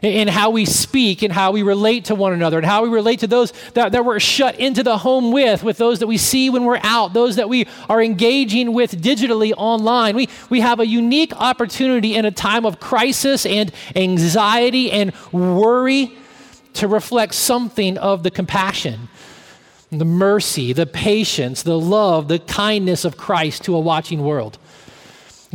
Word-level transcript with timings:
in 0.03 0.27
how 0.27 0.51
we 0.51 0.65
speak 0.65 1.23
and 1.23 1.33
how 1.33 1.53
we 1.53 1.63
relate 1.63 2.07
to 2.07 2.15
one 2.15 2.33
another 2.33 2.59
and 2.59 2.67
how 2.67 2.83
we 2.83 2.89
relate 2.89 3.21
to 3.21 3.29
those 3.29 3.53
that, 3.75 3.93
that 3.93 4.05
we're 4.05 4.19
shut 4.19 4.59
into 4.59 4.83
the 4.83 4.99
home 4.99 5.31
with, 5.31 5.63
with 5.63 5.79
those 5.79 6.01
that 6.01 6.09
we 6.09 6.19
see 6.19 6.51
when 6.51 6.65
we're 6.65 6.81
out, 6.83 7.13
those 7.13 7.37
that 7.37 7.49
we 7.49 7.69
are 7.89 8.03
engaging 8.03 8.73
with 8.73 9.01
digitally 9.01 9.53
online. 9.57 10.17
We, 10.17 10.29
we 10.51 10.61
have 10.61 10.81
a 10.81 10.87
unique 10.87 11.33
opportunity 11.37 12.17
in 12.17 12.25
a 12.25 12.33
time 12.33 12.67
of 12.67 12.81
crisis 12.81 13.47
and 13.47 13.71
anxiety 13.95 14.91
and 14.91 15.13
worry 15.31 16.17
to 16.75 16.89
reflect 16.89 17.35
something 17.35 17.97
of 17.99 18.25
the 18.25 18.31
compassion, 18.31 19.09
the 19.93 20.05
mercy, 20.05 20.73
the 20.73 20.87
patience, 20.87 21.63
the 21.63 21.79
love, 21.79 22.27
the 22.27 22.41
kindness 22.41 23.05
of 23.05 23.17
Christ 23.17 23.65
to 23.65 23.77
a 23.77 23.81
watching 23.81 24.25
world. 24.25 24.59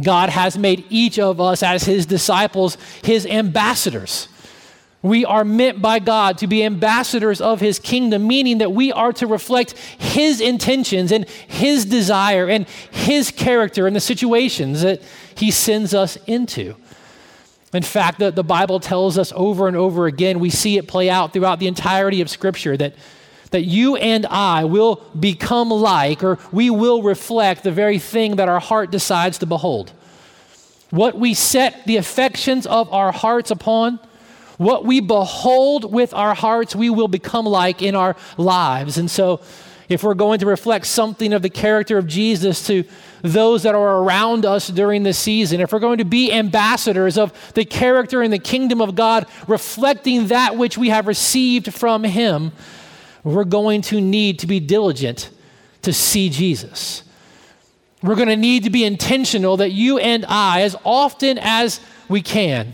God 0.01 0.29
has 0.29 0.57
made 0.57 0.85
each 0.89 1.19
of 1.19 1.41
us 1.41 1.63
as 1.63 1.83
his 1.83 2.05
disciples 2.05 2.77
his 3.03 3.25
ambassadors 3.25 4.29
we 5.07 5.25
are 5.25 5.43
meant 5.43 5.81
by 5.81 5.99
God 5.99 6.37
to 6.39 6.47
be 6.47 6.63
ambassadors 6.63 7.41
of 7.41 7.59
His 7.59 7.79
kingdom, 7.79 8.27
meaning 8.27 8.59
that 8.59 8.71
we 8.71 8.91
are 8.91 9.13
to 9.13 9.27
reflect 9.27 9.71
His 9.71 10.41
intentions 10.41 11.11
and 11.11 11.27
His 11.27 11.85
desire 11.85 12.47
and 12.47 12.67
His 12.91 13.31
character 13.31 13.87
in 13.87 13.93
the 13.93 13.99
situations 13.99 14.81
that 14.81 15.01
He 15.35 15.51
sends 15.51 15.93
us 15.93 16.17
into. 16.27 16.75
In 17.73 17.83
fact, 17.83 18.19
the, 18.19 18.31
the 18.31 18.43
Bible 18.43 18.79
tells 18.79 19.17
us 19.17 19.33
over 19.35 19.67
and 19.67 19.75
over 19.75 20.07
again, 20.07 20.39
we 20.39 20.49
see 20.49 20.77
it 20.77 20.87
play 20.87 21.09
out 21.09 21.33
throughout 21.33 21.59
the 21.59 21.67
entirety 21.67 22.21
of 22.21 22.29
Scripture 22.29 22.77
that, 22.77 22.95
that 23.51 23.63
you 23.63 23.97
and 23.97 24.25
I 24.25 24.63
will 24.63 25.03
become 25.19 25.69
like, 25.69 26.23
or 26.23 26.39
we 26.51 26.69
will 26.69 27.03
reflect 27.03 27.63
the 27.63 27.71
very 27.71 27.99
thing 27.99 28.37
that 28.37 28.47
our 28.47 28.59
heart 28.59 28.89
decides 28.89 29.37
to 29.39 29.45
behold. 29.45 29.91
What 30.89 31.19
we 31.19 31.33
set 31.33 31.85
the 31.85 31.97
affections 31.97 32.65
of 32.65 32.91
our 32.93 33.11
hearts 33.11 33.51
upon 33.51 33.99
what 34.57 34.85
we 34.85 34.99
behold 34.99 35.91
with 35.91 36.13
our 36.13 36.33
hearts, 36.33 36.75
we 36.75 36.89
will 36.89 37.07
become 37.07 37.45
like 37.45 37.81
in 37.81 37.95
our 37.95 38.15
lives. 38.37 38.97
And 38.97 39.09
so, 39.09 39.41
if 39.89 40.03
we're 40.03 40.15
going 40.15 40.39
to 40.39 40.45
reflect 40.45 40.85
something 40.85 41.31
of 41.31 41.41
the 41.41 41.49
character 41.49 41.97
of 41.97 42.07
Jesus 42.07 42.67
to 42.67 42.83
those 43.21 43.63
that 43.63 43.73
are 43.73 44.03
around 44.03 44.45
us 44.45 44.67
during 44.67 45.03
this 45.03 45.17
season, 45.17 45.61
if 45.61 45.71
we're 45.71 45.79
going 45.79 45.99
to 45.99 46.05
be 46.05 46.31
ambassadors 46.31 47.17
of 47.17 47.53
the 47.53 47.63
character 47.63 48.21
and 48.21 48.33
the 48.33 48.39
kingdom 48.39 48.81
of 48.81 48.95
God, 48.95 49.25
reflecting 49.47 50.27
that 50.27 50.57
which 50.57 50.77
we 50.77 50.89
have 50.89 51.07
received 51.07 51.73
from 51.73 52.03
Him, 52.03 52.51
we're 53.23 53.45
going 53.45 53.81
to 53.83 54.01
need 54.01 54.39
to 54.39 54.47
be 54.47 54.59
diligent 54.59 55.29
to 55.83 55.93
see 55.93 56.29
Jesus. 56.29 57.03
We're 58.03 58.15
going 58.15 58.27
to 58.27 58.35
need 58.35 58.63
to 58.65 58.69
be 58.69 58.83
intentional 58.83 59.57
that 59.57 59.71
you 59.71 59.97
and 59.97 60.25
I, 60.25 60.61
as 60.61 60.75
often 60.83 61.37
as 61.37 61.79
we 62.09 62.21
can, 62.21 62.73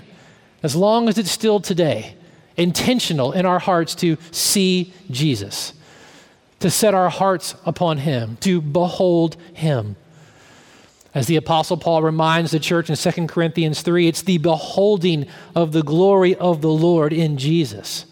as 0.64 0.75
long 0.75 1.09
as 1.09 1.17
it's 1.17 1.30
still 1.30 1.59
today, 1.59 2.16
intentional 2.56 3.33
in 3.33 3.45
our 3.45 3.59
hearts 3.59 3.94
to 3.95 4.17
see 4.31 4.94
Jesus, 5.11 5.73
to 6.61 6.72
set 6.72 6.94
our 6.94 7.09
hearts 7.09 7.53
upon 7.66 7.97
Him, 7.97 8.38
to 8.42 8.61
behold 8.61 9.35
Him. 9.53 9.97
As 11.13 11.28
the 11.28 11.35
Apostle 11.35 11.78
Paul 11.78 12.02
reminds 12.02 12.52
the 12.52 12.59
church 12.59 12.90
in 12.90 12.96
2 12.96 13.28
Corinthians 13.28 13.81
3, 13.81 14.07
it's 14.07 14.23
the 14.23 14.40
beholding 14.40 15.28
of 15.53 15.72
the 15.73 15.84
glory 15.84 16.34
of 16.35 16.62
the 16.62 16.72
Lord 16.72 17.13
in 17.13 17.38
Jesus 17.38 18.06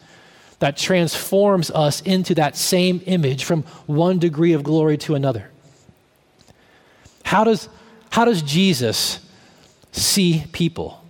that 0.59 0.77
transforms 0.77 1.71
us 1.71 2.01
into 2.01 2.35
that 2.35 2.55
same 2.55 3.01
image 3.07 3.43
from 3.43 3.63
one 3.87 4.19
degree 4.19 4.53
of 4.53 4.61
glory 4.61 4.95
to 4.95 5.15
another. 5.15 5.49
How 7.23 7.43
does, 7.43 7.67
how 8.11 8.25
does 8.25 8.43
Jesus 8.43 9.19
see 9.91 10.43
people? 10.51 11.00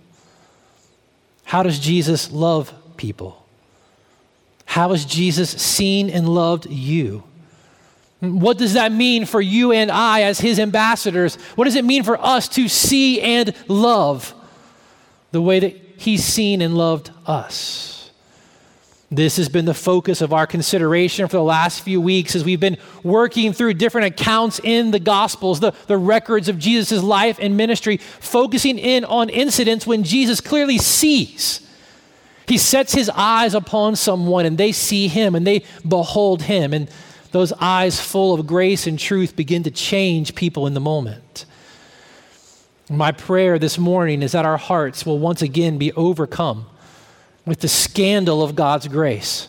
How 1.52 1.62
does 1.62 1.78
Jesus 1.78 2.32
love 2.32 2.72
people? 2.96 3.46
How 4.64 4.92
has 4.92 5.04
Jesus 5.04 5.50
seen 5.50 6.08
and 6.08 6.26
loved 6.26 6.64
you? 6.64 7.24
What 8.20 8.56
does 8.56 8.72
that 8.72 8.90
mean 8.90 9.26
for 9.26 9.38
you 9.38 9.70
and 9.70 9.90
I 9.90 10.22
as 10.22 10.40
his 10.40 10.58
ambassadors? 10.58 11.34
What 11.54 11.66
does 11.66 11.74
it 11.74 11.84
mean 11.84 12.04
for 12.04 12.18
us 12.18 12.48
to 12.56 12.68
see 12.68 13.20
and 13.20 13.54
love 13.68 14.32
the 15.32 15.42
way 15.42 15.60
that 15.60 15.76
he's 15.98 16.24
seen 16.24 16.62
and 16.62 16.74
loved 16.74 17.10
us? 17.26 17.91
This 19.12 19.36
has 19.36 19.50
been 19.50 19.66
the 19.66 19.74
focus 19.74 20.22
of 20.22 20.32
our 20.32 20.46
consideration 20.46 21.28
for 21.28 21.36
the 21.36 21.42
last 21.42 21.82
few 21.82 22.00
weeks 22.00 22.34
as 22.34 22.44
we've 22.44 22.58
been 22.58 22.78
working 23.02 23.52
through 23.52 23.74
different 23.74 24.06
accounts 24.06 24.58
in 24.64 24.90
the 24.90 24.98
Gospels, 24.98 25.60
the, 25.60 25.72
the 25.86 25.98
records 25.98 26.48
of 26.48 26.58
Jesus' 26.58 27.02
life 27.02 27.36
and 27.38 27.54
ministry, 27.54 27.98
focusing 27.98 28.78
in 28.78 29.04
on 29.04 29.28
incidents 29.28 29.86
when 29.86 30.02
Jesus 30.02 30.40
clearly 30.40 30.78
sees. 30.78 31.60
He 32.48 32.56
sets 32.56 32.94
his 32.94 33.10
eyes 33.10 33.52
upon 33.52 33.96
someone 33.96 34.46
and 34.46 34.56
they 34.56 34.72
see 34.72 35.08
him 35.08 35.34
and 35.34 35.46
they 35.46 35.64
behold 35.86 36.44
him. 36.44 36.72
And 36.72 36.88
those 37.32 37.52
eyes 37.60 38.00
full 38.00 38.32
of 38.32 38.46
grace 38.46 38.86
and 38.86 38.98
truth 38.98 39.36
begin 39.36 39.62
to 39.64 39.70
change 39.70 40.34
people 40.34 40.66
in 40.66 40.72
the 40.72 40.80
moment. 40.80 41.44
My 42.88 43.12
prayer 43.12 43.58
this 43.58 43.76
morning 43.76 44.22
is 44.22 44.32
that 44.32 44.46
our 44.46 44.56
hearts 44.56 45.04
will 45.04 45.18
once 45.18 45.42
again 45.42 45.76
be 45.76 45.92
overcome 45.92 46.64
with 47.44 47.60
the 47.60 47.68
scandal 47.68 48.42
of 48.42 48.54
God's 48.54 48.88
grace. 48.88 49.48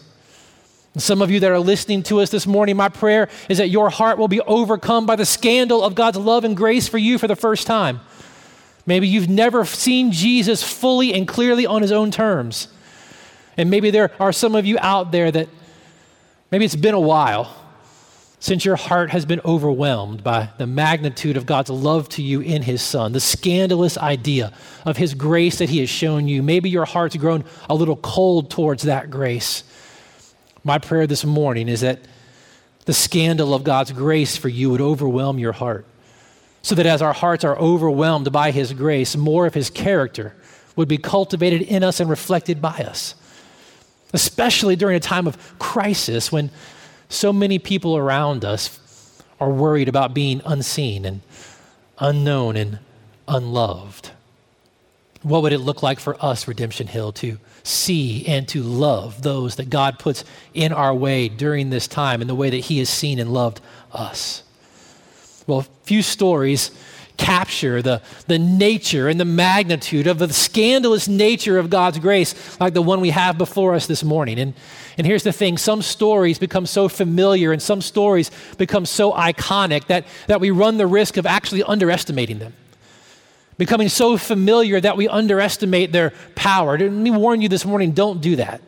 And 0.93 1.01
some 1.01 1.21
of 1.21 1.31
you 1.31 1.39
that 1.39 1.51
are 1.51 1.59
listening 1.59 2.03
to 2.03 2.19
us 2.21 2.29
this 2.29 2.45
morning, 2.45 2.75
my 2.75 2.89
prayer 2.89 3.29
is 3.49 3.57
that 3.57 3.69
your 3.69 3.89
heart 3.89 4.17
will 4.17 4.27
be 4.27 4.41
overcome 4.41 5.05
by 5.05 5.15
the 5.15 5.25
scandal 5.25 5.83
of 5.83 5.95
God's 5.95 6.17
love 6.17 6.43
and 6.43 6.55
grace 6.55 6.87
for 6.87 6.97
you 6.97 7.17
for 7.17 7.27
the 7.27 7.35
first 7.35 7.65
time. 7.65 7.99
Maybe 8.85 9.07
you've 9.07 9.29
never 9.29 9.65
seen 9.65 10.11
Jesus 10.11 10.61
fully 10.61 11.13
and 11.13 11.27
clearly 11.27 11.65
on 11.65 11.81
his 11.81 11.91
own 11.91 12.11
terms. 12.11 12.67
And 13.57 13.69
maybe 13.69 13.91
there 13.91 14.11
are 14.19 14.33
some 14.33 14.55
of 14.55 14.65
you 14.65 14.77
out 14.79 15.11
there 15.11 15.31
that 15.31 15.47
maybe 16.51 16.65
it's 16.65 16.75
been 16.75 16.93
a 16.93 16.99
while 16.99 17.55
since 18.43 18.65
your 18.65 18.75
heart 18.75 19.09
has 19.11 19.25
been 19.25 19.39
overwhelmed 19.45 20.21
by 20.21 20.49
the 20.57 20.67
magnitude 20.67 21.37
of 21.37 21.45
God's 21.45 21.69
love 21.69 22.09
to 22.09 22.21
you 22.21 22.41
in 22.41 22.61
His 22.61 22.81
Son, 22.81 23.13
the 23.13 23.21
scandalous 23.21 23.97
idea 23.97 24.51
of 24.85 24.97
His 24.97 25.13
grace 25.13 25.59
that 25.59 25.69
He 25.69 25.79
has 25.79 25.89
shown 25.89 26.27
you. 26.27 26.43
Maybe 26.43 26.69
your 26.69 26.83
heart's 26.83 27.15
grown 27.15 27.45
a 27.69 27.73
little 27.73 27.95
cold 27.95 28.51
towards 28.51 28.83
that 28.83 29.09
grace. 29.09 29.63
My 30.61 30.77
prayer 30.77 31.07
this 31.07 31.23
morning 31.23 31.69
is 31.69 31.79
that 31.79 32.01
the 32.83 32.91
scandal 32.91 33.53
of 33.53 33.63
God's 33.63 33.93
grace 33.93 34.35
for 34.35 34.49
you 34.49 34.71
would 34.71 34.81
overwhelm 34.81 35.39
your 35.39 35.53
heart, 35.53 35.85
so 36.63 36.75
that 36.75 36.85
as 36.85 37.01
our 37.01 37.13
hearts 37.13 37.45
are 37.45 37.57
overwhelmed 37.57 38.29
by 38.33 38.51
His 38.51 38.73
grace, 38.73 39.15
more 39.15 39.45
of 39.45 39.53
His 39.53 39.69
character 39.69 40.35
would 40.75 40.89
be 40.89 40.97
cultivated 40.97 41.61
in 41.61 41.81
us 41.81 42.01
and 42.01 42.09
reflected 42.09 42.61
by 42.61 42.79
us. 42.79 43.15
Especially 44.11 44.75
during 44.75 44.97
a 44.97 44.99
time 44.99 45.27
of 45.27 45.57
crisis 45.59 46.29
when 46.29 46.51
so 47.13 47.31
many 47.31 47.59
people 47.59 47.95
around 47.95 48.43
us 48.43 48.79
are 49.39 49.49
worried 49.49 49.89
about 49.89 50.13
being 50.13 50.41
unseen 50.45 51.05
and 51.05 51.21
unknown 51.99 52.55
and 52.55 52.79
unloved. 53.27 54.11
What 55.21 55.41
would 55.43 55.53
it 55.53 55.59
look 55.59 55.81
like 55.81 55.99
for 55.99 56.17
us, 56.23 56.47
Redemption 56.47 56.87
Hill, 56.87 57.13
to 57.13 57.37
see 57.63 58.25
and 58.25 58.47
to 58.49 58.61
love 58.61 59.21
those 59.21 59.55
that 59.55 59.69
God 59.69 59.99
puts 59.99 60.25
in 60.53 60.73
our 60.73 60.93
way 60.93 61.29
during 61.29 61.69
this 61.69 61.87
time 61.87 62.21
in 62.21 62.27
the 62.27 62.35
way 62.35 62.49
that 62.49 62.57
He 62.57 62.79
has 62.79 62.89
seen 62.89 63.19
and 63.19 63.33
loved 63.33 63.61
us? 63.93 64.43
Well, 65.47 65.61
few 65.83 66.01
stories 66.01 66.71
capture 67.15 67.81
the, 67.81 68.01
the 68.27 68.39
nature 68.39 69.07
and 69.07 69.19
the 69.19 69.25
magnitude 69.25 70.07
of 70.07 70.19
the 70.19 70.33
scandalous 70.33 71.07
nature 71.07 71.59
of 71.59 71.69
God's 71.69 71.99
grace, 71.99 72.59
like 72.59 72.73
the 72.73 72.81
one 72.81 73.01
we 73.01 73.11
have 73.11 73.37
before 73.37 73.75
us 73.75 73.87
this 73.87 74.03
morning. 74.03 74.39
And, 74.39 74.53
and 74.97 75.07
here's 75.07 75.23
the 75.23 75.33
thing 75.33 75.57
some 75.57 75.81
stories 75.81 76.37
become 76.37 76.65
so 76.65 76.87
familiar 76.87 77.51
and 77.51 77.61
some 77.61 77.81
stories 77.81 78.29
become 78.57 78.85
so 78.85 79.11
iconic 79.13 79.87
that, 79.87 80.05
that 80.27 80.39
we 80.39 80.51
run 80.51 80.77
the 80.77 80.87
risk 80.87 81.17
of 81.17 81.25
actually 81.25 81.63
underestimating 81.63 82.39
them. 82.39 82.53
Becoming 83.57 83.89
so 83.89 84.17
familiar 84.17 84.79
that 84.81 84.97
we 84.97 85.07
underestimate 85.07 85.91
their 85.91 86.13
power. 86.35 86.77
Let 86.77 86.91
me 86.91 87.11
warn 87.11 87.41
you 87.41 87.49
this 87.49 87.65
morning 87.65 87.91
don't 87.91 88.21
do 88.21 88.35
that. 88.37 88.61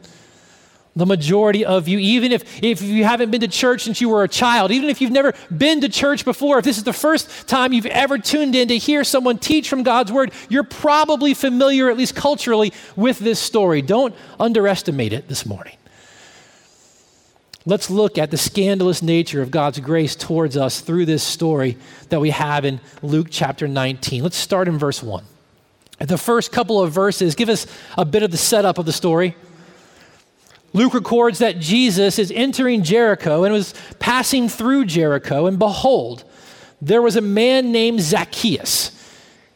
the 0.96 1.06
majority 1.06 1.66
of 1.66 1.88
you, 1.88 2.00
even 2.00 2.32
if, 2.32 2.64
if 2.64 2.82
you 2.82 3.04
haven't 3.04 3.30
been 3.30 3.42
to 3.42 3.48
church 3.48 3.84
since 3.84 4.00
you 4.00 4.10
were 4.10 4.24
a 4.24 4.30
child, 4.30 4.72
even 4.72 4.90
if 4.90 5.02
you've 5.02 5.12
never 5.12 5.34
been 5.56 5.82
to 5.82 5.90
church 5.90 6.24
before, 6.24 6.60
if 6.60 6.66
this 6.66 6.78
is 6.78 6.84
the 6.84 6.94
first 6.94 7.48
time 7.48 7.74
you've 7.74 7.86
ever 7.88 8.18
tuned 8.18 8.56
in 8.56 8.70
to 8.70 8.78
hear 8.78 9.04
someone 9.04 9.38
teach 9.38 9.68
from 9.70 9.84
God's 9.84 10.12
word, 10.12 10.32
you're 10.50 10.64
probably 10.64 11.34
familiar, 11.34 11.90
at 11.90 11.98
least 11.98 12.16
culturally, 12.16 12.72
with 12.96 13.20
this 13.20 13.40
story. 13.40 13.82
Don't 13.82 14.16
underestimate 14.40 15.12
it 15.14 15.28
this 15.28 15.46
morning. 15.46 15.76
Let's 17.68 17.90
look 17.90 18.20
at 18.20 18.30
the 18.30 18.38
scandalous 18.38 19.02
nature 19.02 19.42
of 19.42 19.50
God's 19.50 19.80
grace 19.80 20.16
towards 20.16 20.56
us 20.56 20.82
through 20.82 21.08
this 21.08 21.24
story 21.24 21.78
that 22.10 22.20
we 22.20 22.30
have 22.30 22.64
in 22.64 22.80
Luke 23.02 23.28
chapter 23.32 23.68
19. 23.68 24.22
Let's 24.22 24.38
start 24.38 24.68
in 24.68 24.78
verse 24.78 25.02
1. 25.02 25.24
The 26.00 26.18
first 26.18 26.52
couple 26.52 26.80
of 26.80 26.92
verses 26.92 27.34
give 27.34 27.50
us 27.50 27.66
a 27.98 28.06
bit 28.06 28.22
of 28.22 28.30
the 28.30 28.38
setup 28.38 28.78
of 28.78 28.86
the 28.86 28.94
story. 28.94 29.36
Luke 30.74 30.94
records 30.94 31.40
that 31.40 31.60
Jesus 31.60 32.20
is 32.20 32.32
entering 32.32 32.84
Jericho 32.84 33.46
and 33.46 33.54
was 33.54 33.74
passing 33.98 34.48
through 34.48 34.86
Jericho, 34.86 35.48
and 35.48 35.58
behold, 35.58 36.24
there 36.82 37.02
was 37.02 37.16
a 37.16 37.22
man 37.22 37.72
named 37.72 38.02
Zacchaeus. 38.02 38.92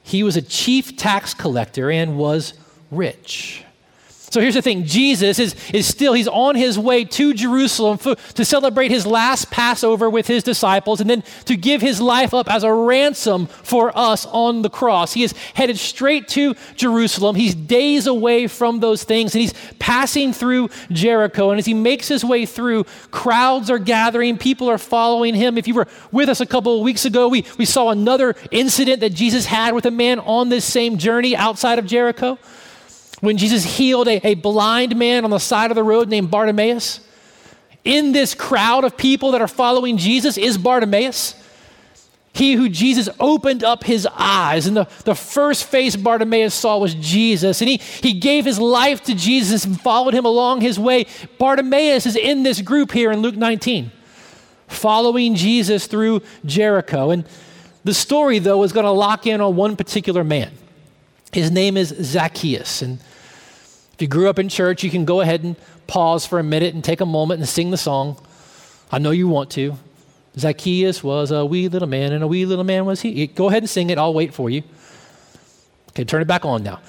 He 0.01 0.23
was 0.23 0.35
a 0.35 0.41
chief 0.41 0.97
tax 0.97 1.35
collector 1.35 1.91
and 1.91 2.17
was 2.17 2.53
rich. 2.89 3.65
So 4.29 4.41
here's 4.41 4.53
the 4.53 4.61
thing 4.61 4.83
Jesus 4.83 5.39
is, 5.39 5.55
is 5.73 5.87
still, 5.87 6.13
he's 6.13 6.27
on 6.27 6.55
his 6.55 6.77
way 6.77 7.03
to 7.03 7.33
Jerusalem 7.33 7.97
for, 7.97 8.15
to 8.15 8.45
celebrate 8.45 8.91
his 8.91 9.05
last 9.05 9.49
Passover 9.49 10.09
with 10.09 10.27
his 10.27 10.43
disciples 10.43 11.01
and 11.01 11.09
then 11.09 11.23
to 11.45 11.57
give 11.57 11.81
his 11.81 11.99
life 11.99 12.33
up 12.33 12.51
as 12.51 12.63
a 12.63 12.71
ransom 12.71 13.47
for 13.47 13.95
us 13.97 14.27
on 14.27 14.61
the 14.61 14.69
cross. 14.69 15.13
He 15.13 15.23
is 15.23 15.33
headed 15.55 15.77
straight 15.79 16.27
to 16.29 16.55
Jerusalem. 16.75 17.35
He's 17.35 17.55
days 17.55 18.05
away 18.05 18.47
from 18.47 18.79
those 18.79 19.03
things 19.03 19.33
and 19.33 19.41
he's 19.41 19.53
passing 19.79 20.31
through 20.31 20.69
Jericho. 20.91 21.49
And 21.49 21.57
as 21.57 21.65
he 21.65 21.73
makes 21.73 22.07
his 22.07 22.23
way 22.23 22.45
through, 22.45 22.83
crowds 23.09 23.71
are 23.71 23.79
gathering, 23.79 24.37
people 24.37 24.69
are 24.69 24.77
following 24.77 25.33
him. 25.33 25.57
If 25.57 25.67
you 25.67 25.73
were 25.73 25.87
with 26.11 26.29
us 26.29 26.39
a 26.39 26.45
couple 26.45 26.77
of 26.77 26.83
weeks 26.83 27.05
ago, 27.05 27.27
we, 27.27 27.45
we 27.57 27.65
saw 27.65 27.89
another 27.89 28.35
incident 28.51 28.99
that 28.99 29.13
Jesus 29.13 29.47
had 29.47 29.73
with 29.73 29.87
a 29.87 29.91
man 29.91 30.19
on 30.19 30.49
this 30.49 30.65
same 30.65 30.97
journey 30.99 31.35
outside 31.35 31.79
of 31.79 31.87
Jericho 31.87 32.37
when 33.21 33.37
Jesus 33.37 33.63
healed 33.63 34.07
a, 34.07 34.25
a 34.27 34.35
blind 34.35 34.95
man 34.95 35.23
on 35.23 35.31
the 35.31 35.39
side 35.39 35.71
of 35.71 35.75
the 35.75 35.83
road 35.83 36.09
named 36.09 36.31
Bartimaeus. 36.31 37.01
In 37.83 38.11
this 38.11 38.35
crowd 38.35 38.83
of 38.83 38.97
people 38.97 39.31
that 39.31 39.41
are 39.41 39.47
following 39.47 39.97
Jesus 39.97 40.37
is 40.37 40.57
Bartimaeus. 40.57 41.35
He 42.33 42.53
who 42.53 42.69
Jesus 42.69 43.09
opened 43.19 43.63
up 43.63 43.83
his 43.83 44.07
eyes, 44.15 44.67
and 44.67 44.77
the, 44.77 44.87
the 45.03 45.15
first 45.15 45.65
face 45.65 45.95
Bartimaeus 45.95 46.53
saw 46.53 46.77
was 46.77 46.93
Jesus. 46.95 47.61
And 47.61 47.69
he, 47.69 47.77
he 47.77 48.13
gave 48.13 48.45
his 48.45 48.59
life 48.59 49.03
to 49.03 49.15
Jesus 49.15 49.65
and 49.65 49.79
followed 49.79 50.13
him 50.13 50.25
along 50.25 50.61
his 50.61 50.79
way. 50.79 51.05
Bartimaeus 51.37 52.05
is 52.05 52.15
in 52.15 52.43
this 52.43 52.61
group 52.61 52.91
here 52.91 53.11
in 53.11 53.21
Luke 53.21 53.35
19, 53.35 53.91
following 54.67 55.35
Jesus 55.35 55.87
through 55.87 56.21
Jericho. 56.45 57.09
And 57.09 57.25
the 57.83 57.93
story, 57.93 58.39
though, 58.39 58.63
is 58.63 58.71
going 58.71 58.85
to 58.85 58.91
lock 58.91 59.25
in 59.25 59.41
on 59.41 59.55
one 59.55 59.75
particular 59.75 60.23
man. 60.23 60.51
His 61.31 61.51
name 61.51 61.77
is 61.77 61.89
Zacchaeus. 61.89 62.81
And 62.81 62.99
if 63.99 64.03
you 64.03 64.07
grew 64.07 64.29
up 64.29 64.39
in 64.39 64.47
church, 64.47 64.81
you 64.81 64.89
can 64.89 65.03
go 65.03 65.19
ahead 65.19 65.43
and 65.43 65.57
pause 65.85 66.25
for 66.25 66.39
a 66.39 66.43
minute 66.43 66.73
and 66.73 66.81
take 66.81 67.01
a 67.01 67.05
moment 67.05 67.41
and 67.41 67.49
sing 67.49 67.69
the 67.69 67.75
song. 67.75 68.17
I 68.93 68.97
know 68.97 69.11
you 69.11 69.27
want 69.27 69.49
to. 69.51 69.75
Zacchaeus 70.37 71.03
was 71.03 71.31
a 71.31 71.45
wee 71.45 71.67
little 71.67 71.89
man, 71.89 72.13
and 72.13 72.23
a 72.23 72.27
wee 72.27 72.45
little 72.45 72.63
man 72.63 72.85
was 72.85 73.01
he. 73.01 73.27
Go 73.27 73.49
ahead 73.49 73.61
and 73.63 73.69
sing 73.69 73.89
it. 73.89 73.97
I'll 73.97 74.13
wait 74.13 74.33
for 74.33 74.49
you. 74.49 74.63
Okay, 75.89 76.05
turn 76.05 76.21
it 76.21 76.29
back 76.29 76.45
on 76.45 76.63
now. 76.63 76.79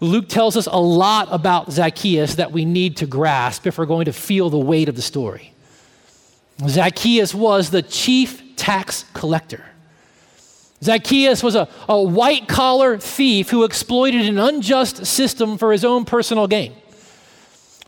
Luke 0.00 0.30
tells 0.30 0.56
us 0.56 0.64
a 0.64 0.80
lot 0.80 1.28
about 1.30 1.70
Zacchaeus 1.70 2.36
that 2.36 2.52
we 2.52 2.64
need 2.64 2.96
to 2.96 3.06
grasp 3.06 3.66
if 3.66 3.76
we're 3.76 3.84
going 3.84 4.06
to 4.06 4.12
feel 4.14 4.48
the 4.48 4.58
weight 4.58 4.88
of 4.88 4.96
the 4.96 5.02
story. 5.02 5.52
Zacchaeus 6.66 7.34
was 7.34 7.68
the 7.68 7.82
chief 7.82 8.56
tax 8.56 9.04
collector. 9.12 9.62
Zacchaeus 10.84 11.42
was 11.42 11.54
a, 11.54 11.66
a 11.88 12.00
white 12.00 12.46
collar 12.46 12.98
thief 12.98 13.48
who 13.48 13.64
exploited 13.64 14.26
an 14.26 14.38
unjust 14.38 15.06
system 15.06 15.56
for 15.56 15.72
his 15.72 15.84
own 15.84 16.04
personal 16.04 16.46
gain. 16.46 16.74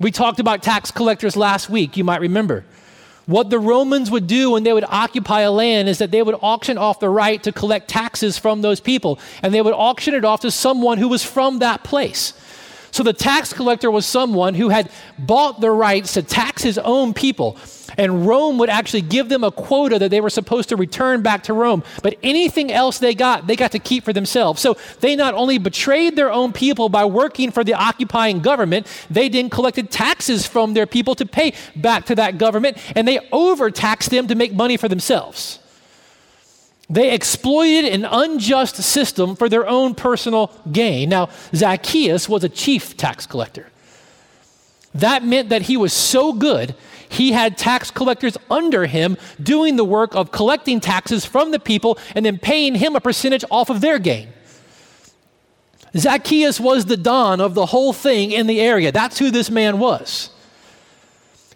We 0.01 0.11
talked 0.11 0.41
about 0.41 0.63
tax 0.63 0.91
collectors 0.91 1.37
last 1.37 1.69
week, 1.69 1.99
you 1.99 2.05
might 2.05 2.23
remember. 2.23 2.65
What 3.27 3.51
the 3.51 3.59
Romans 3.59 4.11
would 4.11 4.27
do 4.27 4.53
when 4.53 4.63
they 4.63 4.73
would 4.73 4.85
occupy 4.89 5.41
a 5.41 5.51
land 5.51 5.89
is 5.89 5.99
that 5.99 6.11
they 6.11 6.23
would 6.23 6.37
auction 6.41 6.79
off 6.79 6.99
the 6.99 7.11
right 7.11 7.43
to 7.43 7.53
collect 7.53 7.89
taxes 7.89 8.39
from 8.39 8.63
those 8.63 8.81
people, 8.81 9.19
and 9.43 9.53
they 9.53 9.61
would 9.61 9.75
auction 9.75 10.15
it 10.15 10.25
off 10.25 10.41
to 10.41 10.51
someone 10.51 10.97
who 10.97 11.09
was 11.09 11.23
from 11.23 11.59
that 11.59 11.85
place. 11.85 12.33
So 12.97 13.03
the 13.03 13.13
tax 13.13 13.53
collector 13.53 13.91
was 13.91 14.07
someone 14.07 14.55
who 14.55 14.71
had 14.71 14.91
bought 15.19 15.61
the 15.61 15.71
rights 15.71 16.15
to 16.15 16.23
tax 16.23 16.63
his 16.63 16.79
own 16.79 17.13
people. 17.13 17.59
And 17.99 18.27
Rome 18.27 18.57
would 18.57 18.71
actually 18.71 19.03
give 19.03 19.29
them 19.29 19.45
a 19.45 19.51
quota 19.51 19.99
that 19.99 20.11
they 20.11 20.23
were 20.23 20.31
supposed 20.31 20.71
to 20.71 20.77
return 20.77 21.21
back 21.21 21.43
to 21.43 21.53
Rome. 21.53 21.85
But 22.03 22.17
anything 22.23 22.73
else 22.73 22.99
they 22.99 23.15
got, 23.15 23.49
they 23.49 23.55
got 23.55 23.73
to 23.73 23.79
keep 23.79 24.03
for 24.03 24.15
themselves. 24.15 24.63
So 24.63 24.79
they 25.01 25.15
not 25.15 25.35
only 25.35 25.59
betrayed 25.59 26.17
their 26.17 26.33
own 26.33 26.55
people 26.55 26.89
by 26.89 27.05
working 27.05 27.51
for 27.51 27.63
the 27.63 27.75
occupying 27.75 28.41
government, 28.41 28.87
they 29.11 29.29
then 29.29 29.51
collected 29.51 29.91
taxes 29.91 30.47
from 30.47 30.73
their 30.73 30.87
people 30.87 31.15
to 31.17 31.27
pay 31.27 31.53
back 31.77 32.07
to 32.07 32.15
that 32.15 32.39
government, 32.39 32.79
and 32.97 33.07
they 33.07 33.19
overtaxed 33.31 34.09
them 34.09 34.27
to 34.29 34.35
make 34.35 34.55
money 34.55 34.79
for 34.79 34.89
themselves. 34.89 35.59
They 36.89 37.13
exploited 37.13 37.93
an 37.93 38.05
unjust 38.05 38.77
system 38.77 39.35
for 39.35 39.49
their 39.49 39.67
own 39.67 39.95
personal 39.95 40.53
gain. 40.71 41.09
Now, 41.09 41.31
Zacchaeus 41.55 42.29
was 42.29 42.45
a 42.45 42.49
chief 42.49 42.97
tax 42.97 43.27
collector. 43.27 43.71
That 44.95 45.25
meant 45.25 45.49
that 45.49 45.63
he 45.63 45.77
was 45.77 45.93
so 45.93 46.33
good, 46.33 46.75
he 47.09 47.33
had 47.33 47.59
tax 47.59 47.91
collectors 47.91 48.37
under 48.51 48.87
him 48.87 49.17
doing 49.43 49.77
the 49.77 49.85
work 49.85 50.15
of 50.15 50.33
collecting 50.33 50.81
taxes 50.81 51.25
from 51.25 51.51
the 51.51 51.59
people 51.59 51.99
and 52.15 52.25
then 52.25 52.39
paying 52.39 52.77
him 52.77 52.97
a 52.97 53.01
percentage 53.01 53.45
off 53.51 53.69
of 53.69 53.81
their 53.81 53.99
gain. 53.99 54.29
Zacchaeus 55.97 56.61
was 56.61 56.87
the 56.87 56.97
don 56.97 57.41
of 57.41 57.55
the 57.55 57.67
whole 57.67 57.93
thing 57.93 58.33
in 58.33 58.47
the 58.47 58.61
area. 58.61 58.93
That's 58.93 59.19
who 59.19 59.31
this 59.31 59.51
man 59.51 59.79
was. 59.79 60.31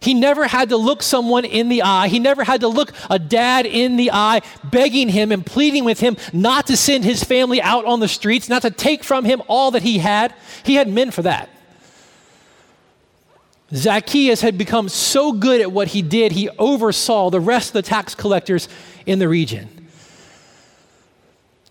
He 0.01 0.15
never 0.15 0.47
had 0.47 0.71
to 0.71 0.77
look 0.79 1.03
someone 1.03 1.45
in 1.45 1.69
the 1.69 1.83
eye. 1.83 2.09
He 2.09 2.19
never 2.19 2.43
had 2.43 2.63
to 2.63 2.69
look 2.69 2.93
a 3.11 3.19
dad 3.19 3.67
in 3.67 3.97
the 3.97 4.11
eye, 4.13 4.41
begging 4.65 5.11
him 5.11 5.31
and 5.31 5.45
pleading 5.45 5.85
with 5.85 6.01
him 6.01 6.17
not 6.33 6.67
to 6.69 6.77
send 6.77 7.05
his 7.05 7.23
family 7.23 7.61
out 7.61 7.85
on 7.85 8.01
the 8.01 8.09
streets, 8.09 8.49
not 8.49 8.63
to 8.63 8.71
take 8.71 9.05
from 9.05 9.27
him 9.27 9.43
all 9.47 9.71
that 9.73 9.83
he 9.83 9.99
had. 9.99 10.35
He 10.65 10.77
had 10.77 10.89
men 10.89 11.11
for 11.11 11.23
that. 11.23 11.51
Zacchaeus 13.75 14.41
had 14.41 14.59
become 14.59 14.89
so 14.89 15.33
good 15.33 15.61
at 15.61 15.71
what 15.71 15.89
he 15.89 16.03
did, 16.03 16.33
he 16.33 16.49
oversaw 16.59 17.31
the 17.31 17.39
rest 17.39 17.69
of 17.69 17.75
the 17.75 17.83
tax 17.83 18.15
collectors 18.15 18.69
in 19.07 19.19
the 19.19 19.29
region. 19.29 19.69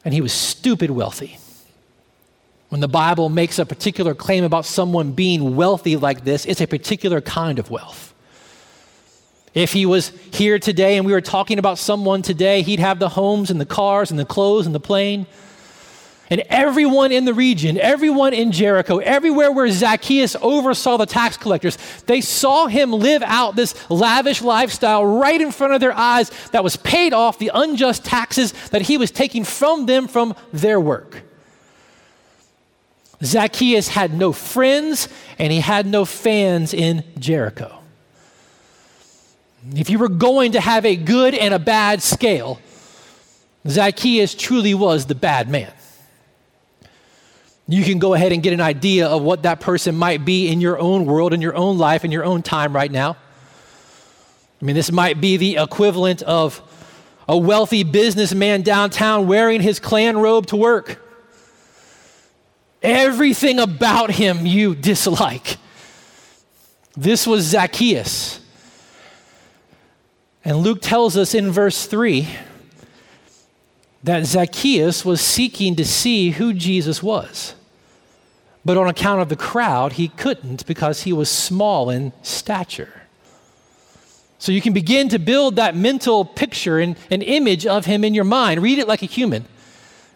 And 0.05 0.13
he 0.13 0.21
was 0.21 0.31
stupid 0.31 0.91
wealthy. 0.91 1.39
When 2.69 2.79
the 2.79 2.87
Bible 2.87 3.29
makes 3.29 3.59
a 3.59 3.65
particular 3.65 4.13
claim 4.13 4.43
about 4.43 4.65
someone 4.65 5.11
being 5.11 5.55
wealthy 5.55 5.97
like 5.97 6.23
this, 6.23 6.45
it's 6.45 6.61
a 6.61 6.67
particular 6.67 7.19
kind 7.19 7.59
of 7.59 7.69
wealth. 7.69 8.13
If 9.53 9.73
he 9.73 9.85
was 9.85 10.09
here 10.31 10.59
today 10.59 10.97
and 10.97 11.05
we 11.05 11.11
were 11.11 11.21
talking 11.21 11.59
about 11.59 11.77
someone 11.77 12.21
today, 12.21 12.61
he'd 12.61 12.79
have 12.79 12.99
the 12.99 13.09
homes 13.09 13.49
and 13.49 13.59
the 13.59 13.65
cars 13.65 14.11
and 14.11 14.19
the 14.19 14.25
clothes 14.25 14.65
and 14.65 14.75
the 14.75 14.79
plane. 14.79 15.25
And 16.31 16.41
everyone 16.41 17.11
in 17.11 17.25
the 17.25 17.33
region, 17.33 17.79
everyone 17.79 18.33
in 18.35 18.51
Jericho, 18.51 18.99
everywhere 18.99 19.51
where 19.51 19.67
Zacchaeus 19.71 20.35
oversaw 20.41 20.97
the 20.97 21.07
tax 21.07 21.37
collectors, 21.37 21.77
they 22.05 22.21
saw 22.21 22.67
him 22.67 22.93
live 22.93 23.23
out 23.23 23.55
this 23.55 23.73
lavish 23.89 24.43
lifestyle 24.43 25.03
right 25.03 25.41
in 25.41 25.51
front 25.51 25.73
of 25.73 25.81
their 25.81 25.93
eyes 25.93 26.29
that 26.51 26.63
was 26.63 26.77
paid 26.77 27.13
off 27.13 27.39
the 27.39 27.49
unjust 27.51 28.05
taxes 28.05 28.53
that 28.69 28.83
he 28.83 28.97
was 28.97 29.09
taking 29.09 29.43
from 29.43 29.87
them 29.87 30.07
from 30.07 30.35
their 30.53 30.79
work. 30.79 31.23
Zacchaeus 33.23 33.87
had 33.87 34.13
no 34.13 34.31
friends 34.31 35.09
and 35.39 35.51
he 35.51 35.61
had 35.61 35.87
no 35.87 36.05
fans 36.05 36.75
in 36.75 37.03
Jericho. 37.17 37.78
If 39.75 39.89
you 39.89 39.99
were 39.99 40.09
going 40.09 40.53
to 40.53 40.61
have 40.61 40.85
a 40.85 40.95
good 40.95 41.35
and 41.35 41.53
a 41.53 41.59
bad 41.59 42.01
scale, 42.01 42.59
Zacchaeus 43.67 44.35
truly 44.35 44.73
was 44.73 45.05
the 45.05 45.15
bad 45.15 45.49
man. 45.49 45.71
You 47.67 47.83
can 47.83 47.99
go 47.99 48.13
ahead 48.13 48.31
and 48.31 48.41
get 48.41 48.53
an 48.53 48.61
idea 48.61 49.07
of 49.07 49.21
what 49.21 49.43
that 49.43 49.59
person 49.59 49.95
might 49.95 50.25
be 50.25 50.47
in 50.47 50.59
your 50.59 50.79
own 50.79 51.05
world, 51.05 51.33
in 51.33 51.41
your 51.41 51.55
own 51.55 51.77
life, 51.77 52.03
in 52.03 52.11
your 52.11 52.23
own 52.23 52.41
time 52.41 52.73
right 52.73 52.91
now. 52.91 53.17
I 54.61 54.65
mean, 54.65 54.75
this 54.75 54.91
might 54.91 55.21
be 55.21 55.37
the 55.37 55.57
equivalent 55.57 56.21
of 56.23 56.61
a 57.27 57.37
wealthy 57.37 57.83
businessman 57.83 58.63
downtown 58.63 59.27
wearing 59.27 59.61
his 59.61 59.79
clan 59.79 60.17
robe 60.17 60.47
to 60.47 60.55
work. 60.55 61.05
Everything 62.81 63.59
about 63.59 64.09
him 64.09 64.45
you 64.45 64.73
dislike. 64.73 65.57
This 66.97 67.27
was 67.27 67.43
Zacchaeus. 67.43 68.39
And 70.43 70.57
Luke 70.57 70.81
tells 70.81 71.17
us 71.17 71.33
in 71.33 71.51
verse 71.51 71.85
3 71.85 72.27
that 74.03 74.25
Zacchaeus 74.25 75.03
was 75.03 75.19
seeking 75.19 75.75
to 75.75 75.85
see 75.85 76.31
who 76.31 76.53
Jesus 76.53 77.03
was. 77.03 77.55
But 78.63 78.77
on 78.77 78.87
account 78.87 79.21
of 79.21 79.29
the 79.29 79.35
crowd, 79.35 79.93
he 79.93 80.09
couldn't 80.09 80.65
because 80.65 81.03
he 81.03 81.13
was 81.13 81.29
small 81.29 81.89
in 81.89 82.13
stature. 82.21 83.03
So 84.37 84.53
you 84.53 84.61
can 84.61 84.71
begin 84.71 85.09
to 85.09 85.19
build 85.19 85.57
that 85.57 85.75
mental 85.75 86.23
picture 86.23 86.79
and 86.79 86.95
an 87.11 87.21
image 87.21 87.65
of 87.65 87.85
him 87.85 88.05
in 88.05 88.13
your 88.13 88.23
mind. 88.23 88.61
Read 88.61 88.79
it 88.79 88.87
like 88.87 89.01
a 89.01 89.05
human. 89.05 89.45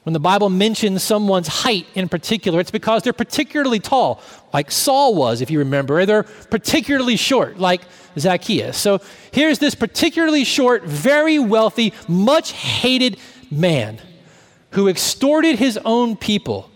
When 0.04 0.14
the 0.14 0.20
Bible 0.20 0.50
mentions 0.50 1.04
someone's 1.04 1.48
height 1.48 1.88
in 1.96 2.10
particular, 2.10 2.60
it's 2.60 2.72
because 2.72 3.04
they're 3.04 3.14
particularly 3.14 3.80
tall, 3.80 4.22
like 4.54 4.70
Saul 4.70 5.16
was, 5.16 5.42
if 5.42 5.50
you 5.50 5.60
remember, 5.60 6.00
or 6.00 6.06
they're 6.06 6.24
particularly 6.24 7.16
short, 7.16 7.58
like 7.58 7.82
Zacchaeus. 8.18 8.78
So 8.78 9.00
here's 9.32 9.60
this 9.60 9.76
particularly 9.76 10.44
short, 10.44 10.84
very 10.84 11.40
wealthy, 11.40 11.94
much 12.08 12.52
hated 12.52 13.18
man 13.52 14.00
who 14.72 14.88
extorted 14.88 15.60
his 15.60 15.78
own 15.86 16.16
people, 16.16 16.70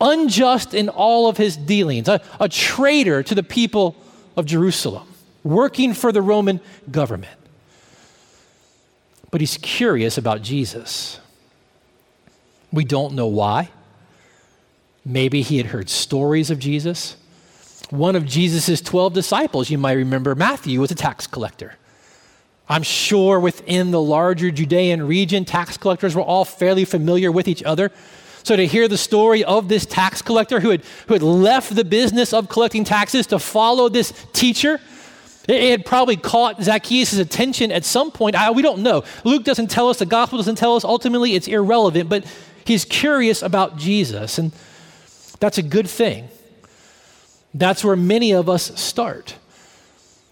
unjust 0.00 0.74
in 0.74 0.88
all 0.88 1.28
of 1.28 1.36
his 1.36 1.56
dealings, 1.56 2.08
a, 2.08 2.20
a 2.38 2.48
traitor 2.48 3.22
to 3.22 3.34
the 3.34 3.42
people 3.42 3.96
of 4.36 4.44
Jerusalem, 4.46 5.08
working 5.42 5.94
for 5.94 6.12
the 6.12 6.22
Roman 6.22 6.60
government. 6.90 7.38
But 9.30 9.40
he's 9.40 9.56
curious 9.56 10.18
about 10.18 10.42
Jesus. 10.42 11.18
We 12.72 12.84
don't 12.84 13.14
know 13.14 13.26
why. 13.26 13.70
Maybe 15.04 15.42
he 15.42 15.58
had 15.58 15.66
heard 15.66 15.90
stories 15.90 16.50
of 16.50 16.58
Jesus. 16.58 17.16
One 17.94 18.16
of 18.16 18.26
Jesus' 18.26 18.80
12 18.80 19.12
disciples, 19.12 19.70
you 19.70 19.78
might 19.78 19.92
remember, 19.92 20.34
Matthew, 20.34 20.80
was 20.80 20.90
a 20.90 20.96
tax 20.96 21.28
collector. 21.28 21.76
I'm 22.68 22.82
sure 22.82 23.38
within 23.38 23.92
the 23.92 24.00
larger 24.00 24.50
Judean 24.50 25.06
region, 25.06 25.44
tax 25.44 25.76
collectors 25.76 26.16
were 26.16 26.22
all 26.22 26.44
fairly 26.44 26.84
familiar 26.84 27.30
with 27.30 27.46
each 27.46 27.62
other. 27.62 27.92
So 28.42 28.56
to 28.56 28.66
hear 28.66 28.88
the 28.88 28.98
story 28.98 29.44
of 29.44 29.68
this 29.68 29.86
tax 29.86 30.22
collector 30.22 30.58
who 30.58 30.70
had, 30.70 30.82
who 31.06 31.14
had 31.14 31.22
left 31.22 31.74
the 31.74 31.84
business 31.84 32.32
of 32.32 32.48
collecting 32.48 32.82
taxes 32.82 33.28
to 33.28 33.38
follow 33.38 33.88
this 33.88 34.12
teacher, 34.32 34.80
it 35.48 35.70
had 35.70 35.86
probably 35.86 36.16
caught 36.16 36.62
Zacchaeus' 36.62 37.14
attention 37.14 37.70
at 37.70 37.84
some 37.84 38.10
point. 38.10 38.34
I, 38.34 38.50
we 38.50 38.62
don't 38.62 38.82
know. 38.82 39.04
Luke 39.22 39.44
doesn't 39.44 39.70
tell 39.70 39.88
us, 39.88 40.00
the 40.00 40.06
gospel 40.06 40.38
doesn't 40.38 40.56
tell 40.56 40.74
us. 40.74 40.84
Ultimately, 40.84 41.34
it's 41.34 41.46
irrelevant, 41.46 42.08
but 42.08 42.24
He's 42.64 42.84
curious 42.84 43.42
about 43.42 43.76
Jesus, 43.76 44.38
and 44.38 44.50
that's 45.38 45.58
a 45.58 45.62
good 45.62 45.86
thing. 45.86 46.28
That's 47.54 47.84
where 47.84 47.96
many 47.96 48.32
of 48.32 48.48
us 48.48 48.78
start. 48.80 49.36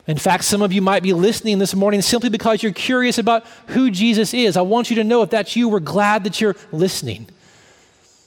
In 0.07 0.19
fact, 0.19 0.45
some 0.45 0.63
of 0.63 0.73
you 0.73 0.83
might 0.83 1.05
be 1.05 1.13
listening 1.13 1.59
this 1.59 1.75
morning 1.75 2.03
simply 2.03 2.29
because 2.29 2.63
you're 2.63 2.73
curious 2.73 3.19
about 3.19 3.47
who 3.69 3.91
Jesus 3.91 4.35
is. 4.35 4.57
I 4.57 4.63
want 4.63 4.91
you 4.91 4.97
to 4.97 5.05
know 5.05 5.23
if 5.23 5.31
that's 5.31 5.55
you, 5.55 5.69
we're 5.69 5.79
glad 5.81 6.25
that 6.25 6.41
you're 6.41 6.57
listening. 6.73 7.29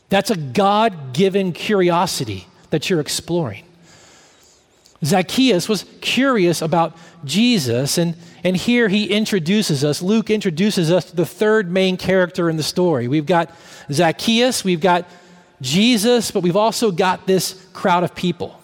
That's 0.08 0.32
a 0.32 0.38
God 0.38 1.14
given 1.14 1.52
curiosity 1.52 2.48
that 2.70 2.90
you're 2.90 3.02
exploring. 3.02 3.66
Zacchaeus 5.04 5.68
was 5.68 5.86
curious 6.00 6.62
about 6.62 6.96
Jesus, 7.25 7.98
and, 7.98 8.16
and 8.44 8.56
here 8.56 8.88
he 8.88 9.08
introduces 9.08 9.84
us, 9.84 10.02
Luke 10.02 10.30
introduces 10.30 10.90
us 10.90 11.06
to 11.06 11.16
the 11.16 11.25
third 11.25 11.70
main 11.70 11.98
character 11.98 12.50
in 12.50 12.56
the 12.56 12.64
story. 12.64 13.10
We've 13.10 13.25
got 13.25 13.52
Zacchaeus, 13.92 14.64
we've 14.64 14.80
got 14.80 15.06
Jesus, 15.62 16.32
but 16.32 16.42
we've 16.44 16.56
also 16.56 16.92
got 16.92 17.28
this 17.28 17.68
crowd 17.74 18.04
of 18.04 18.16
people. 18.16 18.60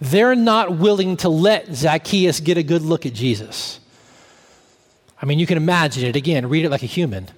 They're 0.00 0.34
not 0.34 0.76
willing 0.76 1.16
to 1.18 1.28
let 1.28 1.74
Zacchaeus 1.74 2.40
get 2.40 2.58
a 2.58 2.62
good 2.62 2.82
look 2.82 3.06
at 3.06 3.14
Jesus. 3.14 3.80
I 5.20 5.26
mean, 5.26 5.38
you 5.38 5.46
can 5.46 5.56
imagine 5.56 6.04
it 6.04 6.16
again, 6.16 6.48
read 6.48 6.64
it 6.64 6.70
like 6.70 6.82
a 6.82 6.86
human. 6.86 7.28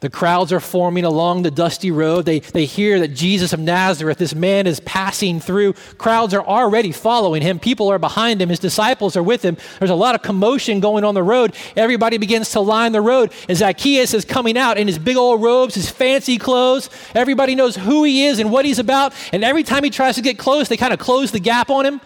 The 0.00 0.08
crowds 0.08 0.52
are 0.52 0.60
forming 0.60 1.04
along 1.04 1.42
the 1.42 1.50
dusty 1.50 1.90
road. 1.90 2.24
They, 2.24 2.38
they 2.38 2.66
hear 2.66 3.00
that 3.00 3.08
Jesus 3.08 3.52
of 3.52 3.58
Nazareth, 3.58 4.18
this 4.18 4.32
man, 4.32 4.68
is 4.68 4.78
passing 4.80 5.40
through. 5.40 5.72
Crowds 5.72 6.32
are 6.34 6.44
already 6.44 6.92
following 6.92 7.42
him. 7.42 7.58
People 7.58 7.88
are 7.88 7.98
behind 7.98 8.40
him. 8.40 8.48
His 8.48 8.60
disciples 8.60 9.16
are 9.16 9.24
with 9.24 9.42
him. 9.44 9.56
There's 9.80 9.90
a 9.90 9.96
lot 9.96 10.14
of 10.14 10.22
commotion 10.22 10.78
going 10.78 11.02
on 11.02 11.14
the 11.14 11.22
road. 11.24 11.56
Everybody 11.76 12.16
begins 12.16 12.52
to 12.52 12.60
line 12.60 12.92
the 12.92 13.00
road. 13.00 13.32
And 13.48 13.58
Zacchaeus 13.58 14.14
is 14.14 14.24
coming 14.24 14.56
out 14.56 14.78
in 14.78 14.86
his 14.86 15.00
big 15.00 15.16
old 15.16 15.42
robes, 15.42 15.74
his 15.74 15.90
fancy 15.90 16.38
clothes. 16.38 16.90
Everybody 17.12 17.56
knows 17.56 17.74
who 17.74 18.04
he 18.04 18.26
is 18.26 18.38
and 18.38 18.52
what 18.52 18.64
he's 18.64 18.78
about. 18.78 19.12
And 19.32 19.42
every 19.42 19.64
time 19.64 19.82
he 19.82 19.90
tries 19.90 20.14
to 20.14 20.22
get 20.22 20.38
close, 20.38 20.68
they 20.68 20.76
kind 20.76 20.92
of 20.92 21.00
close 21.00 21.32
the 21.32 21.40
gap 21.40 21.70
on 21.70 21.84
him. 21.84 22.00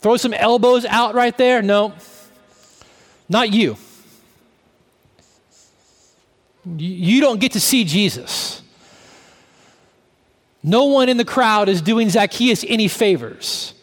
Throw 0.00 0.16
some 0.16 0.34
elbows 0.34 0.84
out 0.84 1.14
right 1.14 1.36
there. 1.38 1.62
No, 1.62 1.92
not 3.28 3.52
you 3.52 3.76
you 6.64 7.20
don't 7.20 7.40
get 7.40 7.52
to 7.52 7.60
see 7.60 7.84
Jesus. 7.84 8.62
No 10.62 10.84
one 10.84 11.08
in 11.08 11.18
the 11.18 11.24
crowd 11.24 11.68
is 11.68 11.82
doing 11.82 12.08
Zacchaeus 12.08 12.64
any 12.66 12.88
favors. 12.88 13.74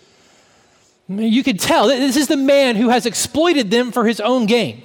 You 1.08 1.44
could 1.44 1.60
tell 1.60 1.88
this 1.88 2.18
is 2.18 2.28
the 2.28 2.38
man 2.38 2.76
who 2.76 2.90
has 2.90 3.06
exploited 3.06 3.70
them 3.70 3.92
for 3.92 4.06
his 4.06 4.20
own 4.20 4.46
gain. 4.46 4.82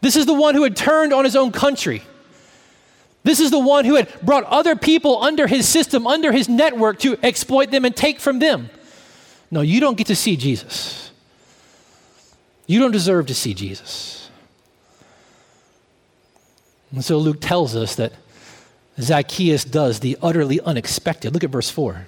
This 0.00 0.16
is 0.16 0.26
the 0.26 0.34
one 0.34 0.54
who 0.54 0.64
had 0.64 0.74
turned 0.74 1.12
on 1.12 1.24
his 1.24 1.36
own 1.36 1.52
country. 1.52 2.02
This 3.22 3.38
is 3.38 3.52
the 3.52 3.58
one 3.58 3.84
who 3.84 3.94
had 3.94 4.08
brought 4.22 4.42
other 4.44 4.74
people 4.74 5.22
under 5.22 5.46
his 5.46 5.68
system, 5.68 6.06
under 6.06 6.32
his 6.32 6.48
network 6.48 6.98
to 7.00 7.16
exploit 7.22 7.70
them 7.70 7.84
and 7.84 7.94
take 7.94 8.18
from 8.18 8.40
them. 8.40 8.68
No, 9.50 9.60
you 9.60 9.80
don't 9.80 9.96
get 9.96 10.08
to 10.08 10.16
see 10.16 10.36
Jesus. 10.36 11.12
You 12.66 12.80
don't 12.80 12.90
deserve 12.90 13.26
to 13.26 13.34
see 13.34 13.54
Jesus. 13.54 14.21
And 16.92 17.04
so 17.04 17.18
Luke 17.18 17.38
tells 17.40 17.74
us 17.74 17.96
that 17.96 18.12
Zacchaeus 19.00 19.64
does 19.64 20.00
the 20.00 20.18
utterly 20.22 20.60
unexpected. 20.60 21.32
Look 21.32 21.44
at 21.44 21.50
verse 21.50 21.70
4. 21.70 22.06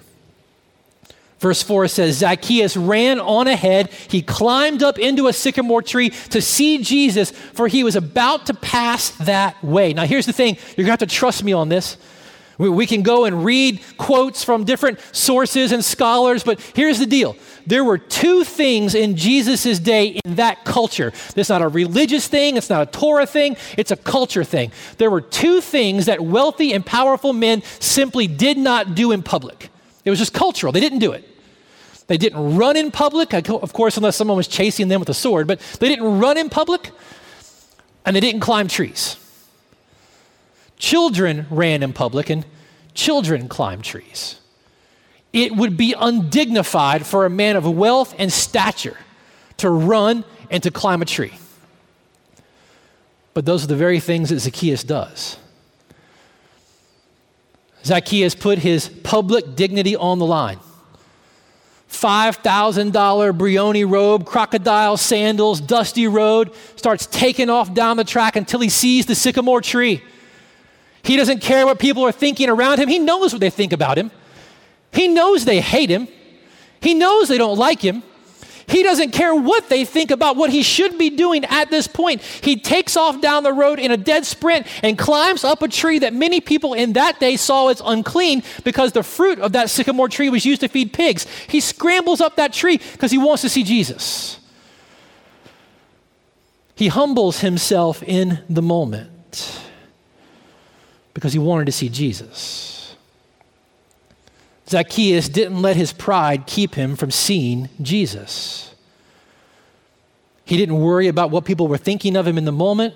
Verse 1.39 1.61
4 1.61 1.87
says 1.87 2.17
Zacchaeus 2.17 2.77
ran 2.77 3.19
on 3.19 3.47
ahead. 3.47 3.91
He 4.09 4.21
climbed 4.21 4.81
up 4.81 4.97
into 4.97 5.27
a 5.27 5.33
sycamore 5.33 5.81
tree 5.81 6.09
to 6.09 6.41
see 6.41 6.81
Jesus, 6.81 7.31
for 7.31 7.67
he 7.67 7.83
was 7.83 7.95
about 7.95 8.45
to 8.45 8.53
pass 8.53 9.09
that 9.11 9.61
way. 9.63 9.93
Now, 9.93 10.05
here's 10.05 10.25
the 10.25 10.33
thing 10.33 10.55
you're 10.55 10.85
going 10.85 10.85
to 10.85 10.91
have 10.91 10.99
to 10.99 11.05
trust 11.07 11.43
me 11.43 11.53
on 11.53 11.69
this. 11.69 11.97
We, 12.57 12.87
can 12.87 13.01
go 13.01 13.25
and 13.25 13.43
read 13.43 13.81
quotes 13.97 14.43
from 14.43 14.63
different 14.63 14.99
sources 15.11 15.73
and 15.73 15.83
scholars, 15.83 16.41
but 16.41 16.61
here's 16.73 16.99
the 16.99 17.05
deal. 17.05 17.35
There 17.67 17.83
were 17.83 17.97
two 17.97 18.43
things 18.43 18.93
in 18.93 19.15
Jesus' 19.15 19.79
day 19.79 20.19
in 20.23 20.35
that 20.35 20.65
culture. 20.65 21.11
It's 21.35 21.49
not 21.49 21.61
a 21.61 21.67
religious 21.67 22.27
thing, 22.27 22.57
it's 22.57 22.69
not 22.69 22.87
a 22.87 22.91
Torah 22.91 23.25
thing, 23.25 23.57
it's 23.77 23.91
a 23.91 23.95
culture 23.95 24.43
thing. 24.43 24.71
There 24.97 25.09
were 25.09 25.21
two 25.21 25.61
things 25.61 26.05
that 26.05 26.21
wealthy 26.21 26.73
and 26.73 26.85
powerful 26.85 27.33
men 27.33 27.63
simply 27.79 28.27
did 28.27 28.57
not 28.57 28.95
do 28.95 29.11
in 29.11 29.23
public. 29.23 29.69
It 30.03 30.09
was 30.09 30.19
just 30.19 30.33
cultural, 30.33 30.71
they 30.71 30.79
didn't 30.79 30.99
do 30.99 31.11
it. 31.11 31.27
They 32.07 32.17
didn't 32.17 32.55
run 32.55 32.77
in 32.77 32.91
public, 32.91 33.33
of 33.33 33.73
course, 33.73 33.97
unless 33.97 34.15
someone 34.15 34.37
was 34.37 34.47
chasing 34.47 34.89
them 34.89 34.99
with 34.99 35.09
a 35.09 35.13
sword, 35.13 35.47
but 35.47 35.59
they 35.79 35.89
didn't 35.89 36.19
run 36.19 36.37
in 36.37 36.49
public 36.49 36.91
and 38.05 38.15
they 38.15 38.19
didn't 38.19 38.41
climb 38.41 38.67
trees. 38.67 39.17
Children 40.77 41.47
ran 41.49 41.81
in 41.81 41.93
public 41.93 42.29
and 42.29 42.45
children 42.93 43.47
climbed 43.47 43.83
trees. 43.83 44.39
It 45.35 45.53
would 45.53 45.75
be 45.75 45.93
undignified 45.93 47.05
for 47.05 47.25
a 47.25 47.29
man 47.29 47.57
of 47.57 47.69
wealth 47.69 48.15
and 48.17 48.31
stature 48.31 48.97
to 49.57 49.69
run 49.69 50.23
and 50.49 50.63
to 50.63 50.71
climb 50.71 51.01
a 51.01 51.05
tree. 51.05 51.33
But 53.33 53.45
those 53.45 53.61
are 53.61 53.67
the 53.67 53.75
very 53.75 53.99
things 53.99 54.29
that 54.29 54.39
Zacchaeus 54.39 54.85
does. 54.85 55.37
Zacchaeus 57.83 58.33
put 58.33 58.59
his 58.59 58.87
public 58.87 59.57
dignity 59.57 59.97
on 59.97 60.19
the 60.19 60.25
line. 60.25 60.57
$5,000 61.91 62.93
Brioni 63.37 63.89
robe, 63.89 64.25
crocodile 64.25 64.95
sandals, 64.95 65.59
dusty 65.59 66.07
road, 66.07 66.53
starts 66.77 67.07
taking 67.07 67.49
off 67.49 67.73
down 67.73 67.97
the 67.97 68.05
track 68.05 68.37
until 68.37 68.61
he 68.61 68.69
sees 68.69 69.05
the 69.05 69.15
sycamore 69.15 69.59
tree. 69.59 70.01
He 71.03 71.17
doesn't 71.17 71.41
care 71.41 71.65
what 71.65 71.77
people 71.77 72.03
are 72.03 72.13
thinking 72.13 72.49
around 72.49 72.79
him. 72.79 72.87
He 72.87 72.99
knows 72.99 73.33
what 73.33 73.41
they 73.41 73.49
think 73.49 73.73
about 73.73 73.97
him. 73.97 74.11
He 74.95 75.07
knows 75.07 75.45
they 75.45 75.61
hate 75.61 75.89
him. 75.89 76.07
He 76.81 76.93
knows 76.93 77.27
they 77.27 77.37
don't 77.37 77.57
like 77.57 77.81
him. 77.81 78.01
He 78.67 78.81
doesn't 78.81 79.11
care 79.11 79.35
what 79.35 79.69
they 79.69 79.85
think 79.85 80.09
about 80.09 80.37
what 80.37 80.49
he 80.49 80.63
should 80.63 80.97
be 80.97 81.11
doing 81.11 81.45
at 81.45 81.69
this 81.69 81.87
point. 81.87 82.21
He 82.21 82.55
takes 82.55 82.97
off 82.97 83.21
down 83.21 83.43
the 83.43 83.53
road 83.53 83.77
in 83.77 83.91
a 83.91 83.97
dead 83.97 84.25
sprint 84.25 84.65
and 84.81 84.97
climbs 84.97 85.43
up 85.43 85.61
a 85.61 85.67
tree 85.67 85.99
that 85.99 86.13
many 86.13 86.41
people 86.41 86.73
in 86.73 86.93
that 86.93 87.19
day 87.19 87.35
saw 87.35 87.67
as 87.67 87.81
unclean 87.85 88.41
because 88.63 88.91
the 88.93 89.03
fruit 89.03 89.39
of 89.39 89.51
that 89.51 89.69
sycamore 89.69 90.09
tree 90.09 90.29
was 90.29 90.45
used 90.45 90.61
to 90.61 90.67
feed 90.67 90.93
pigs. 90.93 91.27
He 91.47 91.59
scrambles 91.59 92.21
up 92.21 92.37
that 92.37 92.53
tree 92.53 92.77
because 92.93 93.11
he 93.11 93.19
wants 93.19 93.43
to 93.43 93.49
see 93.49 93.63
Jesus. 93.63 94.39
He 96.75 96.87
humbles 96.87 97.39
himself 97.39 98.01
in 98.01 98.39
the 98.49 98.61
moment 98.61 99.61
because 101.13 101.33
he 101.33 101.39
wanted 101.39 101.65
to 101.65 101.71
see 101.71 101.87
Jesus. 101.87 102.74
Zacchaeus 104.67 105.29
didn't 105.29 105.61
let 105.61 105.75
his 105.75 105.93
pride 105.93 106.47
keep 106.47 106.75
him 106.75 106.95
from 106.95 107.11
seeing 107.11 107.69
Jesus. 107.81 108.73
He 110.43 110.57
didn't 110.57 110.79
worry 110.79 111.07
about 111.07 111.31
what 111.31 111.45
people 111.45 111.67
were 111.67 111.77
thinking 111.77 112.15
of 112.15 112.27
him 112.27 112.37
in 112.37 112.45
the 112.45 112.51
moment 112.51 112.93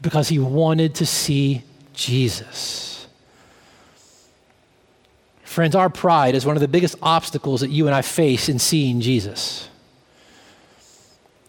because 0.00 0.28
he 0.28 0.38
wanted 0.38 0.94
to 0.96 1.06
see 1.06 1.62
Jesus. 1.92 3.06
Friends, 5.42 5.74
our 5.74 5.90
pride 5.90 6.34
is 6.34 6.46
one 6.46 6.56
of 6.56 6.60
the 6.60 6.68
biggest 6.68 6.96
obstacles 7.02 7.60
that 7.60 7.70
you 7.70 7.86
and 7.86 7.94
I 7.94 8.02
face 8.02 8.48
in 8.48 8.58
seeing 8.58 9.00
Jesus. 9.00 9.68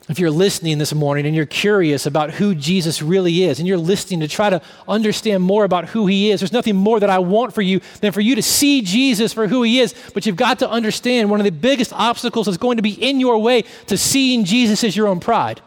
If 0.09 0.19
you're 0.19 0.31
listening 0.31 0.79
this 0.79 0.93
morning 0.93 1.25
and 1.25 1.33
you're 1.33 1.45
curious 1.45 2.05
about 2.05 2.31
who 2.31 2.53
Jesus 2.53 3.01
really 3.01 3.43
is, 3.43 3.59
and 3.59 3.67
you're 3.67 3.77
listening 3.77 4.19
to 4.19 4.27
try 4.27 4.49
to 4.49 4.61
understand 4.85 5.41
more 5.43 5.63
about 5.63 5.85
who 5.89 6.07
he 6.07 6.29
is, 6.29 6.41
there's 6.41 6.51
nothing 6.51 6.75
more 6.75 6.99
that 6.99 7.09
I 7.09 7.19
want 7.19 7.53
for 7.53 7.61
you 7.61 7.79
than 8.01 8.11
for 8.11 8.19
you 8.19 8.35
to 8.35 8.41
see 8.41 8.81
Jesus 8.81 9.31
for 9.31 9.47
who 9.47 9.63
he 9.63 9.79
is. 9.79 9.95
But 10.13 10.25
you've 10.25 10.35
got 10.35 10.59
to 10.59 10.69
understand 10.69 11.29
one 11.29 11.39
of 11.39 11.45
the 11.45 11.51
biggest 11.51 11.93
obstacles 11.93 12.47
that's 12.47 12.57
going 12.57 12.77
to 12.77 12.83
be 12.83 12.91
in 12.91 13.21
your 13.21 13.37
way 13.37 13.63
to 13.87 13.97
seeing 13.97 14.43
Jesus 14.43 14.83
is 14.83 14.95
your 14.95 15.07
own 15.07 15.21
pride. 15.21 15.61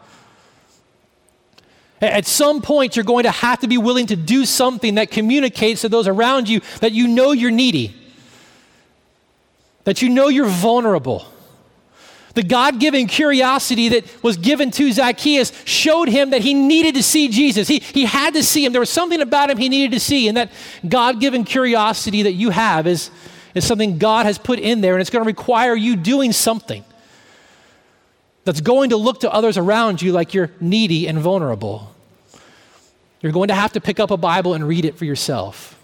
At 1.99 2.27
some 2.27 2.61
point, 2.61 2.95
you're 2.95 3.05
going 3.05 3.23
to 3.23 3.31
have 3.31 3.61
to 3.61 3.67
be 3.67 3.79
willing 3.79 4.05
to 4.05 4.15
do 4.15 4.45
something 4.45 4.95
that 4.95 5.09
communicates 5.09 5.81
to 5.81 5.89
those 5.89 6.07
around 6.07 6.47
you 6.47 6.61
that 6.81 6.91
you 6.91 7.07
know 7.07 7.31
you're 7.31 7.49
needy, 7.49 7.95
that 9.85 10.03
you 10.03 10.09
know 10.09 10.27
you're 10.27 10.45
vulnerable 10.45 11.25
the 12.37 12.43
God 12.43 12.79
given 12.79 13.07
curiosity 13.07 13.89
that 13.89 14.23
was 14.23 14.37
given 14.37 14.69
to 14.69 14.91
Zacchaeus 14.91 15.51
showed 15.65 16.07
him 16.07 16.29
that 16.29 16.41
he 16.41 16.53
needed 16.53 16.93
to 16.93 17.01
see 17.01 17.29
Jesus. 17.29 17.67
He, 17.67 17.79
he 17.79 18.05
had 18.05 18.35
to 18.35 18.43
see 18.43 18.63
him. 18.63 18.73
There 18.73 18.79
was 18.79 18.91
something 18.91 19.21
about 19.21 19.49
him 19.49 19.57
he 19.57 19.69
needed 19.69 19.91
to 19.93 19.99
see. 19.99 20.27
And 20.27 20.37
that 20.37 20.51
God 20.87 21.19
given 21.19 21.43
curiosity 21.43 22.21
that 22.21 22.33
you 22.33 22.51
have 22.51 22.85
is, 22.85 23.09
is 23.55 23.65
something 23.65 23.97
God 23.97 24.27
has 24.27 24.37
put 24.37 24.59
in 24.59 24.81
there, 24.81 24.93
and 24.93 25.01
it's 25.01 25.09
going 25.09 25.23
to 25.23 25.27
require 25.27 25.73
you 25.73 25.95
doing 25.95 26.31
something 26.31 26.85
that's 28.45 28.61
going 28.61 28.91
to 28.91 28.97
look 28.97 29.21
to 29.21 29.33
others 29.33 29.57
around 29.57 29.99
you 30.03 30.11
like 30.11 30.35
you're 30.35 30.51
needy 30.61 31.07
and 31.07 31.17
vulnerable. 31.17 31.91
You're 33.19 33.31
going 33.31 33.47
to 33.47 33.55
have 33.55 33.73
to 33.73 33.81
pick 33.81 33.99
up 33.99 34.11
a 34.11 34.17
Bible 34.17 34.53
and 34.53 34.67
read 34.67 34.85
it 34.85 34.95
for 34.95 35.05
yourself. 35.05 35.75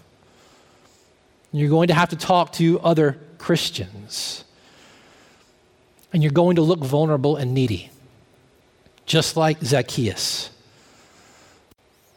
You're 1.50 1.68
going 1.68 1.88
to 1.88 1.94
have 1.94 2.10
to 2.10 2.16
talk 2.16 2.52
to 2.52 2.78
other 2.78 3.18
Christians 3.38 4.44
and 6.14 6.22
you're 6.22 6.32
going 6.32 6.54
to 6.56 6.62
look 6.62 6.78
vulnerable 6.78 7.34
and 7.34 7.52
needy, 7.52 7.90
just 9.04 9.36
like 9.36 9.60
Zacchaeus. 9.62 10.48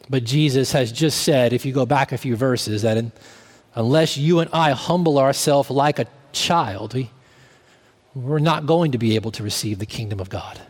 But 0.08 0.22
Jesus 0.22 0.70
has 0.70 0.92
just 0.92 1.22
said, 1.22 1.52
if 1.52 1.66
you 1.66 1.72
go 1.72 1.84
back 1.84 2.12
a 2.12 2.16
few 2.16 2.36
verses, 2.36 2.82
that 2.82 2.96
in, 2.96 3.10
unless 3.74 4.16
you 4.16 4.38
and 4.38 4.48
I 4.52 4.70
humble 4.70 5.18
ourselves 5.18 5.68
like 5.68 5.98
a 5.98 6.06
child, 6.30 6.94
we, 6.94 7.10
we're 8.14 8.38
not 8.38 8.66
going 8.66 8.92
to 8.92 8.98
be 8.98 9.16
able 9.16 9.32
to 9.32 9.42
receive 9.42 9.80
the 9.80 9.86
kingdom 9.86 10.20
of 10.20 10.30
God. 10.30 10.60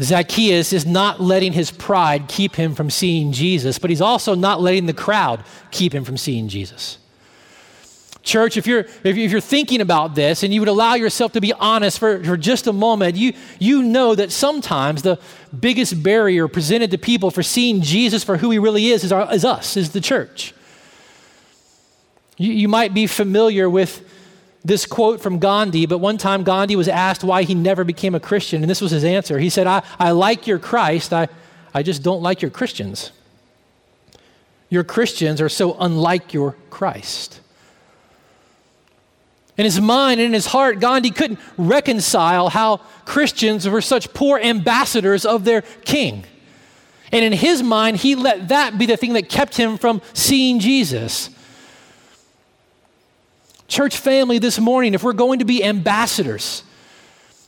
Zacchaeus 0.00 0.72
is 0.72 0.86
not 0.86 1.20
letting 1.20 1.52
his 1.52 1.72
pride 1.72 2.28
keep 2.28 2.54
him 2.54 2.76
from 2.76 2.88
seeing 2.88 3.32
Jesus, 3.32 3.80
but 3.80 3.90
he's 3.90 4.00
also 4.00 4.36
not 4.36 4.60
letting 4.60 4.86
the 4.86 4.94
crowd 4.94 5.42
keep 5.72 5.92
him 5.92 6.04
from 6.04 6.16
seeing 6.16 6.46
Jesus. 6.48 6.98
Church, 8.22 8.58
if 8.58 8.66
you're, 8.66 8.84
if 9.02 9.16
you're 9.16 9.40
thinking 9.40 9.80
about 9.80 10.14
this 10.14 10.42
and 10.42 10.52
you 10.52 10.60
would 10.60 10.68
allow 10.68 10.94
yourself 10.94 11.32
to 11.32 11.40
be 11.40 11.54
honest 11.54 11.98
for, 11.98 12.22
for 12.22 12.36
just 12.36 12.66
a 12.66 12.72
moment, 12.72 13.16
you, 13.16 13.32
you 13.58 13.82
know 13.82 14.14
that 14.14 14.30
sometimes 14.30 15.02
the 15.02 15.18
biggest 15.58 16.02
barrier 16.02 16.46
presented 16.46 16.90
to 16.90 16.98
people 16.98 17.30
for 17.30 17.42
seeing 17.42 17.80
Jesus 17.80 18.22
for 18.22 18.36
who 18.36 18.50
he 18.50 18.58
really 18.58 18.88
is 18.88 19.04
is, 19.04 19.12
our, 19.12 19.32
is 19.32 19.44
us, 19.44 19.76
is 19.76 19.92
the 19.92 20.02
church. 20.02 20.52
You, 22.36 22.52
you 22.52 22.68
might 22.68 22.92
be 22.92 23.06
familiar 23.06 23.70
with 23.70 24.06
this 24.62 24.84
quote 24.84 25.22
from 25.22 25.38
Gandhi, 25.38 25.86
but 25.86 25.98
one 25.98 26.18
time 26.18 26.42
Gandhi 26.42 26.76
was 26.76 26.88
asked 26.88 27.24
why 27.24 27.44
he 27.44 27.54
never 27.54 27.84
became 27.84 28.14
a 28.14 28.20
Christian, 28.20 28.62
and 28.62 28.68
this 28.68 28.82
was 28.82 28.90
his 28.90 29.04
answer. 29.04 29.38
He 29.38 29.48
said, 29.48 29.66
I, 29.66 29.82
I 29.98 30.10
like 30.10 30.46
your 30.46 30.58
Christ, 30.58 31.14
I, 31.14 31.28
I 31.72 31.82
just 31.82 32.02
don't 32.02 32.20
like 32.20 32.42
your 32.42 32.50
Christians. 32.50 33.12
Your 34.68 34.84
Christians 34.84 35.40
are 35.40 35.48
so 35.48 35.76
unlike 35.80 36.34
your 36.34 36.56
Christ. 36.68 37.39
In 39.56 39.64
his 39.64 39.80
mind 39.80 40.20
and 40.20 40.28
in 40.28 40.32
his 40.32 40.46
heart, 40.46 40.80
Gandhi 40.80 41.10
couldn't 41.10 41.38
reconcile 41.58 42.48
how 42.48 42.78
Christians 43.04 43.68
were 43.68 43.80
such 43.80 44.12
poor 44.14 44.38
ambassadors 44.38 45.24
of 45.24 45.44
their 45.44 45.62
king. 45.62 46.24
And 47.12 47.24
in 47.24 47.32
his 47.32 47.62
mind, 47.62 47.98
he 47.98 48.14
let 48.14 48.48
that 48.48 48.78
be 48.78 48.86
the 48.86 48.96
thing 48.96 49.14
that 49.14 49.28
kept 49.28 49.56
him 49.56 49.76
from 49.76 50.00
seeing 50.12 50.60
Jesus. 50.60 51.30
Church 53.66 53.96
family, 53.96 54.38
this 54.38 54.58
morning, 54.58 54.94
if 54.94 55.02
we're 55.02 55.12
going 55.12 55.40
to 55.40 55.44
be 55.44 55.62
ambassadors, 55.62 56.62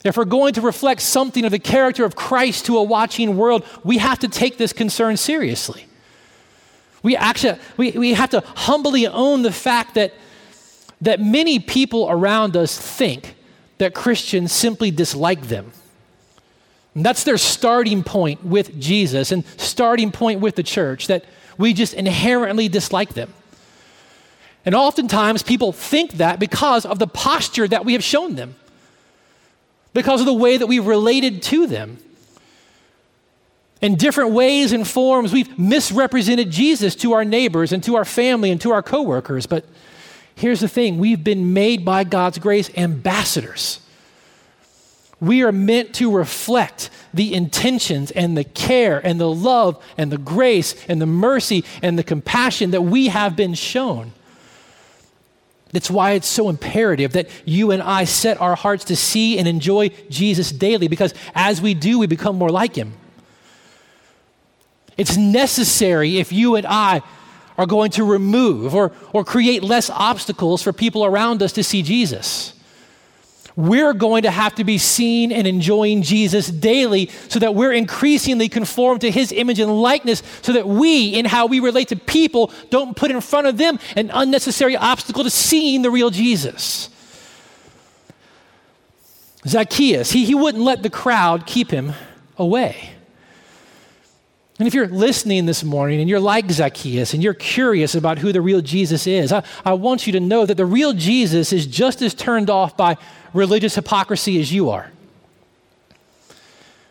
if 0.05 0.17
we're 0.17 0.25
going 0.25 0.55
to 0.55 0.61
reflect 0.61 1.01
something 1.01 1.45
of 1.45 1.53
the 1.53 1.59
character 1.59 2.05
of 2.05 2.17
Christ 2.17 2.67
to 2.67 2.77
a 2.79 2.83
watching 2.83 3.37
world, 3.37 3.65
we 3.85 3.99
have 3.99 4.19
to 4.21 4.29
take 4.29 4.59
this 4.59 4.73
concern 4.73 5.17
seriously. 5.17 5.87
We 7.03 7.17
actually 7.17 7.59
we, 7.77 7.91
we 7.93 8.15
have 8.15 8.31
to 8.31 8.41
humbly 8.41 9.07
own 9.07 9.43
the 9.43 9.53
fact 9.53 9.95
that 9.95 10.15
that 11.03 11.21
many 11.21 11.59
people 11.59 12.09
around 12.09 12.57
us 12.57 12.79
think 12.79 13.35
that 13.79 13.93
Christians 13.95 14.53
simply 14.53 14.91
dislike 14.91 15.49
them. 15.49 15.73
And 16.95 17.05
that's 17.05 17.25
their 17.25 17.39
starting 17.39 18.03
point 18.05 18.45
with 18.45 18.79
Jesus 18.81 19.33
and 19.33 19.45
starting 19.57 20.13
point 20.13 20.41
with 20.41 20.57
the 20.57 20.63
church, 20.63 21.09
that 21.09 21.25
we 21.59 21.75
just 21.75 21.95
inherently 21.95 22.69
dislike 22.69 23.15
them. 23.15 23.33
And 24.65 24.75
oftentimes 24.75 25.43
people 25.43 25.73
think 25.73 26.13
that 26.15 26.39
because 26.39 26.87
of 26.87 26.99
the 26.99 27.09
posture 27.09 27.67
that 27.67 27.85
we 27.85 27.95
have 27.95 28.05
shown 28.05 28.37
them, 28.37 28.55
because 29.93 30.21
of 30.21 30.27
the 30.27 30.33
way 30.33 30.57
that 30.57 30.67
we've 30.67 30.87
related 30.87 31.43
to 31.43 31.67
them. 31.67 31.99
In 33.81 33.97
different 33.97 34.31
ways 34.31 34.73
and 34.73 34.87
forms, 34.87 35.33
we've 35.33 35.59
misrepresented 35.59 36.51
Jesus 36.51 36.95
to 36.97 37.15
our 37.15 37.25
neighbors 37.25 37.73
and 37.73 37.83
to 37.83 37.97
our 37.97 38.05
family 38.05 38.53
and 38.53 38.61
to 38.61 38.71
our 38.71 38.83
coworkers. 38.83 39.47
But 39.47 39.65
Here's 40.43 40.59
the 40.59 40.67
thing 40.67 40.99
we've 40.99 41.23
been 41.23 41.53
made 41.53 41.85
by 41.85 42.03
God's 42.03 42.39
grace 42.39 42.69
ambassadors. 42.77 43.79
We 45.21 45.45
are 45.45 45.53
meant 45.53 45.95
to 45.95 46.11
reflect 46.11 46.91
the 47.15 47.33
intentions 47.33 48.11
and 48.11 48.37
the 48.37 48.43
care 48.43 48.99
and 48.99 49.21
the 49.21 49.31
love 49.31 49.81
and 49.97 50.11
the 50.11 50.19
grace 50.19 50.75
and 50.89 51.01
the 51.01 51.07
mercy 51.07 51.65
and 51.81 51.97
the 51.97 52.03
compassion 52.03 52.73
that 52.73 52.83
we 52.83 53.07
have 53.07 53.37
been 53.37 53.55
shown. 53.55 54.11
That's 55.71 55.89
why 55.89 56.15
it's 56.15 56.27
so 56.27 56.49
imperative 56.49 57.13
that 57.13 57.31
you 57.45 57.71
and 57.71 57.81
I 57.81 58.03
set 58.03 58.41
our 58.41 58.57
hearts 58.57 58.87
to 58.87 58.97
see 58.97 59.39
and 59.39 59.47
enjoy 59.47 59.91
Jesus 60.11 60.51
daily 60.51 60.89
because 60.89 61.15
as 61.37 61.63
we 61.63 61.73
do, 61.73 62.01
we 62.01 62.09
become 62.09 62.37
more 62.37 62.51
like 62.51 62.75
him. 62.75 62.95
It's 64.99 65.17
necessary 65.17 66.19
if 66.19 66.33
you 66.33 66.57
and 66.57 66.67
I 66.67 67.03
are 67.63 67.67
going 67.67 67.93
to 67.93 68.03
remove 68.03 68.75
or, 68.75 68.91
or 69.13 69.25
create 69.25 69.63
less 69.63 69.89
obstacles 69.89 70.63
for 70.63 70.73
people 70.73 71.05
around 71.05 71.45
us 71.45 71.53
to 71.53 71.63
see 71.63 71.81
Jesus. 71.81 72.55
We're 73.55 73.93
going 73.93 74.25
to 74.25 74.33
have 74.33 74.57
to 74.57 74.65
be 74.65 74.79
seen 74.79 75.31
and 75.31 75.47
enjoying 75.47 76.03
Jesus 76.03 76.49
daily 76.49 77.09
so 77.29 77.39
that 77.39 77.55
we're 77.55 77.73
increasingly 77.73 78.49
conformed 78.49 79.03
to 79.03 79.13
his 79.13 79.31
image 79.31 79.61
and 79.61 79.81
likeness, 79.81 80.25
so 80.43 80.55
that 80.55 80.67
we, 80.67 81.11
in 81.11 81.25
how 81.25 81.47
we 81.47 81.61
relate 81.61 81.89
to 81.89 81.97
people, 81.97 82.51
don't 82.71 82.97
put 82.97 83.13
in 83.13 83.21
front 83.21 83.47
of 83.47 83.59
them 83.59 83.79
an 83.95 84.11
unnecessary 84.13 84.77
obstacle 84.77 85.23
to 85.23 85.31
seeing 85.31 85.83
the 85.83 85.91
real 85.91 86.11
Jesus. 86.11 86.89
Zacchaeus, 89.47 90.11
he, 90.11 90.25
he 90.25 90.35
wouldn't 90.35 90.65
let 90.65 90.83
the 90.83 90.91
crowd 90.91 91.47
keep 91.47 91.71
him 91.71 91.93
away. 92.37 92.91
And 94.63 94.69
if 94.69 94.75
you're 94.75 94.87
listening 94.87 95.47
this 95.47 95.65
morning 95.65 95.99
and 95.99 96.09
you're 96.09 96.21
like 96.21 96.49
Zacchaeus 96.49 97.15
and 97.15 97.21
you're 97.21 97.35
curious 97.35 97.97
about 97.97 98.21
who 98.21 98.31
the 98.33 98.41
real 98.41 98.61
Jesus 98.61 99.09
is, 99.09 99.33
I, 99.33 99.43
I 99.65 99.73
want 99.73 100.07
you 100.07 100.13
to 100.13 100.21
know 100.21 100.47
that 100.47 100.57
the 100.57 100.65
real 100.65 100.93
Jesus 100.93 101.53
is 101.53 101.67
just 101.67 102.01
as 102.01 102.15
turned 102.15 102.49
off 102.49 102.77
by 102.77 102.97
religious 103.35 103.75
hypocrisy 103.75 104.39
as 104.39 104.53
you 104.53 104.71
are. 104.71 104.93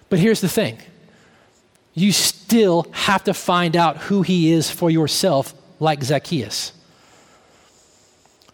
But 0.10 0.20
here's 0.20 0.42
the 0.42 0.50
thing 0.50 0.80
you 1.94 2.12
still 2.12 2.88
have 2.92 3.24
to 3.24 3.34
find 3.34 3.78
out 3.78 4.00
who 4.00 4.22
he 4.22 4.52
is 4.52 4.70
for 4.70 4.90
yourself, 4.90 5.54
like 5.80 6.04
Zacchaeus. 6.04 6.74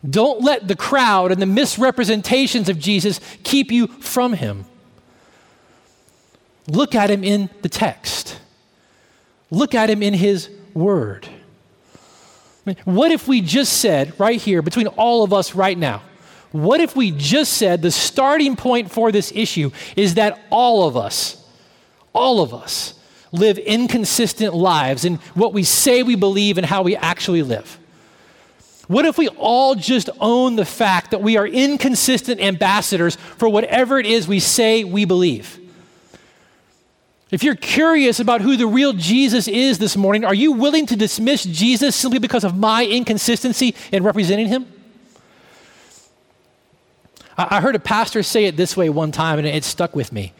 Don't 0.07 0.43
let 0.43 0.67
the 0.67 0.75
crowd 0.75 1.31
and 1.31 1.41
the 1.41 1.47
misrepresentations 1.47 2.69
of 2.69 2.77
Jesus 2.77 3.19
keep 3.41 3.71
you 3.71 3.87
from 3.87 4.33
him. 4.33 4.65
Look 6.67 6.93
at 6.93 7.09
him 7.09 7.23
in 7.23 7.49
the 7.63 7.69
text. 7.69 8.41
Look 9.49 9.75
at 9.75 9.89
him 9.89 10.03
in 10.03 10.13
his 10.13 10.49
word. 10.73 11.27
What 12.83 13.11
if 13.11 13.27
we 13.27 13.41
just 13.41 13.73
said, 13.73 14.19
right 14.19 14.41
here, 14.41 14.61
between 14.61 14.87
all 14.87 15.23
of 15.23 15.31
us 15.31 15.55
right 15.55 15.77
now, 15.77 16.01
what 16.51 16.81
if 16.81 16.95
we 16.95 17.11
just 17.11 17.53
said 17.53 17.81
the 17.81 17.91
starting 17.91 18.55
point 18.55 18.91
for 18.91 19.11
this 19.11 19.31
issue 19.33 19.71
is 19.95 20.15
that 20.15 20.39
all 20.49 20.87
of 20.87 20.97
us, 20.97 21.45
all 22.13 22.41
of 22.41 22.53
us, 22.53 22.93
live 23.31 23.57
inconsistent 23.57 24.53
lives 24.53 25.05
in 25.05 25.15
what 25.33 25.53
we 25.53 25.63
say 25.63 26.03
we 26.03 26.15
believe 26.15 26.57
and 26.57 26.65
how 26.65 26.81
we 26.81 26.95
actually 26.95 27.43
live? 27.43 27.77
What 28.87 29.05
if 29.05 29.17
we 29.17 29.27
all 29.27 29.75
just 29.75 30.09
own 30.19 30.55
the 30.55 30.65
fact 30.65 31.11
that 31.11 31.21
we 31.21 31.37
are 31.37 31.45
inconsistent 31.45 32.39
ambassadors 32.39 33.15
for 33.15 33.49
whatever 33.49 33.99
it 33.99 34.05
is 34.05 34.27
we 34.27 34.39
say 34.39 34.83
we 34.85 35.03
believe? 35.03 35.59
If 37.29 37.43
you're 37.43 37.55
curious 37.55 38.19
about 38.19 38.41
who 38.41 38.55
the 38.55 38.67
real 38.67 38.93
Jesus 38.93 39.47
is 39.47 39.79
this 39.79 39.97
morning, 39.97 40.23
are 40.23 40.33
you 40.33 40.53
willing 40.53 40.85
to 40.85 40.95
dismiss 40.95 41.43
Jesus 41.43 41.95
simply 41.95 42.19
because 42.19 42.45
of 42.45 42.57
my 42.57 42.85
inconsistency 42.85 43.75
in 43.91 44.03
representing 44.03 44.47
him? 44.47 44.65
I 47.37 47.61
heard 47.61 47.75
a 47.75 47.79
pastor 47.79 48.23
say 48.23 48.45
it 48.45 48.57
this 48.57 48.75
way 48.75 48.89
one 48.89 49.11
time, 49.11 49.37
and 49.37 49.47
it 49.47 49.63
stuck 49.63 49.95
with 49.95 50.11
me. 50.11 50.33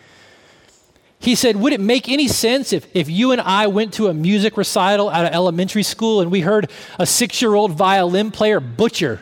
He 1.20 1.36
said, 1.36 1.58
Would 1.58 1.74
it 1.74 1.82
make 1.82 2.10
any 2.10 2.28
sense 2.28 2.74
if, 2.74 2.88
if 2.96 3.10
you 3.10 3.32
and 3.32 3.42
I 3.42 3.68
went 3.68 3.94
to 3.96 4.08
a 4.08 4.14
music 4.14 4.56
recital 4.56 5.12
at 5.12 5.26
an 5.26 5.34
elementary 5.34 5.84
school 5.84 6.22
and 6.22 6.32
we 6.32 6.42
heard 6.42 6.72
a 6.98 7.06
six 7.06 7.42
year 7.42 7.54
old 7.54 7.72
violin 7.72 8.32
player 8.32 8.60
butcher 8.60 9.22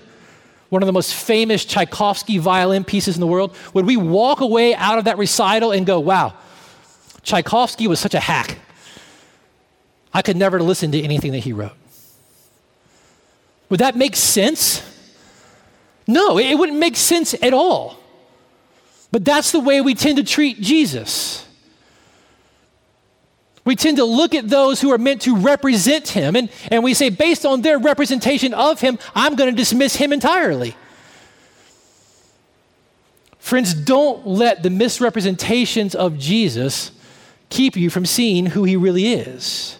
one 0.69 0.81
of 0.81 0.87
the 0.87 0.93
most 0.93 1.13
famous 1.13 1.63
Tchaikovsky 1.63 2.37
violin 2.37 2.83
pieces 2.83 3.15
in 3.15 3.21
the 3.21 3.27
world? 3.27 3.55
Would 3.73 3.85
we 3.85 3.97
walk 3.97 4.41
away 4.41 4.75
out 4.75 4.97
of 4.97 5.05
that 5.05 5.17
recital 5.17 5.71
and 5.71 5.85
go, 5.85 5.99
Wow, 5.99 6.33
Tchaikovsky 7.25 7.87
was 7.87 7.99
such 7.99 8.13
a 8.13 8.19
hack. 8.19 8.59
I 10.13 10.21
could 10.21 10.37
never 10.37 10.61
listen 10.61 10.91
to 10.93 11.01
anything 11.01 11.33
that 11.33 11.39
he 11.39 11.51
wrote. 11.51 11.73
Would 13.69 13.81
that 13.81 13.97
make 13.97 14.15
sense? 14.15 14.81
No, 16.07 16.37
it 16.37 16.55
wouldn't 16.55 16.77
make 16.77 16.95
sense 16.95 17.33
at 17.41 17.53
all. 17.53 17.99
But 19.11 19.25
that's 19.25 19.51
the 19.51 19.59
way 19.59 19.81
we 19.81 19.95
tend 19.95 20.17
to 20.17 20.23
treat 20.23 20.61
Jesus. 20.61 21.45
We 23.65 23.75
tend 23.75 23.97
to 23.97 24.05
look 24.05 24.35
at 24.35 24.47
those 24.47 24.79
who 24.79 24.91
are 24.93 24.97
meant 24.99 25.23
to 25.23 25.35
represent 25.35 26.09
him, 26.09 26.35
and, 26.35 26.49
and 26.69 26.83
we 26.83 26.93
say, 26.93 27.09
based 27.09 27.45
on 27.45 27.61
their 27.61 27.79
representation 27.79 28.53
of 28.53 28.79
him, 28.79 28.99
I'm 29.15 29.35
going 29.35 29.49
to 29.49 29.55
dismiss 29.55 29.95
him 29.95 30.13
entirely. 30.13 30.75
Friends, 33.39 33.73
don't 33.73 34.27
let 34.27 34.61
the 34.61 34.69
misrepresentations 34.69 35.95
of 35.95 36.19
Jesus 36.19 36.91
keep 37.49 37.75
you 37.75 37.89
from 37.89 38.05
seeing 38.05 38.47
who 38.47 38.63
he 38.63 38.75
really 38.75 39.13
is. 39.13 39.79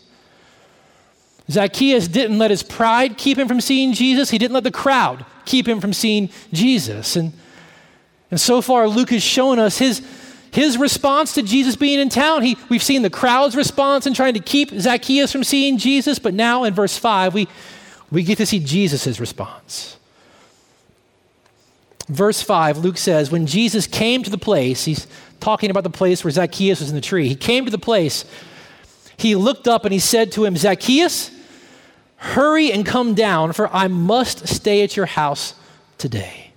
Zacchaeus 1.50 2.08
didn't 2.08 2.38
let 2.38 2.52
his 2.52 2.64
pride 2.64 3.18
keep 3.18 3.38
him 3.38 3.48
from 3.48 3.62
seeing 3.62 3.94
Jesus. 3.94 4.30
He 4.32 4.38
didn't 4.38 4.54
let 4.54 4.64
the 4.64 4.72
crowd 4.72 5.26
keep 5.46 5.68
him 5.68 5.80
from 5.80 5.94
seeing 5.94 6.30
Jesus. 6.52 7.16
And, 7.16 7.34
and 8.32 8.40
so 8.40 8.62
far, 8.62 8.88
Luke 8.88 9.12
has 9.12 9.22
shown 9.22 9.60
us 9.60 9.78
his, 9.78 10.02
his 10.52 10.78
response 10.78 11.34
to 11.34 11.44
Jesus 11.44 11.76
being 11.76 12.00
in 12.00 12.10
town. 12.10 12.42
He, 12.42 12.58
we've 12.70 12.84
seen 12.84 13.04
the 13.04 13.10
crowd's 13.10 13.56
response 13.56 14.08
in 14.08 14.14
trying 14.14 14.34
to 14.34 14.40
keep 14.40 14.72
Zacchaeus 14.72 15.32
from 15.32 15.44
seeing 15.44 15.78
Jesus, 15.78 16.18
but 16.18 16.34
now 16.34 16.64
in 16.64 16.74
verse 16.74 16.98
5, 16.98 17.34
we, 17.34 17.48
we 18.10 18.24
get 18.24 18.38
to 18.40 18.46
see 18.46 18.60
Jesus' 18.60 19.20
response. 19.20 19.98
Verse 22.08 22.42
5, 22.42 22.80
Luke 22.80 22.98
says, 22.98 23.32
When 23.32 23.48
Jesus 23.48 23.88
came 23.88 24.24
to 24.24 24.30
the 24.30 24.38
place, 24.38 24.86
he's 24.86 25.08
talking 25.46 25.70
about 25.70 25.84
the 25.84 25.92
place 25.92 26.24
where 26.24 26.32
Zacchaeus 26.32 26.80
was 26.80 26.90
in 26.90 26.96
the 26.96 27.02
tree. 27.02 27.28
He 27.28 27.36
came 27.36 27.66
to 27.66 27.72
the 27.72 27.78
place, 27.78 28.26
he 29.16 29.36
looked 29.36 29.68
up 29.68 29.86
and 29.86 29.94
he 29.94 30.00
said 30.00 30.32
to 30.32 30.44
him, 30.44 30.58
Zacchaeus, 30.58 31.30
hurry 32.16 32.72
and 32.72 32.84
come 32.84 33.14
down, 33.14 33.54
for 33.54 33.70
I 33.72 33.88
must 33.88 34.48
stay 34.48 34.82
at 34.84 34.98
your 34.98 35.06
house 35.06 35.54
today. 36.00 36.52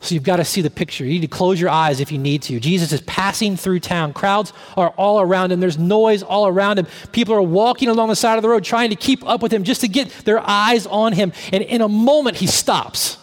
So 0.00 0.14
you've 0.14 0.22
got 0.22 0.36
to 0.36 0.44
see 0.44 0.60
the 0.60 0.68
picture. 0.68 1.04
You 1.04 1.12
need 1.12 1.22
to 1.22 1.28
close 1.28 1.58
your 1.58 1.70
eyes 1.70 1.98
if 1.98 2.12
you 2.12 2.18
need 2.18 2.42
to. 2.42 2.60
Jesus 2.60 2.92
is 2.92 3.00
passing 3.00 3.56
through 3.56 3.80
town. 3.80 4.12
Crowds 4.12 4.52
are 4.76 4.90
all 4.90 5.18
around 5.22 5.50
him. 5.50 5.58
There's 5.58 5.78
noise 5.78 6.22
all 6.22 6.46
around 6.46 6.78
him. 6.78 6.86
People 7.10 7.34
are 7.34 7.42
walking 7.42 7.88
along 7.88 8.10
the 8.10 8.16
side 8.16 8.36
of 8.36 8.42
the 8.42 8.50
road 8.50 8.64
trying 8.64 8.90
to 8.90 8.96
keep 8.96 9.26
up 9.26 9.40
with 9.40 9.50
him 9.50 9.64
just 9.64 9.80
to 9.80 9.88
get 9.88 10.10
their 10.26 10.40
eyes 10.46 10.86
on 10.86 11.14
him. 11.14 11.32
And 11.54 11.64
in 11.64 11.80
a 11.80 11.88
moment, 11.88 12.36
he 12.36 12.46
stops. 12.46 13.16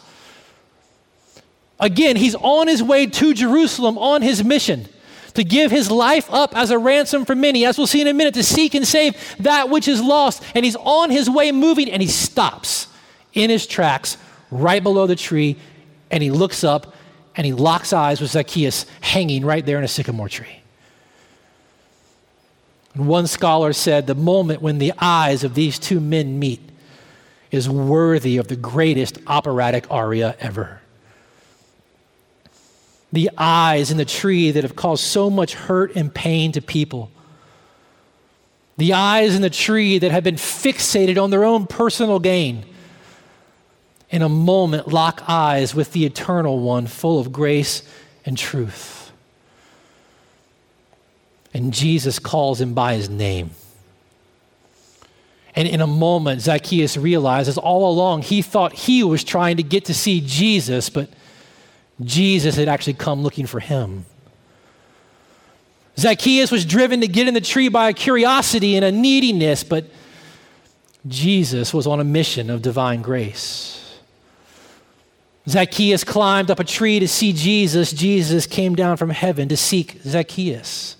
Again, 1.79 2.15
he's 2.15 2.35
on 2.35 2.67
his 2.67 2.81
way 2.81 3.07
to 3.07 3.33
Jerusalem 3.33 3.97
on 3.97 4.21
his 4.21 4.43
mission 4.43 4.87
to 5.33 5.43
give 5.43 5.71
his 5.71 5.89
life 5.89 6.31
up 6.31 6.55
as 6.55 6.69
a 6.69 6.77
ransom 6.77 7.25
for 7.25 7.35
many, 7.35 7.65
as 7.65 7.77
we'll 7.77 7.87
see 7.87 8.01
in 8.01 8.07
a 8.07 8.13
minute, 8.13 8.35
to 8.35 8.43
seek 8.43 8.75
and 8.75 8.87
save 8.87 9.15
that 9.39 9.69
which 9.69 9.87
is 9.87 10.01
lost. 10.01 10.43
And 10.53 10.63
he's 10.63 10.75
on 10.75 11.09
his 11.09 11.29
way 11.29 11.51
moving, 11.51 11.89
and 11.89 12.01
he 12.01 12.07
stops 12.07 12.87
in 13.33 13.49
his 13.49 13.65
tracks 13.65 14.17
right 14.51 14.81
below 14.81 15.07
the 15.07 15.15
tree, 15.15 15.57
and 16.11 16.21
he 16.21 16.31
looks 16.31 16.63
up 16.63 16.95
and 17.35 17.47
he 17.47 17.51
locks 17.53 17.93
eyes 17.93 18.21
with 18.21 18.29
Zacchaeus 18.29 18.85
hanging 19.01 19.43
right 19.43 19.65
there 19.65 19.79
in 19.79 19.83
a 19.83 19.87
sycamore 19.87 20.29
tree. 20.29 20.61
And 22.93 23.07
one 23.07 23.25
scholar 23.25 23.73
said 23.73 24.05
the 24.05 24.13
moment 24.13 24.61
when 24.61 24.77
the 24.77 24.93
eyes 24.99 25.43
of 25.43 25.55
these 25.55 25.79
two 25.79 25.99
men 25.99 26.37
meet 26.37 26.61
is 27.49 27.67
worthy 27.67 28.37
of 28.37 28.49
the 28.49 28.55
greatest 28.55 29.17
operatic 29.25 29.89
aria 29.89 30.35
ever 30.39 30.82
the 33.13 33.29
eyes 33.37 33.91
in 33.91 33.97
the 33.97 34.05
tree 34.05 34.49
that 34.49 34.63
have 34.63 34.75
caused 34.75 35.03
so 35.03 35.29
much 35.29 35.53
hurt 35.53 35.95
and 35.95 36.13
pain 36.13 36.51
to 36.51 36.61
people. 36.61 37.11
The 38.77 38.93
eyes 38.93 39.35
in 39.35 39.43
the 39.43 39.51
tree 39.51 39.99
that 39.99 40.11
have 40.11 40.23
been 40.23 40.35
fixated 40.35 41.21
on 41.21 41.29
their 41.29 41.45
own 41.45 41.67
personal 41.67 42.17
gain. 42.17 42.65
In 44.09 44.23
a 44.23 44.29
moment, 44.29 44.87
lock 44.87 45.23
eyes 45.27 45.75
with 45.75 45.91
the 45.91 46.05
eternal 46.05 46.59
one, 46.59 46.87
full 46.87 47.19
of 47.19 47.31
grace 47.31 47.83
and 48.25 48.35
truth. 48.35 49.11
And 51.53 51.71
Jesus 51.71 52.17
calls 52.17 52.59
him 52.59 52.73
by 52.73 52.95
his 52.95 53.11
name. 53.11 53.51
And 55.55 55.67
in 55.67 55.81
a 55.81 55.87
moment, 55.87 56.41
Zacchaeus 56.41 56.97
realizes 56.97 57.59
all 57.59 57.91
along 57.91 58.23
he 58.23 58.41
thought 58.41 58.73
he 58.73 59.03
was 59.03 59.23
trying 59.23 59.57
to 59.57 59.63
get 59.63 59.85
to 59.85 59.93
see 59.93 60.19
Jesus, 60.19 60.89
but 60.89 61.09
Jesus 62.01 62.55
had 62.55 62.67
actually 62.67 62.93
come 62.93 63.21
looking 63.21 63.45
for 63.45 63.59
him. 63.59 64.05
Zacchaeus 65.97 66.51
was 66.51 66.65
driven 66.65 67.01
to 67.01 67.07
get 67.07 67.27
in 67.27 67.33
the 67.33 67.41
tree 67.41 67.69
by 67.69 67.89
a 67.89 67.93
curiosity 67.93 68.75
and 68.75 68.83
a 68.83 68.91
neediness, 68.91 69.63
but 69.63 69.85
Jesus 71.07 71.73
was 71.73 71.85
on 71.85 71.99
a 71.99 72.03
mission 72.03 72.49
of 72.49 72.61
divine 72.61 73.01
grace. 73.01 73.99
Zacchaeus 75.47 76.03
climbed 76.03 76.49
up 76.49 76.59
a 76.59 76.63
tree 76.63 76.99
to 76.99 77.07
see 77.07 77.33
Jesus. 77.33 77.91
Jesus 77.91 78.47
came 78.47 78.75
down 78.75 78.97
from 78.97 79.09
heaven 79.09 79.49
to 79.49 79.57
seek 79.57 79.99
Zacchaeus. 80.03 80.95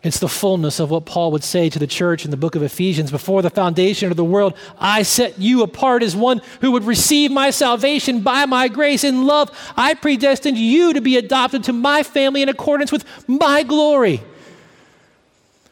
It's 0.00 0.20
the 0.20 0.28
fullness 0.28 0.78
of 0.78 0.90
what 0.90 1.06
Paul 1.06 1.32
would 1.32 1.42
say 1.42 1.68
to 1.68 1.78
the 1.78 1.86
church 1.86 2.24
in 2.24 2.30
the 2.30 2.36
book 2.36 2.54
of 2.54 2.62
Ephesians 2.62 3.10
before 3.10 3.42
the 3.42 3.50
foundation 3.50 4.12
of 4.12 4.16
the 4.16 4.24
world. 4.24 4.54
I 4.78 5.02
set 5.02 5.40
you 5.40 5.64
apart 5.64 6.04
as 6.04 6.14
one 6.14 6.40
who 6.60 6.70
would 6.72 6.84
receive 6.84 7.32
my 7.32 7.50
salvation 7.50 8.20
by 8.20 8.46
my 8.46 8.68
grace. 8.68 9.02
In 9.02 9.26
love, 9.26 9.50
I 9.76 9.94
predestined 9.94 10.56
you 10.56 10.92
to 10.92 11.00
be 11.00 11.16
adopted 11.16 11.64
to 11.64 11.72
my 11.72 12.04
family 12.04 12.42
in 12.42 12.48
accordance 12.48 12.92
with 12.92 13.04
my 13.28 13.64
glory. 13.64 14.22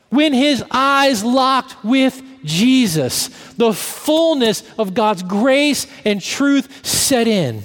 When 0.08 0.32
his 0.32 0.64
eyes 0.72 1.22
locked 1.22 1.84
with 1.84 2.20
Jesus, 2.44 3.28
the 3.54 3.72
fullness 3.72 4.64
of 4.76 4.94
God's 4.94 5.22
grace 5.22 5.86
and 6.04 6.20
truth 6.20 6.84
set 6.84 7.28
in. 7.28 7.62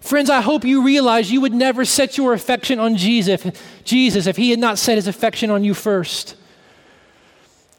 Friends, 0.00 0.30
I 0.30 0.40
hope 0.40 0.64
you 0.64 0.82
realize 0.82 1.30
you 1.30 1.42
would 1.42 1.52
never 1.52 1.84
set 1.84 2.16
your 2.16 2.32
affection 2.32 2.78
on 2.78 2.96
Jesus 2.96 3.44
if, 3.44 3.84
Jesus 3.84 4.26
if 4.26 4.36
he 4.36 4.50
had 4.50 4.58
not 4.58 4.78
set 4.78 4.96
his 4.96 5.06
affection 5.06 5.50
on 5.50 5.62
you 5.62 5.74
first. 5.74 6.36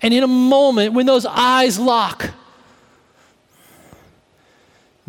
And 0.01 0.13
in 0.13 0.23
a 0.23 0.27
moment, 0.27 0.93
when 0.93 1.05
those 1.05 1.25
eyes 1.25 1.79
lock, 1.79 2.31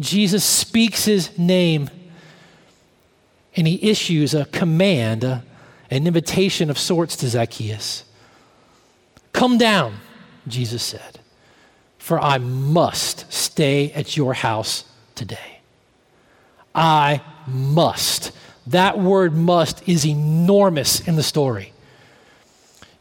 Jesus 0.01 0.45
speaks 0.45 1.05
his 1.05 1.39
name 1.39 1.91
and 3.55 3.67
he 3.67 3.91
issues 3.91 4.33
a 4.35 4.47
command, 4.47 5.23
a, 5.23 5.45
an 5.91 6.07
invitation 6.07 6.71
of 6.71 6.79
sorts 6.79 7.17
to 7.17 7.29
Zacchaeus. 7.29 8.05
Come 9.35 9.59
down, 9.59 9.97
Jesus 10.49 10.83
said, 10.83 11.21
for 11.99 12.19
I 12.19 12.39
must 12.39 13.31
stay 13.33 13.93
at 13.93 14.17
your 14.17 14.33
house 14.33 14.85
today. 15.15 15.52
I 16.75 17.23
must. 17.47 18.33
That 18.69 18.99
word 18.99 19.35
must 19.35 19.89
is 19.89 20.07
enormous 20.07 21.01
in 21.01 21.17
the 21.17 21.23
story. 21.23 21.73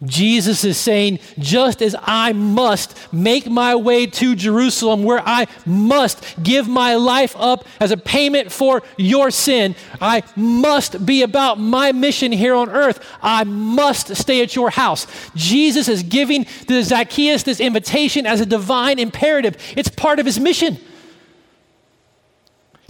Jesus 0.04 0.64
is 0.64 0.78
saying, 0.78 1.20
just 1.38 1.80
as 1.82 1.96
I 2.02 2.34
must 2.34 3.14
make 3.14 3.48
my 3.48 3.76
way 3.76 4.08
to 4.08 4.36
Jerusalem, 4.36 5.04
where 5.04 5.22
I 5.24 5.46
must 5.64 6.42
give 6.42 6.68
my 6.68 6.96
life 6.96 7.36
up 7.38 7.68
as 7.80 7.92
a 7.92 7.98
payment 7.98 8.52
for 8.52 8.82
your 8.98 9.30
sin, 9.30 9.76
I 10.02 10.24
must 10.36 11.06
be 11.06 11.22
about 11.22 11.60
my 11.60 11.92
mission 11.92 12.32
here 12.32 12.56
on 12.56 12.70
earth. 12.70 13.06
I 13.22 13.44
must 13.44 14.16
stay 14.16 14.42
at 14.42 14.56
your 14.56 14.72
house. 14.72 15.06
Jesus 15.36 15.88
is 15.88 16.02
giving 16.02 16.48
the 16.68 16.82
Zacchaeus 16.82 17.44
this 17.44 17.60
invitation 17.60 18.26
as 18.26 18.42
a 18.42 18.46
divine 18.46 18.98
imperative, 18.98 19.56
it's 19.78 19.90
part 19.90 20.20
of 20.20 20.26
his 20.26 20.40
mission. 20.40 20.80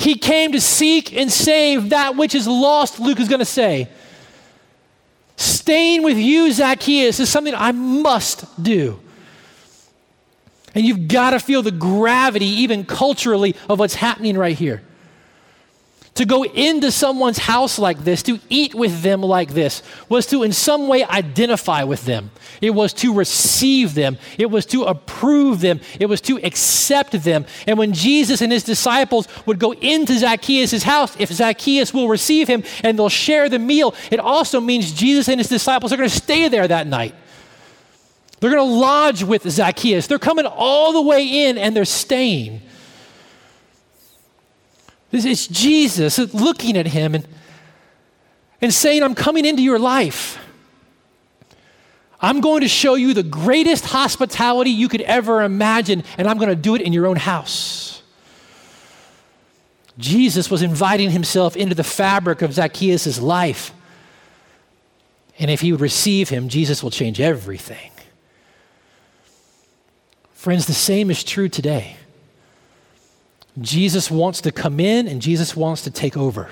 He 0.02 0.16
came 0.16 0.54
to 0.54 0.60
seek 0.60 1.16
and 1.16 1.32
save 1.32 1.92
that 1.92 2.16
which 2.16 2.34
is 2.34 2.48
lost, 2.48 3.00
Luke 3.00 3.20
is 3.20 3.30
going 3.30 3.38
to 3.38 3.46
say. 3.46 3.88
Staying 5.36 6.02
with 6.02 6.18
you, 6.18 6.52
Zacchaeus, 6.52 7.20
is 7.20 7.30
something 7.30 7.54
I 7.54 7.72
must 7.72 8.64
do. 8.64 9.00
And 10.74 10.84
you've 10.84 11.08
got 11.08 11.32
to 11.32 11.40
feel 11.40 11.62
the 11.62 11.70
gravity, 11.70 12.48
even 12.48 12.84
culturally, 12.84 13.56
of 13.70 13.78
what's 13.78 13.94
happening 13.94 14.36
right 14.40 14.58
here. 14.58 14.82
To 16.22 16.26
go 16.28 16.44
into 16.44 16.92
someone's 16.92 17.40
house 17.40 17.80
like 17.80 18.04
this, 18.04 18.22
to 18.24 18.40
eat 18.48 18.76
with 18.76 19.02
them 19.02 19.24
like 19.24 19.56
this, 19.56 19.82
was 20.08 20.28
to 20.28 20.44
in 20.44 20.52
some 20.52 20.88
way 20.88 21.04
identify 21.04 21.82
with 21.82 22.06
them. 22.06 22.30
It 22.62 22.76
was 22.76 22.94
to 22.94 23.12
receive 23.12 23.96
them. 23.96 24.20
It 24.38 24.52
was 24.52 24.68
to 24.68 24.84
approve 24.84 25.62
them. 25.62 25.80
It 26.00 26.06
was 26.06 26.22
to 26.22 26.38
accept 26.44 27.24
them. 27.24 27.48
And 27.66 27.80
when 27.80 27.92
Jesus 27.94 28.42
and 28.42 28.52
his 28.52 28.64
disciples 28.64 29.28
would 29.48 29.58
go 29.58 29.74
into 29.74 30.16
Zacchaeus' 30.16 30.84
house, 30.84 31.16
if 31.20 31.32
Zacchaeus 31.32 31.92
will 31.92 32.08
receive 32.08 32.48
him 32.48 32.64
and 32.84 33.00
they'll 33.00 33.10
share 33.10 33.50
the 33.50 33.58
meal, 33.58 33.96
it 34.12 34.20
also 34.20 34.62
means 34.62 34.92
Jesus 34.92 35.28
and 35.28 35.40
his 35.40 35.50
disciples 35.50 35.92
are 35.92 35.98
going 35.98 36.08
to 36.08 36.16
stay 36.16 36.50
there 36.50 36.68
that 36.68 36.86
night. 36.86 37.16
They're 38.40 38.52
going 38.52 38.70
to 38.70 38.76
lodge 38.76 39.24
with 39.24 39.50
Zacchaeus. 39.50 40.06
They're 40.06 40.20
coming 40.20 40.46
all 40.46 40.94
the 40.94 41.02
way 41.02 41.48
in 41.48 41.58
and 41.58 41.76
they're 41.76 41.84
staying. 41.84 42.62
It's 45.12 45.48
Jesus 45.48 46.18
looking 46.34 46.78
at 46.78 46.88
him 46.88 47.16
and, 47.16 47.28
and 48.62 48.74
saying, 48.74 49.04
I'm 49.04 49.16
coming 49.16 49.46
into 49.46 49.62
your 49.62 49.80
life. 49.80 50.38
I'm 52.22 52.40
going 52.40 52.62
to 52.62 52.68
show 52.68 52.96
you 52.96 53.14
the 53.14 53.24
greatest 53.24 53.86
hospitality 53.86 54.70
you 54.70 54.88
could 54.88 55.02
ever 55.02 55.42
imagine, 55.42 56.04
and 56.18 56.28
I'm 56.28 56.38
going 56.38 56.50
to 56.50 56.56
do 56.56 56.76
it 56.76 56.82
in 56.82 56.94
your 56.94 57.08
own 57.08 57.18
house. 57.18 58.04
Jesus 59.98 60.50
was 60.50 60.62
inviting 60.62 61.10
himself 61.10 61.58
into 61.58 61.76
the 61.76 61.84
fabric 61.84 62.42
of 62.42 62.54
Zacchaeus' 62.54 63.20
life. 63.20 63.74
And 65.40 65.50
if 65.50 65.62
he 65.62 65.72
would 65.72 65.82
receive 65.82 66.30
him, 66.30 66.48
Jesus 66.48 66.84
will 66.84 66.92
change 66.92 67.20
everything. 67.20 67.92
Friends, 70.34 70.68
the 70.68 70.74
same 70.74 71.12
is 71.12 71.24
true 71.24 71.50
today. 71.50 71.98
Jesus 73.60 74.10
wants 74.10 74.42
to 74.42 74.52
come 74.52 74.80
in 74.80 75.08
and 75.08 75.22
Jesus 75.22 75.56
wants 75.56 75.82
to 75.84 75.92
take 75.92 76.16
over. 76.16 76.50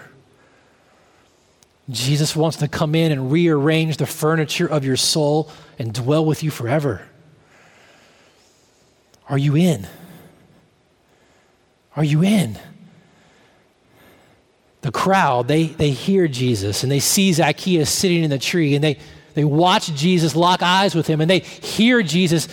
Jesus 1.89 2.35
wants 2.35 2.57
to 2.57 2.67
come 2.67 2.93
in 2.93 3.11
and 3.11 3.31
rearrange 3.31 3.97
the 3.97 4.05
furniture 4.05 4.67
of 4.67 4.85
your 4.85 4.97
soul 4.97 5.49
and 5.79 5.93
dwell 5.93 6.25
with 6.25 6.43
you 6.43 6.51
forever. 6.51 7.01
Are 9.27 9.37
you 9.37 9.55
in? 9.55 9.87
Are 11.95 12.03
you 12.03 12.23
in? 12.23 12.57
The 14.81 14.91
crowd, 14.91 15.47
they, 15.47 15.65
they 15.65 15.91
hear 15.91 16.27
Jesus 16.27 16.83
and 16.83 16.91
they 16.91 16.99
see 16.99 17.33
Zacchaeus 17.33 17.89
sitting 17.89 18.23
in 18.23 18.29
the 18.29 18.37
tree 18.37 18.75
and 18.75 18.83
they, 18.83 18.99
they 19.33 19.43
watch 19.43 19.93
Jesus 19.93 20.35
lock 20.35 20.61
eyes 20.61 20.95
with 20.95 21.07
him 21.07 21.21
and 21.21 21.29
they 21.29 21.39
hear 21.39 22.01
Jesus 22.01 22.47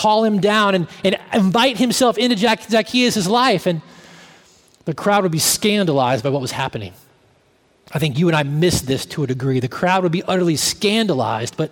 call 0.00 0.24
him 0.24 0.40
down 0.40 0.74
and, 0.74 0.88
and 1.04 1.18
invite 1.34 1.76
himself 1.76 2.16
into 2.16 2.36
Zacchaeus' 2.36 3.26
life. 3.26 3.66
And 3.66 3.82
the 4.86 4.94
crowd 4.94 5.22
would 5.24 5.32
be 5.32 5.38
scandalized 5.38 6.24
by 6.24 6.30
what 6.30 6.40
was 6.40 6.52
happening. 6.52 6.94
I 7.92 7.98
think 7.98 8.18
you 8.18 8.28
and 8.28 8.36
I 8.36 8.44
miss 8.44 8.80
this 8.80 9.04
to 9.06 9.24
a 9.24 9.26
degree. 9.26 9.60
The 9.60 9.68
crowd 9.68 10.02
would 10.02 10.12
be 10.12 10.22
utterly 10.22 10.56
scandalized, 10.56 11.56
but 11.56 11.70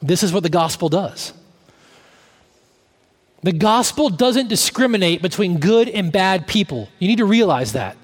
this 0.00 0.22
is 0.22 0.32
what 0.32 0.42
the 0.42 0.50
gospel 0.50 0.88
does. 0.88 1.32
The 3.42 3.52
gospel 3.52 4.08
doesn't 4.08 4.48
discriminate 4.48 5.20
between 5.20 5.58
good 5.58 5.88
and 5.88 6.12
bad 6.12 6.46
people. 6.46 6.88
You 6.98 7.08
need 7.08 7.18
to 7.18 7.24
realize 7.24 7.72
that. 7.72 7.96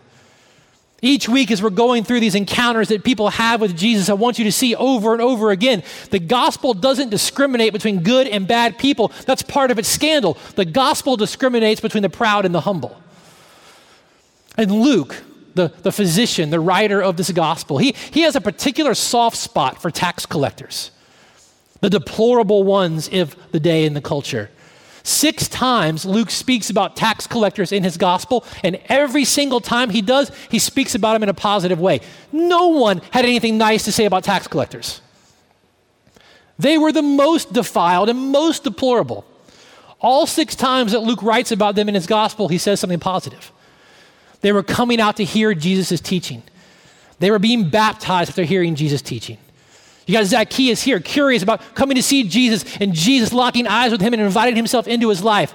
Each 1.04 1.28
week, 1.28 1.50
as 1.50 1.60
we're 1.60 1.70
going 1.70 2.04
through 2.04 2.20
these 2.20 2.36
encounters 2.36 2.88
that 2.88 3.02
people 3.02 3.30
have 3.30 3.60
with 3.60 3.76
Jesus, 3.76 4.08
I 4.08 4.14
want 4.14 4.38
you 4.38 4.44
to 4.44 4.52
see 4.52 4.76
over 4.76 5.12
and 5.12 5.20
over 5.20 5.50
again 5.50 5.82
the 6.10 6.20
gospel 6.20 6.74
doesn't 6.74 7.10
discriminate 7.10 7.72
between 7.72 8.04
good 8.04 8.28
and 8.28 8.46
bad 8.46 8.78
people. 8.78 9.10
That's 9.26 9.42
part 9.42 9.72
of 9.72 9.80
its 9.80 9.88
scandal. 9.88 10.38
The 10.54 10.64
gospel 10.64 11.16
discriminates 11.16 11.80
between 11.80 12.04
the 12.04 12.08
proud 12.08 12.44
and 12.44 12.54
the 12.54 12.60
humble. 12.60 13.02
And 14.56 14.70
Luke, 14.70 15.24
the, 15.56 15.72
the 15.82 15.90
physician, 15.90 16.50
the 16.50 16.60
writer 16.60 17.02
of 17.02 17.16
this 17.16 17.32
gospel, 17.32 17.78
he, 17.78 17.96
he 18.12 18.20
has 18.20 18.36
a 18.36 18.40
particular 18.40 18.94
soft 18.94 19.36
spot 19.36 19.82
for 19.82 19.90
tax 19.90 20.24
collectors, 20.24 20.92
the 21.80 21.90
deplorable 21.90 22.62
ones 22.62 23.08
of 23.12 23.34
the 23.50 23.58
day 23.58 23.86
in 23.86 23.94
the 23.94 24.00
culture. 24.00 24.50
Six 25.04 25.48
times 25.48 26.04
Luke 26.04 26.30
speaks 26.30 26.70
about 26.70 26.96
tax 26.96 27.26
collectors 27.26 27.72
in 27.72 27.82
his 27.82 27.96
gospel, 27.96 28.44
and 28.62 28.80
every 28.86 29.24
single 29.24 29.60
time 29.60 29.90
he 29.90 30.00
does, 30.00 30.30
he 30.48 30.58
speaks 30.58 30.94
about 30.94 31.14
them 31.14 31.24
in 31.24 31.28
a 31.28 31.34
positive 31.34 31.80
way. 31.80 32.00
No 32.30 32.68
one 32.68 33.00
had 33.10 33.24
anything 33.24 33.58
nice 33.58 33.84
to 33.84 33.92
say 33.92 34.04
about 34.04 34.24
tax 34.24 34.46
collectors. 34.46 35.00
They 36.58 36.78
were 36.78 36.92
the 36.92 37.02
most 37.02 37.52
defiled 37.52 38.08
and 38.08 38.30
most 38.30 38.62
deplorable. 38.62 39.24
All 40.00 40.26
six 40.26 40.54
times 40.54 40.92
that 40.92 41.00
Luke 41.00 41.22
writes 41.22 41.50
about 41.50 41.74
them 41.74 41.88
in 41.88 41.94
his 41.94 42.06
gospel, 42.06 42.48
he 42.48 42.58
says 42.58 42.78
something 42.78 43.00
positive. 43.00 43.50
They 44.40 44.52
were 44.52 44.62
coming 44.62 45.00
out 45.00 45.16
to 45.16 45.24
hear 45.24 45.54
Jesus' 45.54 46.00
teaching. 46.00 46.42
They 47.18 47.30
were 47.30 47.38
being 47.38 47.70
baptized 47.70 48.30
after 48.30 48.44
hearing 48.44 48.74
Jesus' 48.74 49.02
teaching. 49.02 49.38
You 50.06 50.14
got 50.14 50.26
Zacchaeus 50.26 50.82
here, 50.82 51.00
curious 51.00 51.42
about 51.42 51.74
coming 51.74 51.96
to 51.96 52.02
see 52.02 52.24
Jesus, 52.24 52.64
and 52.78 52.92
Jesus 52.92 53.32
locking 53.32 53.66
eyes 53.66 53.92
with 53.92 54.00
him 54.00 54.12
and 54.12 54.22
inviting 54.22 54.56
himself 54.56 54.88
into 54.88 55.08
his 55.08 55.22
life. 55.22 55.54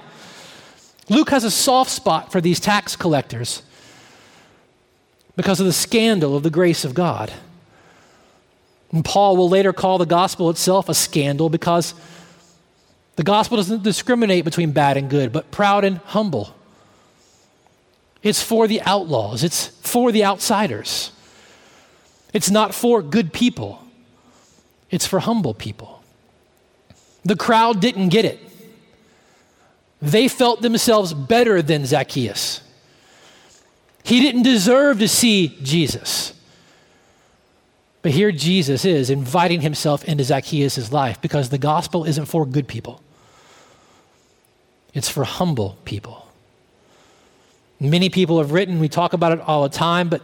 Luke 1.08 1.30
has 1.30 1.44
a 1.44 1.50
soft 1.50 1.90
spot 1.90 2.32
for 2.32 2.40
these 2.40 2.60
tax 2.60 2.96
collectors 2.96 3.62
because 5.36 5.60
of 5.60 5.66
the 5.66 5.72
scandal 5.72 6.36
of 6.36 6.42
the 6.42 6.50
grace 6.50 6.84
of 6.84 6.94
God. 6.94 7.32
And 8.92 9.04
Paul 9.04 9.36
will 9.36 9.48
later 9.48 9.72
call 9.72 9.98
the 9.98 10.06
gospel 10.06 10.50
itself 10.50 10.88
a 10.88 10.94
scandal 10.94 11.50
because 11.50 11.94
the 13.16 13.22
gospel 13.22 13.56
doesn't 13.56 13.82
discriminate 13.82 14.44
between 14.44 14.72
bad 14.72 14.96
and 14.96 15.10
good, 15.10 15.32
but 15.32 15.50
proud 15.50 15.84
and 15.84 15.98
humble. 15.98 16.54
It's 18.22 18.42
for 18.42 18.66
the 18.66 18.80
outlaws, 18.82 19.44
it's 19.44 19.66
for 19.66 20.12
the 20.12 20.24
outsiders. 20.24 21.12
It's 22.32 22.50
not 22.50 22.74
for 22.74 23.00
good 23.02 23.32
people, 23.32 23.82
it's 24.90 25.06
for 25.06 25.20
humble 25.20 25.54
people. 25.54 26.02
The 27.24 27.36
crowd 27.36 27.80
didn't 27.80 28.08
get 28.08 28.24
it. 28.24 28.40
They 30.00 30.28
felt 30.28 30.62
themselves 30.62 31.12
better 31.12 31.60
than 31.60 31.84
Zacchaeus. 31.84 32.62
He 34.04 34.20
didn't 34.20 34.44
deserve 34.44 35.00
to 35.00 35.08
see 35.08 35.58
Jesus. 35.62 36.32
But 38.00 38.12
here 38.12 38.32
Jesus 38.32 38.84
is 38.84 39.10
inviting 39.10 39.60
himself 39.60 40.04
into 40.04 40.24
Zacchaeus' 40.24 40.92
life 40.92 41.20
because 41.20 41.50
the 41.50 41.58
gospel 41.58 42.04
isn't 42.04 42.26
for 42.26 42.46
good 42.46 42.68
people, 42.68 43.02
it's 44.94 45.08
for 45.08 45.24
humble 45.24 45.76
people. 45.84 46.26
Many 47.80 48.08
people 48.08 48.38
have 48.38 48.52
written, 48.52 48.80
we 48.80 48.88
talk 48.88 49.12
about 49.12 49.32
it 49.32 49.40
all 49.40 49.62
the 49.62 49.68
time, 49.68 50.08
but 50.08 50.22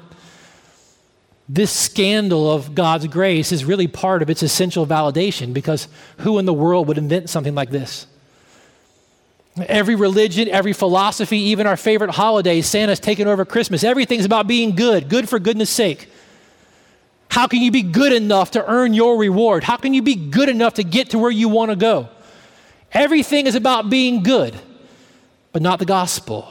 this 1.48 1.70
scandal 1.70 2.50
of 2.50 2.74
God's 2.74 3.06
grace 3.06 3.52
is 3.52 3.64
really 3.64 3.86
part 3.86 4.22
of 4.22 4.30
its 4.30 4.42
essential 4.42 4.86
validation 4.86 5.52
because 5.52 5.88
who 6.18 6.38
in 6.38 6.46
the 6.46 6.54
world 6.54 6.88
would 6.88 6.98
invent 6.98 7.28
something 7.28 7.54
like 7.54 7.70
this? 7.70 8.06
Every 9.56 9.94
religion, 9.94 10.48
every 10.48 10.72
philosophy, 10.72 11.38
even 11.38 11.66
our 11.66 11.76
favorite 11.76 12.10
holidays, 12.10 12.66
Santa's 12.66 12.98
taken 12.98 13.28
over 13.28 13.44
Christmas. 13.44 13.84
Everything's 13.84 14.24
about 14.24 14.48
being 14.48 14.74
good, 14.74 15.08
good 15.08 15.28
for 15.28 15.38
goodness 15.38 15.70
sake. 15.70 16.10
How 17.30 17.46
can 17.46 17.60
you 17.60 17.70
be 17.70 17.82
good 17.82 18.12
enough 18.12 18.52
to 18.52 18.64
earn 18.66 18.94
your 18.94 19.18
reward? 19.18 19.64
How 19.64 19.76
can 19.76 19.92
you 19.94 20.02
be 20.02 20.14
good 20.14 20.48
enough 20.48 20.74
to 20.74 20.84
get 20.84 21.10
to 21.10 21.18
where 21.18 21.30
you 21.30 21.48
want 21.48 21.70
to 21.70 21.76
go? 21.76 22.08
Everything 22.92 23.46
is 23.46 23.54
about 23.54 23.90
being 23.90 24.22
good, 24.22 24.58
but 25.52 25.60
not 25.60 25.78
the 25.78 25.84
gospel. 25.84 26.48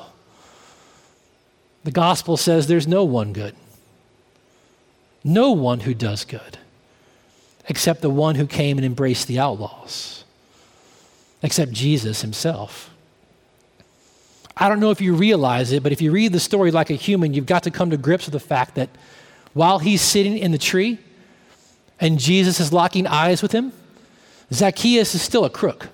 The 1.84 1.92
gospel 1.92 2.38
says 2.38 2.68
there's 2.68 2.88
no 2.88 3.04
one 3.04 3.34
good, 3.34 3.56
no 5.24 5.52
one 5.52 5.82
who 5.82 5.94
does 5.94 6.26
good, 6.26 6.58
except 7.68 8.02
the 8.02 8.10
one 8.10 8.36
who 8.36 8.46
came 8.46 8.78
and 8.78 8.86
embraced 8.86 9.28
the 9.28 9.40
outlaws, 9.40 10.24
except 11.42 11.72
Jesus 11.72 12.22
himself. 12.22 12.90
I 14.56 14.70
don't 14.70 14.80
know 14.80 14.92
if 14.92 15.02
you 15.02 15.16
realize 15.16 15.72
it, 15.72 15.82
but 15.82 15.92
if 15.92 16.02
you 16.02 16.12
read 16.12 16.32
the 16.32 16.40
story 16.40 16.72
like 16.72 16.90
a 16.90 16.96
human, 16.96 17.34
you've 17.34 17.46
got 17.46 17.64
to 17.64 17.72
come 17.72 17.90
to 17.90 17.98
grips 17.98 18.26
with 18.26 18.34
the 18.34 18.40
fact 18.40 18.76
that 18.76 18.90
while 19.54 19.80
he's 19.80 20.02
sitting 20.02 20.38
in 20.38 20.52
the 20.52 20.58
tree 20.58 21.00
and 22.00 22.20
Jesus 22.20 22.60
is 22.60 22.72
locking 22.72 23.08
eyes 23.08 23.42
with 23.42 23.52
him, 23.52 23.72
Zacchaeus 24.52 25.16
is 25.16 25.22
still 25.22 25.46
a 25.46 25.50
crook. 25.50 25.90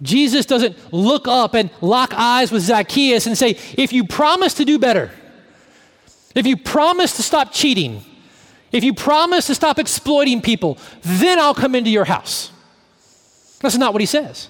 Jesus 0.00 0.46
doesn't 0.46 0.76
look 0.92 1.28
up 1.28 1.54
and 1.54 1.70
lock 1.80 2.12
eyes 2.14 2.50
with 2.50 2.62
Zacchaeus 2.62 3.26
and 3.26 3.38
say, 3.38 3.56
if 3.74 3.92
you 3.92 4.04
promise 4.04 4.54
to 4.54 4.64
do 4.64 4.78
better, 4.78 5.12
if 6.34 6.46
you 6.46 6.56
promise 6.56 7.16
to 7.16 7.22
stop 7.22 7.52
cheating, 7.52 8.04
if 8.70 8.84
you 8.84 8.94
promise 8.94 9.46
to 9.48 9.54
stop 9.54 9.78
exploiting 9.78 10.40
people, 10.40 10.78
then 11.02 11.38
I'll 11.38 11.54
come 11.54 11.74
into 11.74 11.90
your 11.90 12.04
house. 12.04 12.50
That's 13.60 13.76
not 13.76 13.92
what 13.92 14.00
he 14.00 14.06
says. 14.06 14.48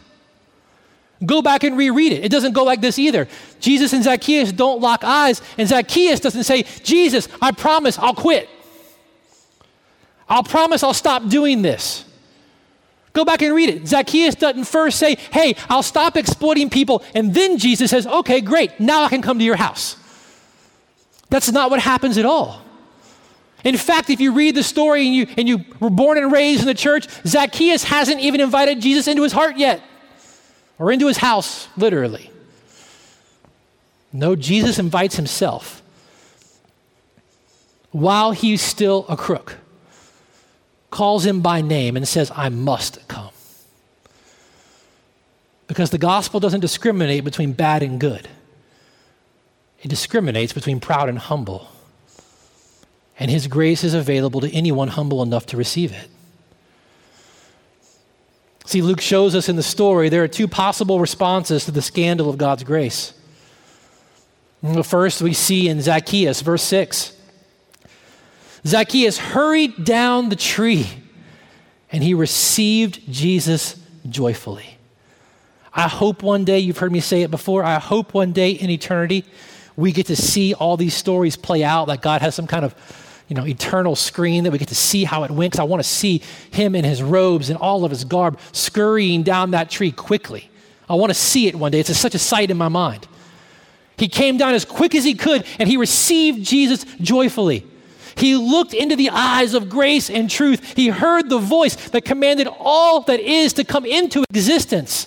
Go 1.25 1.43
back 1.43 1.63
and 1.65 1.77
reread 1.77 2.13
it. 2.13 2.25
It 2.25 2.31
doesn't 2.31 2.53
go 2.53 2.65
like 2.65 2.81
this 2.81 2.99
either. 2.99 3.29
Jesus 3.61 3.93
and 3.93 4.03
Zacchaeus 4.03 4.53
don't 4.53 4.81
lock 4.81 5.05
eyes, 5.05 5.41
and 5.57 5.69
Zacchaeus 5.69 6.21
doesn't 6.21 6.45
say, 6.45 6.65
Jesus, 6.83 7.29
I 7.41 7.53
promise 7.53 7.99
I'll 7.99 8.15
quit. 8.15 8.49
I'll 10.29 10.43
promise 10.43 10.83
I'll 10.83 10.95
stop 10.95 11.29
doing 11.29 11.63
this. 11.63 12.05
Go 13.13 13.25
back 13.25 13.43
and 13.43 13.55
read 13.55 13.69
it. 13.69 13.87
Zacchaeus 13.87 14.35
doesn't 14.35 14.65
first 14.65 14.99
say, 14.99 15.17
Hey, 15.17 15.55
I'll 15.69 15.83
stop 15.83 16.17
exploiting 16.17 16.71
people. 16.71 17.05
And 17.15 17.35
then 17.35 17.59
Jesus 17.59 17.91
says, 17.91 18.07
Okay, 18.07 18.41
great. 18.41 18.81
Now 18.81 19.05
I 19.05 19.09
can 19.09 19.21
come 19.21 19.39
to 19.39 19.45
your 19.45 19.57
house. 19.57 19.97
That's 21.33 21.51
not 21.51 21.71
what 21.71 21.81
happens 21.81 22.19
at 22.19 22.27
all. 22.27 22.61
In 23.65 23.79
fact, 23.79 24.11
if 24.11 24.21
you 24.21 24.35
read 24.35 24.55
the 24.55 24.63
story 24.63 25.07
and 25.07 25.15
you, 25.15 25.27
and 25.39 25.49
you 25.49 25.65
were 25.81 25.89
born 25.89 26.19
and 26.19 26.31
raised 26.31 26.61
in 26.61 26.67
the 26.67 26.75
church, 26.75 27.09
Zacchaeus 27.27 27.85
hasn't 27.85 28.21
even 28.21 28.43
invited 28.43 28.83
Jesus 28.83 29.09
into 29.09 29.23
his 29.23 29.33
heart 29.33 29.57
yet, 29.57 29.83
or 30.79 30.93
into 30.93 31.07
his 31.07 31.17
house, 31.17 31.69
literally. 31.75 32.31
No, 34.13 34.37
Jesus 34.37 34.79
invites 34.79 35.17
himself 35.17 35.83
while 37.93 38.33
he's 38.33 38.61
still 38.61 39.07
a 39.09 39.17
crook, 39.17 39.57
calls 40.91 41.25
him 41.25 41.41
by 41.41 41.63
name 41.63 41.97
and 41.97 42.07
says, 42.07 42.31
I 42.37 42.51
must 42.51 43.09
come. 43.09 43.31
Because 45.67 45.89
the 45.89 45.97
gospel 45.97 46.41
doesn't 46.41 46.61
discriminate 46.61 47.25
between 47.25 47.55
bad 47.55 47.83
and 47.83 47.99
good, 47.99 48.29
it 49.83 49.89
discriminates 49.89 50.53
between 50.53 50.81
proud 50.81 51.09
and 51.09 51.19
humble. 51.19 51.69
And 53.19 53.31
his 53.31 53.49
grace 53.49 53.85
is 53.85 53.95
available 53.95 54.41
to 54.41 54.51
anyone 54.53 54.89
humble 54.89 55.23
enough 55.23 55.47
to 55.47 55.57
receive 55.57 55.93
it. 55.93 56.09
See, 58.65 58.81
Luke 58.81 59.01
shows 59.01 59.35
us 59.35 59.49
in 59.49 59.57
the 59.57 59.63
story 59.63 60.09
there 60.09 60.23
are 60.23 60.29
two 60.29 60.49
possible 60.49 61.01
responses 61.01 61.65
to 61.65 61.73
the 61.73 61.83
scandal 61.83 62.31
of 62.31 62.39
God's 62.39 62.63
grace. 62.63 63.13
The 64.63 64.85
first 64.85 65.21
we 65.21 65.35
see 65.35 65.69
in 65.69 65.81
Zacchaeus, 65.81 66.41
verse 66.41 66.63
6. 66.63 67.17
Zacchaeus 68.65 69.19
hurried 69.19 69.85
down 69.85 70.29
the 70.29 70.37
tree 70.37 70.87
and 71.91 72.05
he 72.05 72.15
received 72.15 73.01
Jesus 73.13 73.77
joyfully. 74.09 74.79
I 75.75 75.89
hope 75.89 76.23
one 76.23 76.45
day, 76.45 76.61
you've 76.61 76.79
heard 76.79 76.93
me 76.93 77.01
say 77.01 77.23
it 77.23 77.31
before, 77.31 77.65
I 77.65 77.81
hope 77.81 78.15
one 78.15 78.33
day 78.33 78.53
in 78.53 78.71
eternity 78.71 79.25
we 79.77 79.93
get 79.93 80.07
to 80.07 80.17
see 80.17 80.55
all 80.55 80.77
these 80.77 80.95
stories 80.95 81.37
play 81.37 81.65
out, 81.65 81.87
that 81.87 82.03
God 82.03 82.23
has 82.23 82.35
some 82.35 82.47
kind 82.47 82.65
of 82.65 82.75
you 83.29 83.37
know, 83.37 83.47
eternal 83.47 83.97
screen 83.97 84.45
that 84.45 84.51
we 84.51 84.59
get 84.59 84.69
to 84.69 84.75
see 84.75 85.05
how 85.05 85.25
it 85.25 85.31
went. 85.31 85.59
I 85.59 85.65
want 85.65 85.83
to 85.83 85.89
see 85.89 86.23
him 86.51 86.75
in 86.75 86.85
his 86.85 87.03
robes 87.03 87.49
and 87.49 87.59
all 87.59 87.85
of 87.85 87.91
his 87.91 88.05
garb 88.05 88.39
scurrying 88.53 89.23
down 89.23 89.53
that 89.53 89.71
tree 89.71 89.91
quickly. 89.91 90.51
I 90.89 90.97
want 90.97 91.11
to 91.11 91.15
see 91.15 91.47
it 91.47 91.55
one 91.55 91.73
day. 91.73 91.81
It's 91.81 91.89
a, 91.89 91.95
such 91.95 92.15
a 92.15 92.19
sight 92.19 92.51
in 92.51 92.59
my 92.59 92.69
mind. 92.69 93.09
He 93.97 94.09
came 94.09 94.37
down 94.37 94.55
as 94.55 94.65
quick 94.65 94.95
as 94.95 95.05
he 95.05 95.15
could 95.15 95.47
and 95.59 95.69
he 95.69 95.77
received 95.77 96.45
Jesus 96.45 96.85
joyfully. 97.01 97.67
He 98.17 98.37
looked 98.37 98.75
into 98.75 98.97
the 98.97 99.09
eyes 99.09 99.55
of 99.55 99.71
grace 99.71 100.11
and 100.11 100.29
truth. 100.29 100.77
He 100.77 100.89
heard 100.89 101.31
the 101.31 101.39
voice 101.39 101.77
that 101.91 102.05
commanded 102.05 102.49
all 102.59 103.01
that 103.03 103.21
is 103.21 103.55
to 103.55 103.65
come 103.65 103.87
into 103.87 104.25
existence. 104.29 105.07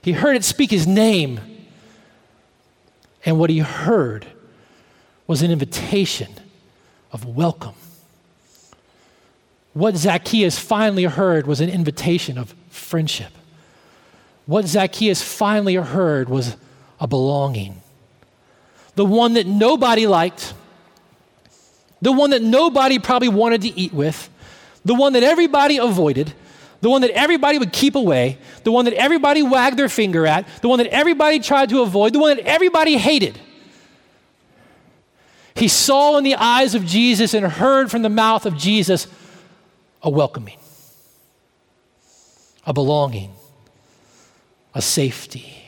He 0.00 0.12
heard 0.12 0.36
it 0.36 0.44
speak 0.44 0.70
his 0.70 0.86
name. 0.86 1.40
And 3.24 3.38
what 3.38 3.50
he 3.50 3.58
heard 3.58 4.26
was 5.26 5.42
an 5.42 5.50
invitation 5.50 6.28
of 7.12 7.24
welcome. 7.24 7.74
What 9.74 9.96
Zacchaeus 9.96 10.58
finally 10.58 11.04
heard 11.04 11.46
was 11.46 11.60
an 11.60 11.68
invitation 11.68 12.36
of 12.36 12.54
friendship. 12.68 13.32
What 14.46 14.66
Zacchaeus 14.66 15.22
finally 15.22 15.76
heard 15.76 16.28
was 16.28 16.56
a 17.00 17.06
belonging. 17.06 17.80
The 18.96 19.06
one 19.06 19.34
that 19.34 19.46
nobody 19.46 20.06
liked, 20.06 20.52
the 22.02 22.12
one 22.12 22.30
that 22.30 22.42
nobody 22.42 22.98
probably 22.98 23.28
wanted 23.28 23.62
to 23.62 23.78
eat 23.78 23.94
with, 23.94 24.28
the 24.84 24.94
one 24.94 25.12
that 25.14 25.22
everybody 25.22 25.78
avoided, 25.78 26.34
the 26.82 26.90
one 26.90 27.00
that 27.02 27.12
everybody 27.12 27.58
would 27.58 27.72
keep 27.72 27.94
away, 27.94 28.36
the 28.64 28.72
one 28.72 28.84
that 28.86 28.94
everybody 28.94 29.40
wagged 29.40 29.78
their 29.78 29.88
finger 29.88 30.26
at, 30.26 30.46
the 30.62 30.68
one 30.68 30.78
that 30.78 30.88
everybody 30.88 31.38
tried 31.38 31.68
to 31.68 31.80
avoid, 31.80 32.12
the 32.12 32.18
one 32.18 32.36
that 32.36 32.44
everybody 32.44 32.96
hated. 32.98 33.38
He 35.54 35.68
saw 35.68 36.18
in 36.18 36.24
the 36.24 36.34
eyes 36.34 36.74
of 36.74 36.84
Jesus 36.84 37.34
and 37.34 37.46
heard 37.46 37.88
from 37.88 38.02
the 38.02 38.08
mouth 38.08 38.46
of 38.46 38.56
Jesus 38.58 39.06
a 40.02 40.10
welcoming, 40.10 40.58
a 42.66 42.72
belonging, 42.72 43.32
a 44.74 44.82
safety. 44.82 45.62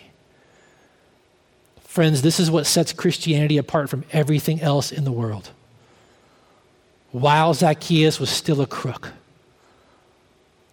Friends, 1.84 2.22
this 2.22 2.40
is 2.40 2.50
what 2.50 2.66
sets 2.66 2.92
Christianity 2.92 3.56
apart 3.56 3.88
from 3.88 4.04
everything 4.10 4.60
else 4.60 4.90
in 4.90 5.04
the 5.04 5.12
world. 5.12 5.50
While 7.12 7.54
Zacchaeus 7.54 8.18
was 8.18 8.30
still 8.30 8.60
a 8.60 8.66
crook, 8.66 9.12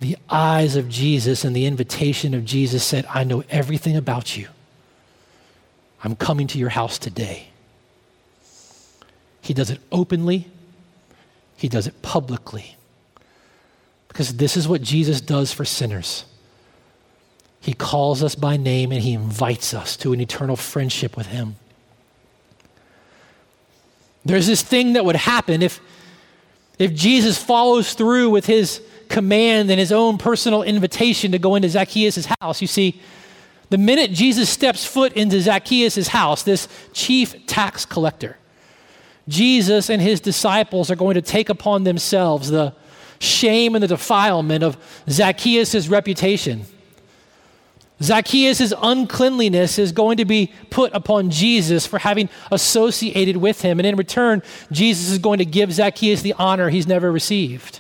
the 0.02 0.18
eyes 0.32 0.76
of 0.76 0.90
Jesus 0.90 1.46
and 1.46 1.56
the 1.56 1.68
invitation 1.68 2.34
of 2.34 2.44
Jesus 2.44 2.84
said, 2.84 3.06
I 3.08 3.24
know 3.24 3.44
everything 3.52 3.96
about 3.96 4.36
you. 4.36 4.48
I'm 6.04 6.16
coming 6.16 6.48
to 6.48 6.58
your 6.58 6.70
house 6.70 6.98
today. 6.98 7.50
He 9.42 9.54
does 9.54 9.70
it 9.70 9.80
openly, 9.92 10.48
he 11.56 11.70
does 11.70 11.86
it 11.86 12.02
publicly. 12.02 12.76
Because 14.08 14.36
this 14.38 14.58
is 14.58 14.68
what 14.68 14.82
Jesus 14.82 15.22
does 15.22 15.54
for 15.54 15.64
sinners. 15.64 16.26
He 17.60 17.74
calls 17.74 18.24
us 18.24 18.34
by 18.34 18.58
name 18.58 18.92
and 18.92 19.04
he 19.04 19.14
invites 19.14 19.72
us 19.72 19.96
to 19.98 20.14
an 20.14 20.20
eternal 20.20 20.56
friendship 20.56 21.16
with 21.16 21.28
him. 21.28 21.58
There's 24.26 24.48
this 24.48 24.64
thing 24.64 24.94
that 24.94 25.06
would 25.06 25.16
happen 25.16 25.62
if, 25.62 25.80
if 26.80 26.92
Jesus 26.96 27.42
follows 27.42 27.94
through 27.94 28.32
with 28.32 28.48
his 28.48 28.82
command 29.12 29.70
and 29.70 29.80
his 29.80 29.92
own 29.92 30.18
personal 30.18 30.64
invitation 30.64 31.34
to 31.34 31.40
go 31.40 31.56
into 31.56 31.70
Zacchaeus' 31.70 32.28
house. 32.40 32.62
You 32.62 32.68
see, 32.68 33.00
the 33.70 33.78
minute 33.78 34.12
Jesus 34.12 34.50
steps 34.50 34.86
foot 34.86 35.14
into 35.14 35.40
Zacchaeus' 35.40 36.08
house, 36.08 36.44
this 36.44 36.68
chief 36.94 37.46
tax 37.46 37.86
collector, 37.86 38.38
Jesus 39.28 39.90
and 39.90 40.02
his 40.02 40.20
disciples 40.20 40.90
are 40.90 40.96
going 40.96 41.16
to 41.16 41.22
take 41.22 41.50
upon 41.50 41.84
themselves 41.84 42.50
the 42.50 42.74
shame 43.20 43.76
and 43.76 43.84
the 43.84 43.88
defilement 43.88 44.64
of 44.64 44.78
Zacchaeus' 45.08 45.88
reputation. 45.88 46.66
Zacchaeus' 48.02 48.74
uncleanliness 48.82 49.78
is 49.78 49.92
going 49.92 50.18
to 50.18 50.26
be 50.26 50.52
put 50.72 50.92
upon 50.94 51.30
Jesus 51.30 51.86
for 51.86 52.00
having 52.00 52.30
associated 52.52 53.38
with 53.38 53.62
him. 53.62 53.80
And 53.80 53.86
in 53.86 53.96
return, 53.96 54.42
Jesus 54.72 55.12
is 55.12 55.20
going 55.20 55.38
to 55.38 55.46
give 55.46 55.72
Zacchaeus 55.72 56.24
the 56.24 56.34
honor 56.34 56.70
he's 56.70 56.88
never 56.88 57.12
received. 57.12 57.80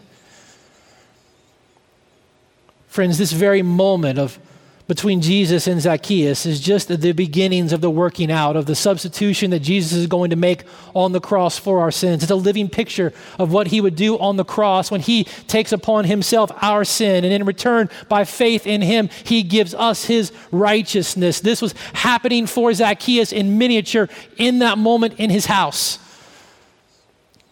Friends, 2.91 3.17
this 3.17 3.31
very 3.31 3.61
moment 3.61 4.19
of 4.19 4.37
between 4.85 5.21
Jesus 5.21 5.65
and 5.65 5.79
Zacchaeus 5.79 6.45
is 6.45 6.59
just 6.59 6.89
the 6.89 7.13
beginnings 7.13 7.71
of 7.71 7.79
the 7.79 7.89
working 7.89 8.29
out 8.29 8.57
of 8.57 8.65
the 8.65 8.75
substitution 8.75 9.51
that 9.51 9.61
Jesus 9.61 9.93
is 9.93 10.07
going 10.07 10.31
to 10.31 10.35
make 10.35 10.65
on 10.93 11.13
the 11.13 11.21
cross 11.21 11.57
for 11.57 11.79
our 11.79 11.89
sins. 11.89 12.21
It's 12.21 12.31
a 12.33 12.35
living 12.35 12.67
picture 12.67 13.13
of 13.39 13.53
what 13.53 13.67
he 13.67 13.79
would 13.79 13.95
do 13.95 14.19
on 14.19 14.35
the 14.35 14.43
cross 14.43 14.91
when 14.91 14.99
he 14.99 15.23
takes 15.23 15.71
upon 15.71 16.03
himself 16.03 16.51
our 16.61 16.83
sin. 16.83 17.23
And 17.23 17.33
in 17.33 17.45
return, 17.45 17.89
by 18.09 18.25
faith 18.25 18.67
in 18.67 18.81
him, 18.81 19.07
he 19.23 19.41
gives 19.41 19.73
us 19.73 20.03
his 20.03 20.33
righteousness. 20.51 21.39
This 21.39 21.61
was 21.61 21.73
happening 21.93 22.45
for 22.45 22.73
Zacchaeus 22.73 23.31
in 23.31 23.57
miniature 23.57 24.09
in 24.35 24.59
that 24.59 24.77
moment 24.77 25.13
in 25.17 25.29
his 25.29 25.45
house. 25.45 25.97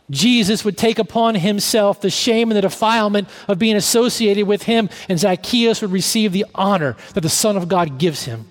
Jesus 0.09 0.65
would 0.65 0.77
take 0.77 0.97
upon 0.97 1.35
himself 1.35 2.01
the 2.01 2.09
shame 2.09 2.49
and 2.49 2.57
the 2.57 2.61
defilement 2.61 3.27
of 3.47 3.59
being 3.59 3.75
associated 3.75 4.47
with 4.47 4.63
him, 4.63 4.89
and 5.07 5.19
Zacchaeus 5.19 5.81
would 5.81 5.91
receive 5.91 6.31
the 6.31 6.45
honor 6.55 6.95
that 7.13 7.21
the 7.21 7.29
Son 7.29 7.55
of 7.55 7.67
God 7.67 7.97
gives 7.97 8.23
him. 8.23 8.47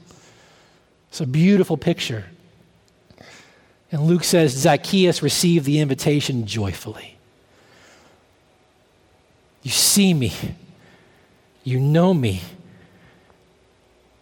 It's 1.08 1.20
a 1.20 1.26
beautiful 1.26 1.76
picture. 1.76 2.26
And 3.90 4.02
Luke 4.02 4.24
says 4.24 4.52
Zacchaeus 4.52 5.22
received 5.22 5.64
the 5.64 5.80
invitation 5.80 6.46
joyfully. 6.46 7.16
You 9.62 9.70
see 9.70 10.14
me, 10.14 10.32
you 11.64 11.80
know 11.80 12.14
me, 12.14 12.42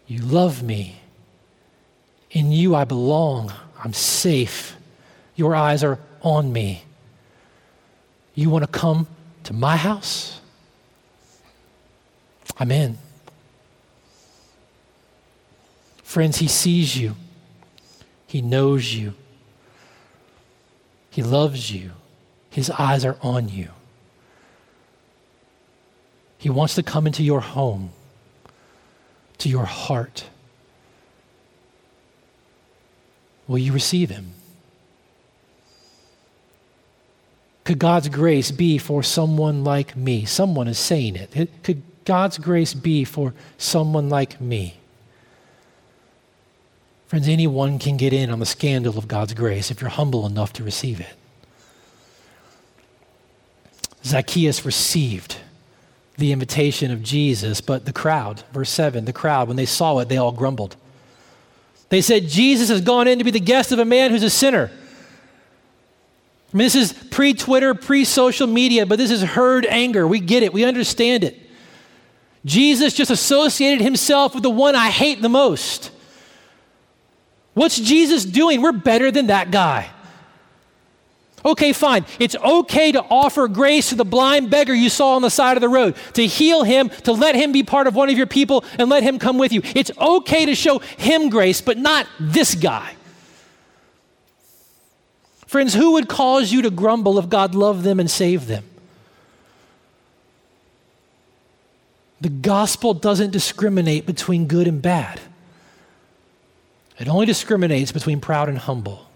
you 0.06 0.20
love 0.22 0.62
me. 0.62 1.00
In 2.30 2.52
you 2.52 2.74
I 2.74 2.84
belong, 2.84 3.52
I'm 3.82 3.92
safe. 3.92 4.76
Your 5.36 5.54
eyes 5.54 5.84
are 5.84 5.98
on 6.22 6.52
me. 6.52 6.85
You 8.36 8.50
want 8.50 8.64
to 8.64 8.70
come 8.70 9.08
to 9.44 9.54
my 9.54 9.76
house? 9.76 10.40
I'm 12.58 12.70
in. 12.70 12.98
Friends, 16.02 16.36
He 16.36 16.46
sees 16.46 16.96
you, 16.96 17.16
He 18.26 18.42
knows 18.42 18.94
you, 18.94 19.14
He 21.10 21.22
loves 21.22 21.72
you, 21.72 21.92
His 22.50 22.70
eyes 22.70 23.04
are 23.04 23.16
on 23.22 23.48
you. 23.48 23.70
He 26.38 26.50
wants 26.50 26.74
to 26.74 26.82
come 26.82 27.06
into 27.06 27.22
your 27.22 27.40
home, 27.40 27.90
to 29.38 29.48
your 29.48 29.64
heart. 29.64 30.26
Will 33.48 33.58
you 33.58 33.72
receive 33.72 34.10
Him? 34.10 34.32
Could 37.66 37.80
God's 37.80 38.08
grace 38.08 38.52
be 38.52 38.78
for 38.78 39.02
someone 39.02 39.64
like 39.64 39.96
me? 39.96 40.24
Someone 40.24 40.68
is 40.68 40.78
saying 40.78 41.16
it. 41.16 41.50
Could 41.64 41.82
God's 42.04 42.38
grace 42.38 42.74
be 42.74 43.02
for 43.02 43.34
someone 43.58 44.08
like 44.08 44.40
me? 44.40 44.76
Friends, 47.08 47.26
anyone 47.26 47.80
can 47.80 47.96
get 47.96 48.12
in 48.12 48.30
on 48.30 48.38
the 48.38 48.46
scandal 48.46 48.96
of 48.96 49.08
God's 49.08 49.34
grace 49.34 49.72
if 49.72 49.80
you're 49.80 49.90
humble 49.90 50.26
enough 50.26 50.52
to 50.54 50.62
receive 50.62 51.00
it. 51.00 51.12
Zacchaeus 54.04 54.64
received 54.64 55.38
the 56.18 56.30
invitation 56.30 56.92
of 56.92 57.02
Jesus, 57.02 57.60
but 57.60 57.84
the 57.84 57.92
crowd, 57.92 58.44
verse 58.52 58.70
7, 58.70 59.06
the 59.06 59.12
crowd, 59.12 59.48
when 59.48 59.56
they 59.56 59.66
saw 59.66 59.98
it, 59.98 60.08
they 60.08 60.16
all 60.16 60.30
grumbled. 60.30 60.76
They 61.88 62.00
said, 62.00 62.28
Jesus 62.28 62.68
has 62.68 62.80
gone 62.80 63.08
in 63.08 63.18
to 63.18 63.24
be 63.24 63.32
the 63.32 63.40
guest 63.40 63.72
of 63.72 63.80
a 63.80 63.84
man 63.84 64.12
who's 64.12 64.22
a 64.22 64.30
sinner. 64.30 64.70
I 66.56 66.58
mean, 66.58 66.64
this 66.64 66.74
is 66.74 66.94
pre 67.10 67.34
Twitter, 67.34 67.74
pre 67.74 68.06
social 68.06 68.46
media, 68.46 68.86
but 68.86 68.96
this 68.96 69.10
is 69.10 69.22
herd 69.22 69.66
anger. 69.66 70.06
We 70.06 70.20
get 70.20 70.42
it, 70.42 70.54
we 70.54 70.64
understand 70.64 71.22
it. 71.22 71.38
Jesus 72.46 72.94
just 72.94 73.10
associated 73.10 73.84
himself 73.84 74.32
with 74.32 74.42
the 74.42 74.48
one 74.48 74.74
I 74.74 74.88
hate 74.88 75.20
the 75.20 75.28
most. 75.28 75.90
What's 77.52 77.78
Jesus 77.78 78.24
doing? 78.24 78.62
We're 78.62 78.72
better 78.72 79.10
than 79.10 79.26
that 79.26 79.50
guy. 79.50 79.90
Okay, 81.44 81.74
fine. 81.74 82.06
It's 82.18 82.36
okay 82.36 82.90
to 82.90 83.02
offer 83.02 83.48
grace 83.48 83.90
to 83.90 83.94
the 83.94 84.06
blind 84.06 84.48
beggar 84.48 84.72
you 84.72 84.88
saw 84.88 85.14
on 85.16 85.20
the 85.20 85.28
side 85.28 85.58
of 85.58 85.60
the 85.60 85.68
road, 85.68 85.94
to 86.14 86.26
heal 86.26 86.64
him, 86.64 86.88
to 87.02 87.12
let 87.12 87.34
him 87.34 87.52
be 87.52 87.64
part 87.64 87.86
of 87.86 87.94
one 87.94 88.08
of 88.08 88.16
your 88.16 88.26
people 88.26 88.64
and 88.78 88.88
let 88.88 89.02
him 89.02 89.18
come 89.18 89.36
with 89.36 89.52
you. 89.52 89.60
It's 89.74 89.90
okay 89.98 90.46
to 90.46 90.54
show 90.54 90.78
him 90.78 91.28
grace, 91.28 91.60
but 91.60 91.76
not 91.76 92.06
this 92.18 92.54
guy. 92.54 92.94
Friends, 95.56 95.72
who 95.72 95.92
would 95.92 96.06
cause 96.06 96.52
you 96.52 96.60
to 96.60 96.70
grumble 96.70 97.18
if 97.18 97.30
God 97.30 97.54
loved 97.54 97.82
them 97.82 97.98
and 97.98 98.10
saved 98.10 98.46
them? 98.46 98.62
The 102.20 102.28
gospel 102.28 102.92
doesn't 102.92 103.30
discriminate 103.30 104.04
between 104.04 104.48
good 104.48 104.68
and 104.68 104.82
bad. 104.82 105.18
It 106.98 107.08
only 107.08 107.24
discriminates 107.24 107.90
between 107.90 108.20
proud 108.20 108.50
and 108.50 108.58
humble. 108.58 109.06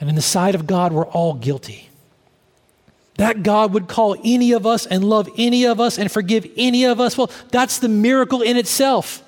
And 0.00 0.10
in 0.10 0.16
the 0.16 0.20
sight 0.20 0.54
of 0.54 0.66
God, 0.66 0.92
we're 0.92 1.06
all 1.06 1.32
guilty. 1.32 1.88
That 3.16 3.42
God 3.42 3.72
would 3.72 3.88
call 3.88 4.16
any 4.22 4.52
of 4.52 4.66
us 4.66 4.84
and 4.84 5.02
love 5.02 5.30
any 5.38 5.64
of 5.64 5.80
us 5.80 5.98
and 5.98 6.12
forgive 6.12 6.46
any 6.58 6.84
of 6.84 7.00
us, 7.00 7.16
well, 7.16 7.30
that's 7.50 7.78
the 7.78 7.88
miracle 7.88 8.42
in 8.42 8.58
itself. 8.58 9.22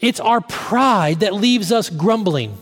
It's 0.00 0.20
our 0.20 0.42
pride 0.42 1.20
that 1.20 1.32
leaves 1.32 1.72
us 1.72 1.88
grumbling. 1.88 2.58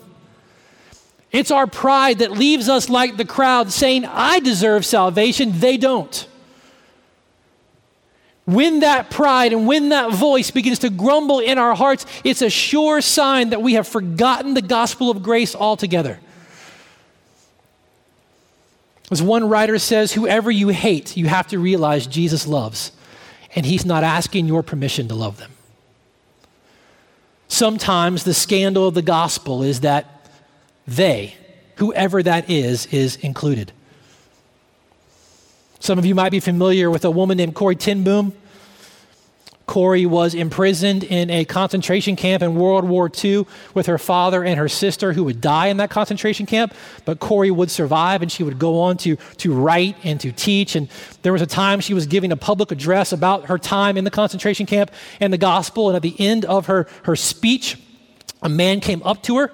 It's 1.31 1.51
our 1.51 1.67
pride 1.67 2.21
that 2.21 2.33
leaves 2.33 2.69
us 2.69 2.89
like 2.89 3.17
the 3.17 3.25
crowd 3.25 3.71
saying, 3.71 4.07
I 4.07 4.41
deserve 4.41 4.87
salvation, 4.87 5.59
they 5.59 5.77
don't. 5.77 6.27
When 8.47 8.81
that 8.81 9.11
pride 9.11 9.53
and 9.53 9.67
when 9.67 9.91
that 9.91 10.11
voice 10.13 10.51
begins 10.51 10.79
to 10.79 10.89
grumble 10.89 11.41
in 11.41 11.59
our 11.59 11.75
hearts, 11.75 12.07
it's 12.25 12.41
a 12.41 12.49
sure 12.49 13.03
sign 13.03 13.51
that 13.51 13.61
we 13.61 13.75
have 13.75 13.87
forgotten 13.87 14.55
the 14.55 14.63
gospel 14.63 15.11
of 15.11 15.23
grace 15.23 15.55
altogether. 15.55 16.19
As 19.11 19.23
one 19.23 19.51
writer 19.51 19.79
says, 19.79 20.15
whoever 20.15 20.51
you 20.51 20.69
hate, 20.69 21.15
you 21.15 21.27
have 21.27 21.47
to 21.49 21.59
realize 21.59 22.07
Jesus 22.07 22.47
loves, 22.47 22.93
and 23.55 23.67
he's 23.67 23.85
not 23.85 24.03
asking 24.03 24.47
your 24.47 24.63
permission 24.63 25.09
to 25.09 25.15
love 25.15 25.37
them. 25.37 25.51
Sometimes 27.49 28.25
the 28.25 28.35
scandal 28.35 28.89
of 28.89 28.95
the 28.95 29.03
gospel 29.03 29.63
is 29.63 29.81
that 29.81 30.18
they, 30.89 31.37
whoever 31.77 32.23
that 32.23 32.49
is, 32.49 32.87
is 32.87 33.17
included. 33.17 33.73
Some 35.81 35.99
of 35.99 36.07
you 36.07 36.15
might 36.15 36.31
be 36.31 36.41
familiar 36.41 36.91
with 36.91 37.05
a 37.05 37.11
woman 37.11 37.37
named 37.37 37.55
Corey 37.55 37.77
Tinboom. 37.77 38.33
Corrie 39.67 40.07
was 40.07 40.35
imprisoned 40.35 41.05
in 41.05 41.29
a 41.29 41.45
concentration 41.45 42.17
camp 42.17 42.43
in 42.43 42.55
World 42.55 42.87
War 42.87 43.11
II 43.23 43.45
with 43.75 43.85
her 43.85 43.99
father 43.99 44.43
and 44.43 44.59
her 44.59 44.69
sister 44.69 45.13
who 45.13 45.25
would 45.25 45.43
die 45.43 45.67
in 45.67 45.77
that 45.77 45.91
concentration 45.91 46.47
camp, 46.47 46.73
but 47.05 47.21
Corrie 47.21 47.51
would 47.51 47.71
survive 47.71 48.23
and 48.23 48.33
she 48.33 48.43
would 48.43 48.59
go 48.59 48.81
on 48.81 48.97
to, 48.97 49.17
to 49.37 49.53
write 49.53 49.95
and 50.05 50.19
to 50.21 50.33
teach. 50.33 50.75
And 50.75 50.89
there 51.21 51.35
was 51.35 51.43
a 51.43 51.47
time 51.47 51.81
she 51.81 51.93
was 51.93 52.07
giving 52.07 52.33
a 52.33 52.37
public 52.37 52.73
address 52.73 53.13
about 53.13 53.45
her 53.45 53.59
time 53.59 53.99
in 53.99 54.05
the 54.05 54.11
concentration 54.11 54.65
camp 54.65 54.91
and 55.21 55.35
the 55.35 55.39
gospel. 55.39 55.89
And 55.89 55.97
at 55.97 56.03
the 56.03 56.17
end 56.19 56.47
of 56.47 56.67
her, 56.67 56.89
her 57.03 57.15
speech, 57.15 57.77
a 58.41 58.49
man 58.49 58.81
came 58.81 59.03
up 59.03 59.23
to 59.25 59.37
her 59.37 59.53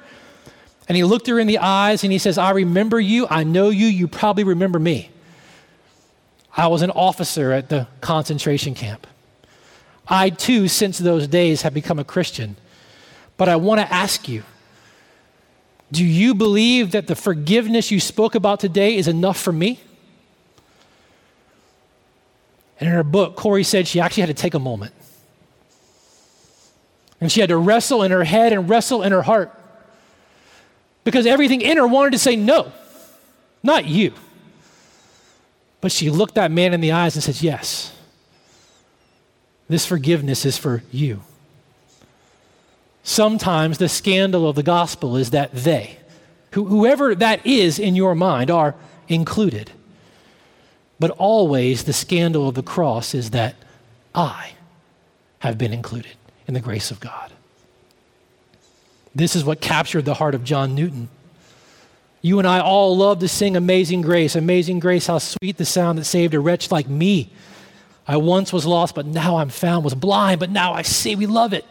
and 0.89 0.97
he 0.97 1.05
looked 1.05 1.27
her 1.29 1.39
in 1.39 1.47
the 1.47 1.59
eyes 1.59 2.05
and 2.05 2.13
he 2.13 2.19
says, 2.19 2.37
I 2.37 2.51
remember 2.51 3.01
you. 3.01 3.27
I 3.29 3.45
know 3.45 3.71
you. 3.71 3.87
You 3.87 4.07
probably 4.07 4.45
remember 4.45 4.79
me. 4.79 5.11
I 6.57 6.69
was 6.69 6.83
an 6.83 6.91
officer 6.91 7.53
at 7.53 7.69
the 7.69 7.89
concentration 8.01 8.75
camp. 8.75 9.07
I 10.07 10.31
too, 10.31 10.69
since 10.69 10.99
those 10.99 11.27
days, 11.27 11.63
have 11.63 11.73
become 11.73 11.99
a 11.99 12.05
Christian. 12.05 12.57
But 13.37 13.49
I 13.49 13.57
want 13.57 13.81
to 13.81 13.93
ask 13.93 14.29
you 14.29 14.45
do 15.91 16.05
you 16.05 16.35
believe 16.35 16.91
that 16.91 17.07
the 17.07 17.15
forgiveness 17.15 17.91
you 17.91 18.01
spoke 18.01 18.35
about 18.35 18.59
today 18.59 18.97
is 18.97 19.07
enough 19.07 19.39
for 19.39 19.53
me? 19.53 19.79
And 22.81 22.89
in 22.89 22.95
her 22.95 23.05
book, 23.05 23.37
Corrie 23.37 23.63
said 23.63 23.87
she 23.87 24.01
actually 24.01 24.23
had 24.23 24.37
to 24.37 24.43
take 24.43 24.55
a 24.55 24.59
moment. 24.59 24.93
And 27.21 27.31
she 27.31 27.41
had 27.41 27.51
to 27.51 27.57
wrestle 27.57 28.03
in 28.03 28.11
her 28.11 28.25
head 28.25 28.53
and 28.53 28.69
wrestle 28.69 29.03
in 29.03 29.13
her 29.13 29.23
heart. 29.23 29.57
Because 31.05 31.27
everything 31.27 31.61
in 31.61 31.77
her 31.77 31.87
wanted 31.87 32.13
to 32.13 32.19
say, 32.19 32.35
no, 32.35 32.73
not 33.63 33.85
you. 33.85 34.13
But 35.81 35.93
she 35.93 36.09
looked 36.11 36.35
that 36.37 36.51
man 36.51 36.73
in 36.73 36.81
the 36.81 36.93
eyes 36.93 37.15
and 37.15 37.23
said, 37.23 37.43
yes. 37.43 37.95
This 39.69 39.85
forgiveness 39.87 40.45
is 40.45 40.57
for 40.57 40.83
you. 40.91 41.23
Sometimes 43.03 43.77
the 43.77 43.89
scandal 43.89 44.49
of 44.49 44.57
the 44.57 44.63
gospel 44.63 45.17
is 45.17 45.31
that 45.31 45.53
they, 45.53 45.99
whoever 46.53 47.15
that 47.15 47.47
is 47.47 47.79
in 47.79 47.95
your 47.95 48.15
mind, 48.15 48.51
are 48.51 48.75
included. 49.09 49.71
But 50.99 51.11
always 51.11 51.85
the 51.85 51.93
scandal 51.93 52.49
of 52.49 52.55
the 52.55 52.63
cross 52.63 53.15
is 53.15 53.31
that 53.31 53.57
I 54.15 54.53
have 55.41 55.59
been 55.59 55.75
included 55.75 56.15
in 56.47 56.55
the 56.55 56.61
grace 56.61 56.91
of 56.91 57.01
God. 57.01 57.34
This 59.15 59.37
is 59.37 59.45
what 59.45 59.61
captured 59.61 60.05
the 60.05 60.15
heart 60.15 60.35
of 60.35 60.45
John 60.45 60.75
Newton. 60.75 61.09
You 62.21 62.39
and 62.39 62.49
I 62.49 62.61
all 62.61 62.97
love 62.97 63.19
to 63.21 63.29
sing 63.29 63.57
Amazing 63.57 64.03
Grace. 64.03 64.35
Amazing 64.35 64.81
Grace, 64.81 65.07
how 65.07 65.19
sweet 65.19 65.57
the 65.57 65.65
sound 65.65 65.99
that 65.99 66.05
saved 66.05 66.35
a 66.35 66.41
wretch 66.41 66.71
like 66.71 66.89
me. 66.89 67.31
I 68.09 68.17
once 68.17 68.53
was 68.53 68.67
lost, 68.67 68.95
but 68.95 69.07
now 69.07 69.37
I'm 69.37 69.51
found, 69.51 69.85
was 69.85 69.95
blind, 69.95 70.41
but 70.41 70.51
now 70.51 70.73
I 70.73 70.83
see. 70.83 71.17
We 71.17 71.27
love 71.27 71.53
it. 71.53 71.65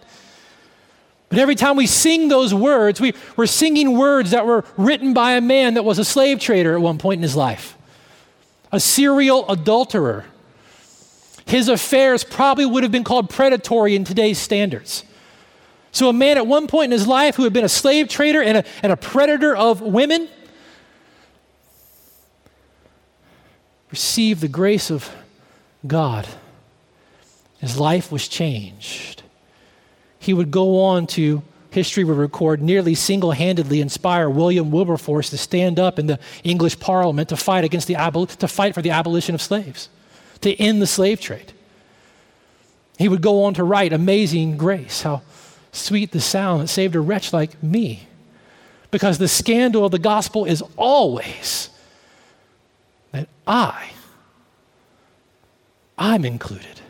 But 1.29 1.39
every 1.39 1.55
time 1.55 1.75
we 1.75 1.87
sing 1.87 2.27
those 2.27 2.53
words, 2.53 3.01
we, 3.01 3.13
we're 3.35 3.47
singing 3.47 3.97
words 3.97 4.31
that 4.31 4.45
were 4.45 4.63
written 4.77 5.15
by 5.15 5.33
a 5.33 5.41
man 5.41 5.73
that 5.73 5.83
was 5.83 5.97
a 5.97 6.05
slave 6.05 6.39
trader 6.39 6.75
at 6.75 6.81
one 6.81 6.99
point 6.99 7.17
in 7.17 7.23
his 7.23 7.35
life, 7.35 7.75
a 8.71 8.79
serial 8.79 9.49
adulterer. 9.49 10.25
His 11.45 11.67
affairs 11.67 12.23
probably 12.23 12.67
would 12.67 12.83
have 12.83 12.91
been 12.91 13.03
called 13.03 13.29
predatory 13.29 13.95
in 13.95 14.03
today's 14.03 14.37
standards. 14.37 15.03
So, 15.93 16.09
a 16.09 16.13
man 16.13 16.37
at 16.37 16.47
one 16.47 16.65
point 16.65 16.85
in 16.85 16.91
his 16.91 17.07
life 17.07 17.35
who 17.35 17.43
had 17.43 17.53
been 17.53 17.63
a 17.63 17.69
slave 17.69 18.09
trader 18.09 18.41
and 18.41 18.57
a, 18.57 18.63
and 18.81 18.91
a 18.91 18.97
predator 18.97 19.55
of 19.55 19.79
women 19.79 20.27
received 23.91 24.41
the 24.41 24.47
grace 24.47 24.89
of 24.89 25.07
God. 25.85 26.27
His 27.59 27.79
life 27.79 28.11
was 28.11 28.27
changed. 28.27 29.21
He 30.17 30.33
would 30.33 30.49
go 30.49 30.83
on 30.83 31.05
to, 31.07 31.43
history 31.69 32.03
would 32.03 32.17
record, 32.17 32.59
nearly 32.59 32.95
single 32.95 33.31
handedly 33.31 33.79
inspire 33.79 34.27
William 34.31 34.71
Wilberforce 34.71 35.29
to 35.29 35.37
stand 35.37 35.79
up 35.79 35.99
in 35.99 36.07
the 36.07 36.17
English 36.43 36.79
Parliament 36.79 37.29
to 37.29 37.37
fight, 37.37 37.63
against 37.63 37.87
the 37.87 37.95
to 38.39 38.47
fight 38.47 38.73
for 38.73 38.81
the 38.81 38.89
abolition 38.89 39.35
of 39.35 39.43
slaves, 39.43 39.89
to 40.41 40.55
end 40.55 40.81
the 40.81 40.87
slave 40.87 41.21
trade. 41.21 41.53
He 42.97 43.07
would 43.07 43.21
go 43.21 43.43
on 43.43 43.53
to 43.53 43.63
write 43.63 43.93
Amazing 43.93 44.57
Grace, 44.57 45.03
how 45.03 45.21
sweet 45.73 46.11
the 46.11 46.21
sound 46.21 46.61
that 46.61 46.67
saved 46.67 46.95
a 46.95 47.01
wretch 47.01 47.33
like 47.33 47.61
me. 47.61 48.07
Because 48.91 49.17
the 49.17 49.27
scandal 49.27 49.85
of 49.85 49.91
the 49.91 49.99
gospel 49.99 50.45
is 50.45 50.63
always 50.77 51.69
that 53.11 53.27
I 53.45 53.91
I'm 55.97 56.25
included. 56.25 56.81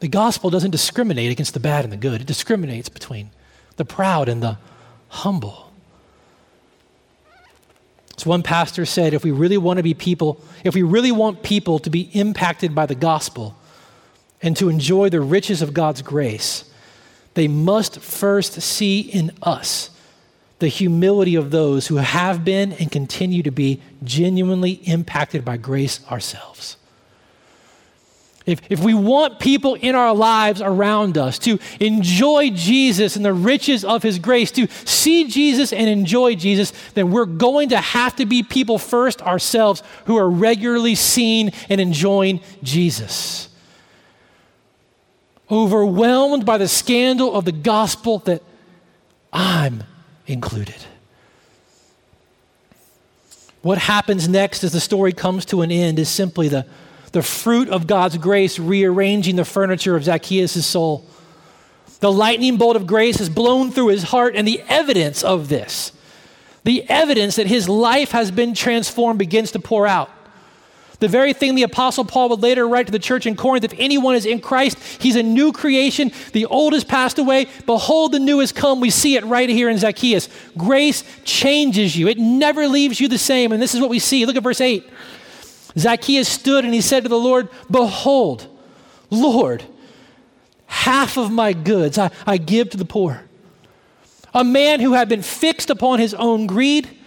The 0.00 0.08
gospel 0.08 0.50
doesn't 0.50 0.70
discriminate 0.70 1.32
against 1.32 1.54
the 1.54 1.60
bad 1.60 1.84
and 1.84 1.92
the 1.92 1.96
good, 1.96 2.20
it 2.20 2.26
discriminates 2.26 2.88
between 2.88 3.30
the 3.76 3.84
proud 3.84 4.28
and 4.28 4.42
the 4.42 4.58
humble. 5.08 5.72
As 8.16 8.26
one 8.26 8.42
pastor 8.42 8.84
said, 8.84 9.14
if 9.14 9.22
we 9.22 9.30
really 9.30 9.58
want 9.58 9.76
to 9.76 9.82
be 9.82 9.94
people, 9.94 10.40
if 10.64 10.74
we 10.74 10.82
really 10.82 11.12
want 11.12 11.42
people 11.42 11.78
to 11.80 11.90
be 11.90 12.10
impacted 12.12 12.74
by 12.74 12.86
the 12.86 12.94
gospel 12.94 13.56
and 14.42 14.56
to 14.56 14.68
enjoy 14.68 15.08
the 15.08 15.20
riches 15.20 15.62
of 15.62 15.74
God's 15.74 16.02
grace, 16.02 16.64
they 17.34 17.48
must 17.48 18.00
first 18.00 18.60
see 18.60 19.00
in 19.00 19.32
us 19.42 19.90
the 20.58 20.68
humility 20.68 21.36
of 21.36 21.50
those 21.50 21.86
who 21.86 21.96
have 21.96 22.44
been 22.44 22.72
and 22.72 22.90
continue 22.90 23.42
to 23.42 23.50
be 23.50 23.80
genuinely 24.02 24.72
impacted 24.84 25.44
by 25.44 25.56
grace 25.56 26.00
ourselves. 26.10 26.76
If, 28.48 28.62
if 28.70 28.80
we 28.80 28.94
want 28.94 29.40
people 29.40 29.74
in 29.74 29.94
our 29.94 30.14
lives 30.14 30.62
around 30.62 31.18
us 31.18 31.38
to 31.40 31.58
enjoy 31.80 32.48
Jesus 32.48 33.14
and 33.14 33.22
the 33.22 33.34
riches 33.34 33.84
of 33.84 34.02
his 34.02 34.18
grace, 34.18 34.50
to 34.52 34.66
see 34.86 35.28
Jesus 35.28 35.70
and 35.70 35.86
enjoy 35.86 36.34
Jesus, 36.34 36.72
then 36.94 37.10
we're 37.10 37.26
going 37.26 37.68
to 37.68 37.76
have 37.76 38.16
to 38.16 38.24
be 38.24 38.42
people 38.42 38.78
first 38.78 39.20
ourselves 39.20 39.82
who 40.06 40.16
are 40.16 40.30
regularly 40.30 40.94
seeing 40.94 41.50
and 41.68 41.78
enjoying 41.78 42.40
Jesus. 42.62 43.50
Overwhelmed 45.50 46.44
by 46.44 46.58
the 46.58 46.68
scandal 46.68 47.34
of 47.34 47.44
the 47.44 47.52
gospel 47.52 48.18
that 48.20 48.42
I'm 49.32 49.84
included. 50.26 50.76
What 53.62 53.78
happens 53.78 54.28
next 54.28 54.62
as 54.62 54.72
the 54.72 54.80
story 54.80 55.12
comes 55.12 55.44
to 55.46 55.62
an 55.62 55.72
end 55.72 55.98
is 55.98 56.08
simply 56.08 56.48
the 56.48 56.66
the 57.12 57.22
fruit 57.22 57.68
of 57.68 57.86
God's 57.86 58.16
grace 58.18 58.58
rearranging 58.58 59.36
the 59.36 59.44
furniture 59.44 59.96
of 59.96 60.04
Zacchaeus' 60.04 60.64
soul. 60.66 61.04
The 62.00 62.12
lightning 62.12 62.56
bolt 62.56 62.76
of 62.76 62.86
grace 62.86 63.16
has 63.16 63.28
blown 63.28 63.70
through 63.70 63.88
his 63.88 64.04
heart, 64.04 64.36
and 64.36 64.46
the 64.46 64.62
evidence 64.68 65.24
of 65.24 65.48
this, 65.48 65.92
the 66.64 66.88
evidence 66.88 67.36
that 67.36 67.46
his 67.46 67.68
life 67.68 68.12
has 68.12 68.30
been 68.30 68.54
transformed, 68.54 69.18
begins 69.18 69.52
to 69.52 69.58
pour 69.58 69.86
out. 69.86 70.10
The 71.00 71.08
very 71.08 71.32
thing 71.32 71.54
the 71.54 71.62
Apostle 71.62 72.04
Paul 72.04 72.28
would 72.30 72.42
later 72.42 72.66
write 72.66 72.86
to 72.86 72.92
the 72.92 72.98
church 72.98 73.24
in 73.24 73.36
Corinth 73.36 73.64
if 73.64 73.74
anyone 73.78 74.16
is 74.16 74.26
in 74.26 74.40
Christ, 74.40 74.78
he's 75.00 75.14
a 75.14 75.22
new 75.22 75.52
creation. 75.52 76.10
The 76.32 76.46
old 76.46 76.72
has 76.72 76.82
passed 76.82 77.18
away. 77.18 77.46
Behold, 77.66 78.12
the 78.12 78.18
new 78.18 78.40
has 78.40 78.50
come. 78.50 78.80
We 78.80 78.90
see 78.90 79.14
it 79.14 79.24
right 79.24 79.48
here 79.48 79.68
in 79.68 79.78
Zacchaeus. 79.78 80.28
Grace 80.56 81.04
changes 81.24 81.96
you, 81.96 82.08
it 82.08 82.18
never 82.18 82.66
leaves 82.66 83.00
you 83.00 83.06
the 83.06 83.18
same. 83.18 83.52
And 83.52 83.62
this 83.62 83.74
is 83.74 83.80
what 83.80 83.90
we 83.90 84.00
see. 84.00 84.26
Look 84.26 84.36
at 84.36 84.42
verse 84.42 84.60
8. 84.60 84.88
Zacchaeus 85.78 86.28
stood 86.28 86.64
and 86.64 86.74
he 86.74 86.80
said 86.80 87.04
to 87.04 87.08
the 87.08 87.18
Lord, 87.18 87.48
Behold, 87.70 88.48
Lord, 89.10 89.62
half 90.66 91.16
of 91.16 91.30
my 91.30 91.52
goods 91.52 91.96
I, 91.98 92.10
I 92.26 92.38
give 92.38 92.70
to 92.70 92.76
the 92.76 92.84
poor. 92.84 93.22
A 94.34 94.42
man 94.42 94.80
who 94.80 94.94
had 94.94 95.08
been 95.08 95.22
fixed 95.22 95.70
upon 95.70 96.00
his 96.00 96.14
own 96.14 96.46
greed, 96.46 96.97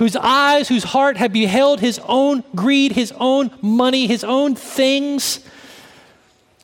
whose 0.00 0.16
eyes, 0.16 0.66
whose 0.68 0.82
heart 0.82 1.18
had 1.18 1.30
beheld 1.30 1.78
his 1.78 2.00
own 2.06 2.42
greed, 2.54 2.92
his 2.92 3.12
own 3.18 3.50
money, 3.60 4.06
his 4.06 4.24
own 4.24 4.54
things. 4.54 5.40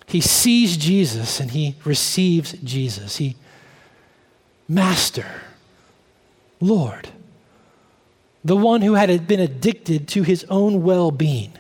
He 0.07 0.23
sees 0.23 0.79
Jesus 0.79 1.39
and 1.39 1.51
he 1.51 1.77
receives 1.85 2.53
Jesus. 2.65 3.19
He, 3.19 3.37
Master, 4.67 5.27
Lord, 6.63 7.11
the 8.43 8.57
one 8.57 8.81
who 8.81 8.95
had 8.95 9.29
been 9.29 9.41
addicted 9.41 10.09
to 10.09 10.23
his 10.23 10.47
own 10.49 10.83
well 10.83 11.11
being. 11.11 11.53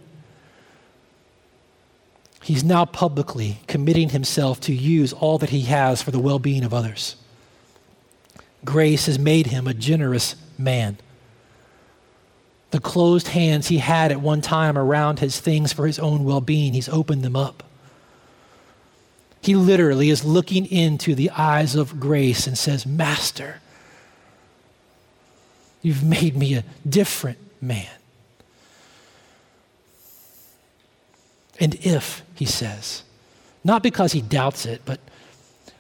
He's 2.43 2.65
now 2.65 2.87
publicly 2.87 3.59
committing 3.67 4.09
himself 4.09 4.61
to 4.61 4.73
use 4.73 5.13
all 5.13 5.37
that 5.37 5.51
he 5.51 5.61
has 5.63 6.01
for 6.01 6.11
the 6.11 6.21
well 6.21 6.39
being 6.39 6.65
of 6.65 6.73
others. 6.73 7.17
Grace 8.65 9.05
has 9.05 9.19
made 9.19 9.49
him 9.49 9.67
a 9.67 9.75
generous 9.75 10.37
man. 10.57 10.97
The 12.77 12.83
closed 12.83 13.29
hands 13.29 13.69
he 13.69 13.79
had 13.79 14.13
at 14.13 14.21
one 14.21 14.43
time 14.43 14.77
around 14.77 15.21
his 15.21 15.41
things 15.41 15.73
for 15.73 15.87
his 15.87 15.99
own 15.99 16.25
well 16.25 16.43
being, 16.43 16.75
he's 16.75 16.91
opened 16.91 17.23
them 17.23 17.35
up. 17.35 17.63
He 19.41 19.55
literally 19.55 20.11
is 20.11 20.27
looking 20.27 20.67
into 20.67 21.15
the 21.15 21.31
eyes 21.31 21.75
of 21.75 21.99
grace 21.99 22.47
and 22.47 22.59
says, 22.59 22.85
Master, 22.85 23.63
You've 25.81 26.05
made 26.05 26.37
me 26.37 26.53
a 26.53 26.65
different 26.87 27.39
man. 27.63 27.89
And 31.59 31.77
if, 31.77 32.23
he 32.35 32.45
says, 32.45 33.05
not 33.65 33.83
because 33.83 34.13
he 34.13 34.21
doubts 34.21 34.67
it, 34.67 34.83
but 34.85 35.01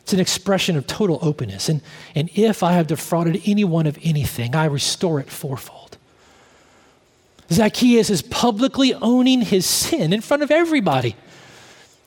it's 0.01 0.15
an 0.15 0.21
expression 0.21 0.79
of 0.79 0.87
total 0.87 1.19
openness. 1.21 1.69
And, 1.69 1.83
and 2.15 2.31
if 2.35 2.63
I 2.63 2.73
have 2.73 2.87
defrauded 2.87 3.43
anyone 3.45 3.87
of 3.87 3.99
anything, 4.03 4.55
I 4.55 4.65
restore 4.65 5.21
it 5.21 5.29
fourfold. 5.29 5.86
Zacchaeus 7.51 8.11
is 8.11 8.23
publicly 8.23 8.95
owning 8.95 9.41
his 9.41 9.67
sin 9.67 10.13
in 10.13 10.21
front 10.21 10.43
of 10.43 10.51
everybody. 10.51 11.17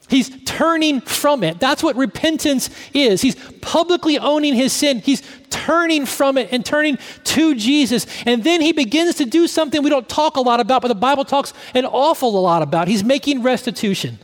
He's 0.10 0.32
turning 0.44 1.02
from 1.02 1.44
it. 1.44 1.60
That's 1.60 1.84
what 1.84 1.96
repentance 1.96 2.72
is. 2.94 3.22
He's 3.22 3.36
publicly 3.62 4.18
owning 4.18 4.56
his 4.56 4.74
sin. 4.74 5.00
He's 5.00 5.22
turning 5.52 6.08
from 6.08 6.38
it 6.38 6.50
and 6.52 6.66
turning 6.66 6.98
to 7.26 7.54
Jesus. 7.54 8.08
And 8.26 8.44
then 8.44 8.60
he 8.60 8.72
begins 8.72 9.16
to 9.16 9.26
do 9.26 9.46
something 9.46 9.84
we 9.84 9.90
don't 9.92 10.10
talk 10.10 10.36
a 10.36 10.42
lot 10.42 10.60
about, 10.60 10.82
but 10.82 10.88
the 10.88 10.96
Bible 10.96 11.26
talks 11.26 11.54
an 11.76 11.86
awful 11.86 12.32
lot 12.42 12.64
about. 12.64 12.88
He's 12.88 13.04
making 13.04 13.44
restitution. 13.44 14.18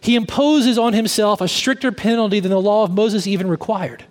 He 0.00 0.14
imposes 0.14 0.78
on 0.78 0.92
himself 0.92 1.40
a 1.40 1.48
stricter 1.48 1.90
penalty 1.90 2.38
than 2.38 2.52
the 2.52 2.60
law 2.60 2.84
of 2.84 2.92
Moses 2.92 3.26
even 3.26 3.48
required. 3.48 4.04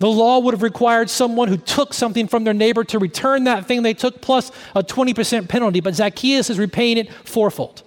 The 0.00 0.08
law 0.08 0.38
would 0.38 0.54
have 0.54 0.62
required 0.62 1.10
someone 1.10 1.48
who 1.48 1.58
took 1.58 1.92
something 1.92 2.26
from 2.26 2.44
their 2.44 2.54
neighbor 2.54 2.84
to 2.84 2.98
return 2.98 3.44
that 3.44 3.66
thing 3.66 3.82
they 3.82 3.92
took 3.92 4.22
plus 4.22 4.50
a 4.74 4.82
20% 4.82 5.46
penalty, 5.46 5.80
but 5.80 5.94
Zacchaeus 5.94 6.48
is 6.48 6.58
repaying 6.58 6.96
it 6.96 7.12
fourfold. 7.12 7.82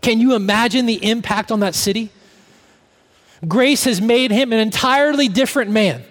Can 0.00 0.18
you 0.18 0.34
imagine 0.34 0.86
the 0.86 1.10
impact 1.10 1.52
on 1.52 1.60
that 1.60 1.74
city? 1.74 2.10
Grace 3.46 3.84
has 3.84 4.00
made 4.00 4.30
him 4.30 4.50
an 4.50 4.60
entirely 4.60 5.28
different 5.28 5.70
man. 5.70 6.04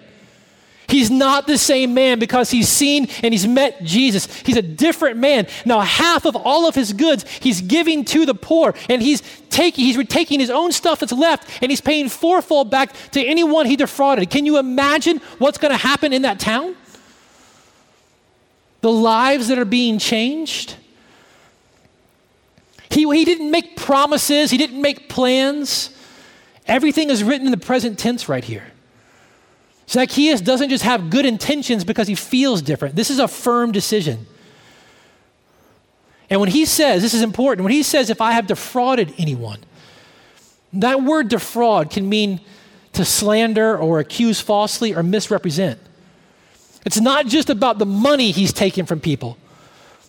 He's 0.88 1.10
not 1.10 1.46
the 1.46 1.58
same 1.58 1.92
man 1.92 2.18
because 2.18 2.50
he's 2.50 2.68
seen 2.68 3.08
and 3.22 3.34
he's 3.34 3.46
met 3.46 3.84
Jesus. 3.84 4.34
He's 4.40 4.56
a 4.56 4.62
different 4.62 5.18
man. 5.18 5.46
Now, 5.66 5.80
half 5.80 6.24
of 6.24 6.34
all 6.34 6.66
of 6.66 6.74
his 6.74 6.94
goods 6.94 7.26
he's 7.40 7.60
giving 7.60 8.06
to 8.06 8.24
the 8.24 8.34
poor, 8.34 8.74
and 8.88 9.02
he's 9.02 9.22
taking 9.50 9.84
he's 9.84 10.02
taking 10.08 10.40
his 10.40 10.48
own 10.48 10.72
stuff 10.72 11.00
that's 11.00 11.12
left 11.12 11.46
and 11.60 11.70
he's 11.70 11.82
paying 11.82 12.08
fourfold 12.08 12.70
back 12.70 12.94
to 13.10 13.22
anyone 13.22 13.66
he 13.66 13.76
defrauded. 13.76 14.30
Can 14.30 14.46
you 14.46 14.58
imagine 14.58 15.18
what's 15.38 15.58
going 15.58 15.72
to 15.72 15.78
happen 15.78 16.14
in 16.14 16.22
that 16.22 16.40
town? 16.40 16.74
The 18.80 18.90
lives 18.90 19.48
that 19.48 19.58
are 19.58 19.66
being 19.66 19.98
changed. 19.98 20.76
He, 22.90 23.02
he 23.12 23.24
didn't 23.26 23.50
make 23.50 23.76
promises, 23.76 24.50
he 24.50 24.56
didn't 24.56 24.80
make 24.80 25.10
plans. 25.10 25.90
Everything 26.66 27.10
is 27.10 27.22
written 27.22 27.46
in 27.46 27.50
the 27.50 27.58
present 27.58 27.98
tense 27.98 28.28
right 28.28 28.44
here. 28.44 28.64
Zacchaeus 29.88 30.40
doesn't 30.40 30.68
just 30.68 30.84
have 30.84 31.10
good 31.10 31.24
intentions 31.24 31.84
because 31.84 32.08
he 32.08 32.14
feels 32.14 32.60
different. 32.60 32.94
This 32.94 33.10
is 33.10 33.18
a 33.18 33.28
firm 33.28 33.72
decision. 33.72 34.26
And 36.30 36.40
when 36.40 36.50
he 36.50 36.66
says, 36.66 37.00
this 37.00 37.14
is 37.14 37.22
important, 37.22 37.64
when 37.64 37.72
he 37.72 37.82
says, 37.82 38.10
if 38.10 38.20
I 38.20 38.32
have 38.32 38.46
defrauded 38.46 39.14
anyone, 39.16 39.60
that 40.74 41.02
word 41.02 41.28
defraud 41.28 41.90
can 41.90 42.06
mean 42.08 42.40
to 42.92 43.04
slander 43.04 43.78
or 43.78 43.98
accuse 43.98 44.40
falsely 44.40 44.94
or 44.94 45.02
misrepresent. 45.02 45.78
It's 46.84 47.00
not 47.00 47.26
just 47.26 47.48
about 47.48 47.78
the 47.78 47.86
money 47.86 48.30
he's 48.30 48.52
taken 48.52 48.84
from 48.84 49.00
people 49.00 49.38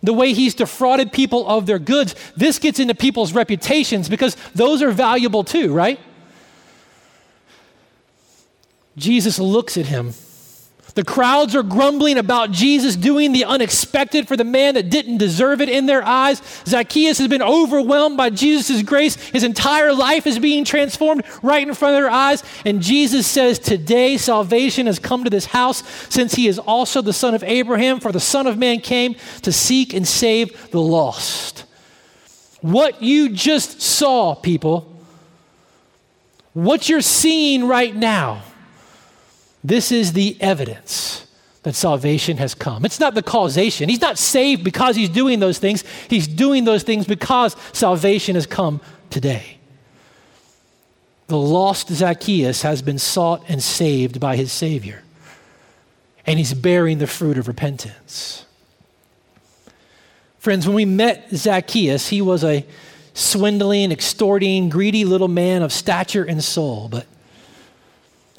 the 0.02 0.14
way 0.14 0.34
he's 0.34 0.56
defrauded 0.56 1.12
people 1.12 1.48
of 1.48 1.66
their 1.66 1.80
goods. 1.80 2.16
This 2.36 2.60
gets 2.60 2.80
into 2.80 2.96
people's 2.96 3.34
reputations 3.34 4.10
because 4.10 4.36
those 4.56 4.82
are 4.82 4.92
valuable 4.92 5.44
too, 5.44 5.74
right? 5.74 6.00
Jesus 9.00 9.40
looks 9.40 9.78
at 9.78 9.88
him 9.88 10.14
the 11.00 11.06
crowds 11.06 11.56
are 11.56 11.64
grumbling 11.64 12.18
about 12.18 12.52
Jesus 12.52 12.98
doing 12.98 13.32
the 13.32 13.46
unexpected 13.46 14.28
for 14.28 14.36
the 14.36 14.44
man 14.44 14.74
that 14.74 14.90
didn't 14.90 15.18
deserve 15.18 15.62
it 15.62 15.70
in 15.70 15.86
their 15.86 16.04
eyes. 16.04 16.42
Zacchaeus 16.66 17.20
has 17.20 17.28
been 17.28 17.42
overwhelmed 17.42 18.18
by 18.18 18.30
Jesus' 18.30 18.82
grace. 18.82 19.16
His 19.30 19.44
entire 19.46 19.94
life 19.94 20.28
is 20.28 20.40
being 20.40 20.66
transformed 20.66 21.24
right 21.42 21.66
in 21.66 21.74
front 21.74 21.96
of 21.96 22.02
their 22.02 22.12
eyes. 22.12 22.44
And 22.66 22.82
Jesus 22.82 23.28
says, 23.28 23.60
Today 23.60 24.18
salvation 24.18 24.88
has 24.88 25.00
come 25.00 25.24
to 25.24 25.30
this 25.30 25.46
house, 25.46 25.88
since 26.10 26.34
he 26.34 26.48
is 26.48 26.60
also 26.60 27.02
the 27.02 27.14
son 27.14 27.34
of 27.34 27.44
Abraham, 27.44 28.02
for 28.02 28.12
the 28.12 28.20
Son 28.20 28.48
of 28.48 28.58
Man 28.58 28.82
came 28.82 29.16
to 29.44 29.54
seek 29.54 29.94
and 29.94 30.08
save 30.08 30.72
the 30.72 30.82
lost. 30.82 31.66
What 32.62 33.02
you 33.02 33.30
just 33.30 33.82
saw, 33.82 34.36
people, 34.36 35.02
what 36.52 36.90
you're 36.90 37.00
seeing 37.00 37.68
right 37.70 37.96
now 37.96 38.44
this 39.64 39.92
is 39.92 40.14
the 40.14 40.38
evidence 40.40 41.28
that 41.64 41.76
salvation 41.76 42.38
has 42.38 42.56
come. 42.56 42.86
It's 42.86 43.00
not 43.00 43.16
the 43.16 43.24
causation. 43.24 43.90
He's 43.90 44.02
not 44.02 44.18
saved 44.18 44.64
because 44.64 44.96
he's 44.96 45.10
doing 45.10 45.40
those 45.40 45.58
things, 45.60 45.84
he's 46.10 46.28
doing 46.28 46.64
those 46.64 46.84
things 46.84 47.06
because 47.06 47.56
salvation 47.74 48.36
has 48.36 48.46
come 48.46 48.82
today. 49.10 49.58
The 51.28 51.38
lost 51.38 51.90
Zacchaeus 51.90 52.64
has 52.64 52.82
been 52.82 52.98
sought 52.98 53.44
and 53.48 53.62
saved 53.62 54.20
by 54.20 54.36
his 54.36 54.52
Savior, 54.52 55.04
and 56.26 56.40
he's 56.40 56.54
bearing 56.54 56.98
the 56.98 57.08
fruit 57.08 57.38
of 57.38 57.48
repentance. 57.48 58.46
Friends, 60.40 60.66
when 60.66 60.76
we 60.76 60.86
met 60.86 61.28
Zacchaeus, 61.32 62.08
he 62.08 62.22
was 62.22 62.44
a 62.44 62.66
swindling, 63.14 63.92
extorting, 63.92 64.70
greedy 64.70 65.04
little 65.04 65.28
man 65.28 65.62
of 65.62 65.74
stature 65.74 66.24
and 66.24 66.44
soul, 66.44 66.88
but 66.90 67.06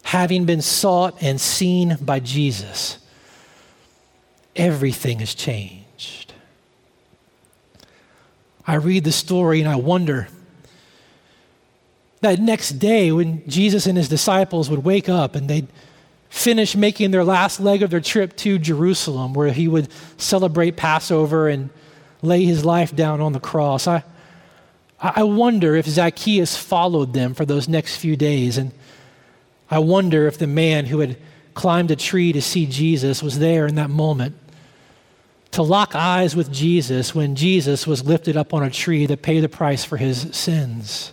having 0.03 0.45
been 0.45 0.63
sought 0.63 1.23
and 1.23 1.41
seen 1.41 1.97
by 2.01 2.21
Jesus, 2.21 2.99
everything 4.57 5.21
has 5.21 5.35
changed. 5.35 6.33
I 8.67 8.75
read 8.75 9.05
the 9.05 9.13
story 9.13 9.61
and 9.61 9.69
I 9.69 9.77
wonder 9.77 10.29
that 12.21 12.39
next 12.39 12.73
day 12.73 13.13
when 13.13 13.49
Jesus 13.49 13.87
and 13.87 13.97
his 13.97 14.09
disciples 14.09 14.69
would 14.69 14.85
wake 14.85 15.09
up 15.09 15.35
and 15.35 15.49
they'd 15.49 15.69
finish 16.29 16.77
making 16.77 17.11
their 17.11 17.25
last 17.25 17.61
leg 17.61 17.83
of 17.83 17.91
their 17.91 18.01
trip 18.01 18.37
to 18.37 18.59
Jerusalem, 18.59 19.33
where 19.33 19.51
he 19.51 19.67
would 19.67 19.89
celebrate 20.17 20.77
Passover 20.77 21.49
and 21.49 21.71
lay 22.23 22.45
his 22.45 22.65
life 22.65 22.95
down 22.95 23.21
on 23.21 23.33
the 23.33 23.41
cross. 23.41 23.89
I, 23.89 24.05
I 25.01 25.23
wonder 25.25 25.75
if 25.75 25.87
Zacchaeus 25.87 26.57
followed 26.57 27.15
them 27.15 27.35
for 27.35 27.45
those 27.45 27.69
next 27.69 27.97
few 27.97 28.17
days. 28.17 28.59
And 28.59 28.73
I 29.71 29.79
wonder 29.79 30.27
if 30.27 30.37
the 30.39 30.47
man 30.47 30.87
who 30.87 30.99
had 30.99 31.17
climbed 31.55 31.91
a 31.91 31.97
tree 31.97 32.33
to 32.33 32.43
see 32.43 32.67
Jesus 32.67 33.23
was 33.23 33.39
there 33.39 33.67
in 33.67 33.77
that 33.77 33.91
moment 33.91 34.37
to 35.53 35.63
lock 35.63 35.95
eyes 35.95 36.37
with 36.37 36.53
Jesus 36.53 37.15
when 37.15 37.35
Jesus 37.35 37.87
was 37.87 38.05
lifted 38.05 38.37
up 38.37 38.55
on 38.55 38.63
a 38.63 38.71
tree 38.71 39.07
to 39.07 39.17
pay 39.17 39.41
the 39.41 39.49
price 39.49 39.85
for 39.85 39.97
his 39.97 40.29
sins. 40.33 41.13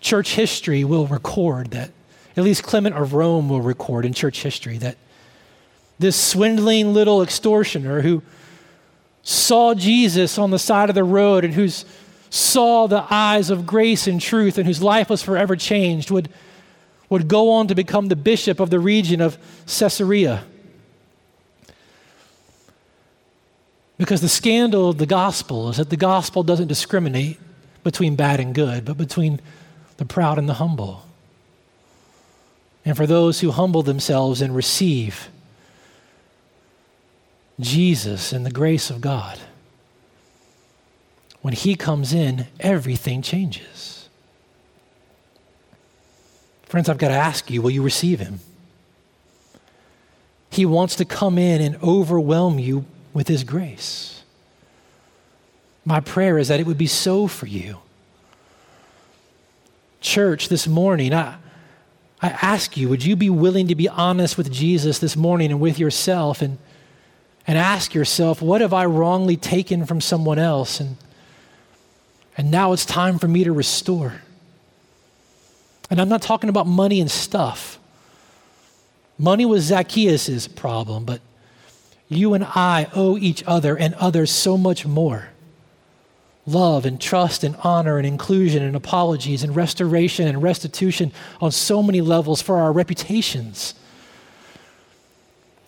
Church 0.00 0.34
history 0.34 0.84
will 0.84 1.06
record 1.06 1.70
that, 1.72 1.90
at 2.36 2.44
least 2.44 2.62
Clement 2.62 2.94
of 2.94 3.14
Rome 3.14 3.48
will 3.48 3.60
record 3.60 4.04
in 4.04 4.12
church 4.12 4.42
history 4.42 4.78
that 4.78 4.96
this 5.98 6.16
swindling 6.16 6.94
little 6.94 7.22
extortioner 7.22 8.02
who 8.02 8.22
saw 9.22 9.74
Jesus 9.74 10.38
on 10.38 10.50
the 10.50 10.58
side 10.58 10.88
of 10.88 10.94
the 10.94 11.04
road 11.04 11.44
and 11.44 11.54
who 11.54 11.68
saw 12.30 12.86
the 12.86 13.04
eyes 13.10 13.50
of 13.50 13.66
grace 13.66 14.06
and 14.06 14.20
truth 14.20 14.58
and 14.58 14.66
whose 14.66 14.82
life 14.82 15.10
was 15.10 15.22
forever 15.22 15.56
changed 15.56 16.10
would, 16.10 16.28
would 17.08 17.28
go 17.28 17.50
on 17.50 17.68
to 17.68 17.74
become 17.74 18.08
the 18.08 18.16
bishop 18.16 18.60
of 18.60 18.70
the 18.70 18.80
region 18.80 19.20
of 19.20 19.38
Caesarea. 19.66 20.44
Because 23.96 24.20
the 24.20 24.28
scandal 24.28 24.90
of 24.90 24.98
the 24.98 25.06
gospel 25.06 25.70
is 25.70 25.78
that 25.78 25.90
the 25.90 25.96
gospel 25.96 26.42
doesn't 26.42 26.68
discriminate 26.68 27.38
between 27.82 28.14
bad 28.14 28.38
and 28.38 28.54
good, 28.54 28.84
but 28.84 28.96
between 28.96 29.40
the 29.96 30.04
proud 30.04 30.38
and 30.38 30.48
the 30.48 30.54
humble. 30.54 31.04
And 32.84 32.96
for 32.96 33.06
those 33.06 33.40
who 33.40 33.50
humble 33.50 33.82
themselves 33.82 34.40
and 34.40 34.54
receive 34.54 35.28
Jesus 37.60 38.32
and 38.32 38.46
the 38.46 38.50
grace 38.50 38.88
of 38.88 39.00
God, 39.00 39.38
when 41.42 41.54
He 41.54 41.74
comes 41.74 42.12
in, 42.12 42.46
everything 42.60 43.22
changes. 43.22 44.08
Friends, 46.64 46.88
I've 46.88 46.98
got 46.98 47.08
to 47.08 47.14
ask 47.14 47.50
you 47.50 47.62
will 47.62 47.70
you 47.70 47.82
receive 47.82 48.20
Him? 48.20 48.40
He 50.50 50.66
wants 50.66 50.96
to 50.96 51.04
come 51.04 51.38
in 51.38 51.60
and 51.60 51.82
overwhelm 51.82 52.58
you 52.58 52.84
with 53.12 53.28
His 53.28 53.44
grace. 53.44 54.22
My 55.84 56.00
prayer 56.00 56.38
is 56.38 56.48
that 56.48 56.60
it 56.60 56.66
would 56.66 56.78
be 56.78 56.86
so 56.86 57.26
for 57.26 57.46
you 57.46 57.78
church 60.00 60.48
this 60.48 60.66
morning, 60.66 61.12
I, 61.12 61.36
I 62.20 62.28
ask 62.30 62.76
you, 62.76 62.88
would 62.88 63.04
you 63.04 63.16
be 63.16 63.30
willing 63.30 63.68
to 63.68 63.74
be 63.74 63.88
honest 63.88 64.36
with 64.36 64.50
Jesus 64.50 64.98
this 64.98 65.16
morning 65.16 65.50
and 65.50 65.60
with 65.60 65.78
yourself 65.78 66.42
and, 66.42 66.58
and 67.46 67.58
ask 67.58 67.94
yourself, 67.94 68.42
what 68.42 68.60
have 68.60 68.72
I 68.72 68.86
wrongly 68.86 69.36
taken 69.36 69.86
from 69.86 70.00
someone 70.00 70.38
else? 70.38 70.80
And, 70.80 70.96
and 72.38 72.50
now 72.50 72.72
it's 72.72 72.86
time 72.86 73.18
for 73.18 73.28
me 73.28 73.44
to 73.44 73.52
restore. 73.52 74.22
And 75.90 76.00
I'm 76.00 76.08
not 76.08 76.22
talking 76.22 76.48
about 76.48 76.66
money 76.66 77.00
and 77.00 77.10
stuff. 77.10 77.78
Money 79.18 79.44
was 79.44 79.64
Zacchaeus' 79.64 80.46
problem, 80.46 81.04
but 81.04 81.20
you 82.08 82.34
and 82.34 82.44
I 82.44 82.88
owe 82.94 83.18
each 83.18 83.42
other 83.46 83.76
and 83.76 83.92
others 83.94 84.30
so 84.30 84.56
much 84.56 84.86
more 84.86 85.28
love 86.46 86.86
and 86.86 86.98
trust 86.98 87.44
and 87.44 87.54
honor 87.62 87.98
and 87.98 88.06
inclusion 88.06 88.62
and 88.62 88.74
apologies 88.74 89.42
and 89.42 89.54
restoration 89.54 90.26
and 90.26 90.42
restitution 90.42 91.12
on 91.42 91.52
so 91.52 91.82
many 91.82 92.00
levels 92.00 92.40
for 92.40 92.56
our 92.56 92.72
reputations. 92.72 93.74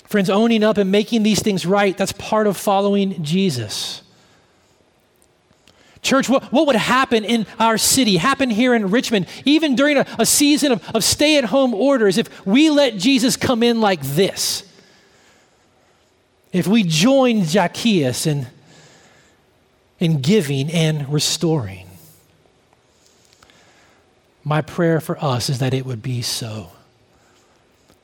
Friends, 0.05 0.31
owning 0.31 0.65
up 0.65 0.79
and 0.79 0.91
making 0.91 1.23
these 1.23 1.43
things 1.43 1.67
right, 1.67 1.99
that's 1.99 2.13
part 2.13 2.47
of 2.47 2.57
following 2.57 3.23
Jesus. 3.23 4.03
Church, 6.03 6.29
what, 6.29 6.45
what 6.45 6.67
would 6.67 6.77
happen 6.77 7.25
in 7.25 7.47
our 7.59 7.77
city, 7.77 8.17
happen 8.17 8.51
here 8.51 8.75
in 8.75 8.91
Richmond, 8.91 9.27
even 9.45 9.77
during 9.77 9.99
a, 9.99 10.07
a 10.19 10.25
season 10.25 10.73
of, 10.73 10.91
of 10.95 11.05
stay 11.05 11.37
at 11.37 11.45
home 11.45 11.75
orders, 11.75 12.17
if 12.17 12.47
we 12.47 12.71
let 12.71 12.97
Jesus 12.97 13.37
come 13.37 13.63
in 13.63 13.81
like 13.81 14.01
this? 14.01 14.65
If 16.53 16.67
we 16.67 16.83
join 16.83 17.45
Zacchaeus 17.45 18.27
and 18.27 18.47
in 20.01 20.23
giving 20.23 20.71
and 20.71 21.13
restoring. 21.13 21.87
My 24.43 24.63
prayer 24.63 25.01
for 25.01 25.23
us 25.23 25.51
is 25.51 25.59
that 25.59 25.75
it 25.75 25.85
would 25.85 26.03
be 26.03 26.23
so. 26.23 26.71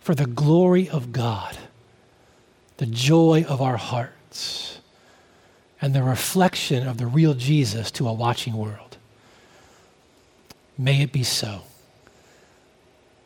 For 0.00 0.14
the 0.14 0.26
glory 0.26 0.88
of 0.88 1.10
God, 1.10 1.56
the 2.76 2.86
joy 2.86 3.44
of 3.48 3.62
our 3.62 3.78
hearts, 3.78 4.75
and 5.80 5.94
the 5.94 6.02
reflection 6.02 6.86
of 6.86 6.98
the 6.98 7.06
real 7.06 7.34
Jesus 7.34 7.90
to 7.92 8.08
a 8.08 8.12
watching 8.12 8.54
world. 8.54 8.96
May 10.78 11.02
it 11.02 11.12
be 11.12 11.22
so. 11.22 11.62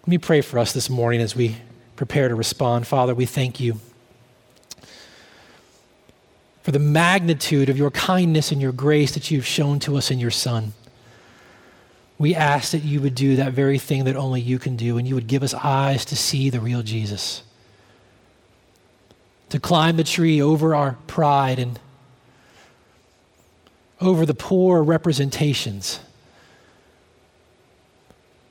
Let 0.02 0.08
me 0.08 0.18
pray 0.18 0.40
for 0.40 0.58
us 0.58 0.72
this 0.72 0.88
morning 0.88 1.20
as 1.20 1.36
we 1.36 1.56
prepare 1.96 2.28
to 2.28 2.34
respond. 2.34 2.86
Father, 2.86 3.14
we 3.14 3.26
thank 3.26 3.60
you 3.60 3.80
for 6.62 6.72
the 6.72 6.78
magnitude 6.78 7.68
of 7.68 7.76
your 7.76 7.90
kindness 7.90 8.52
and 8.52 8.60
your 8.60 8.72
grace 8.72 9.12
that 9.12 9.30
you've 9.30 9.46
shown 9.46 9.78
to 9.80 9.96
us 9.96 10.10
in 10.10 10.18
your 10.18 10.30
Son. 10.30 10.72
We 12.18 12.34
ask 12.34 12.72
that 12.72 12.82
you 12.82 13.00
would 13.00 13.14
do 13.14 13.36
that 13.36 13.52
very 13.52 13.78
thing 13.78 14.04
that 14.04 14.14
only 14.16 14.40
you 14.40 14.58
can 14.58 14.76
do, 14.76 14.98
and 14.98 15.08
you 15.08 15.14
would 15.14 15.26
give 15.26 15.42
us 15.42 15.54
eyes 15.54 16.04
to 16.06 16.16
see 16.16 16.50
the 16.50 16.60
real 16.60 16.82
Jesus, 16.82 17.42
to 19.48 19.58
climb 19.58 19.96
the 19.96 20.04
tree 20.04 20.40
over 20.40 20.74
our 20.74 20.98
pride 21.06 21.58
and 21.58 21.80
over 24.00 24.24
the 24.24 24.34
poor 24.34 24.82
representations. 24.82 26.00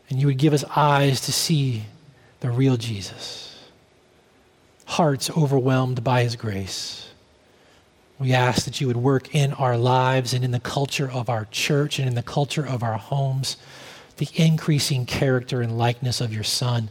And 0.09 0.19
you 0.19 0.27
would 0.27 0.37
give 0.37 0.53
us 0.53 0.63
eyes 0.75 1.21
to 1.21 1.31
see 1.31 1.83
the 2.39 2.49
real 2.49 2.77
Jesus, 2.77 3.69
hearts 4.85 5.29
overwhelmed 5.29 6.03
by 6.03 6.23
his 6.23 6.35
grace. 6.35 7.09
We 8.17 8.33
ask 8.33 8.65
that 8.65 8.81
you 8.81 8.87
would 8.87 8.97
work 8.97 9.33
in 9.33 9.53
our 9.53 9.77
lives 9.77 10.33
and 10.33 10.43
in 10.43 10.51
the 10.51 10.59
culture 10.59 11.09
of 11.09 11.29
our 11.29 11.45
church 11.45 11.99
and 11.99 12.07
in 12.07 12.15
the 12.15 12.23
culture 12.23 12.65
of 12.65 12.83
our 12.83 12.97
homes, 12.97 13.55
the 14.17 14.27
increasing 14.35 15.05
character 15.05 15.61
and 15.61 15.77
likeness 15.77 16.19
of 16.19 16.33
your 16.33 16.43
Son. 16.43 16.89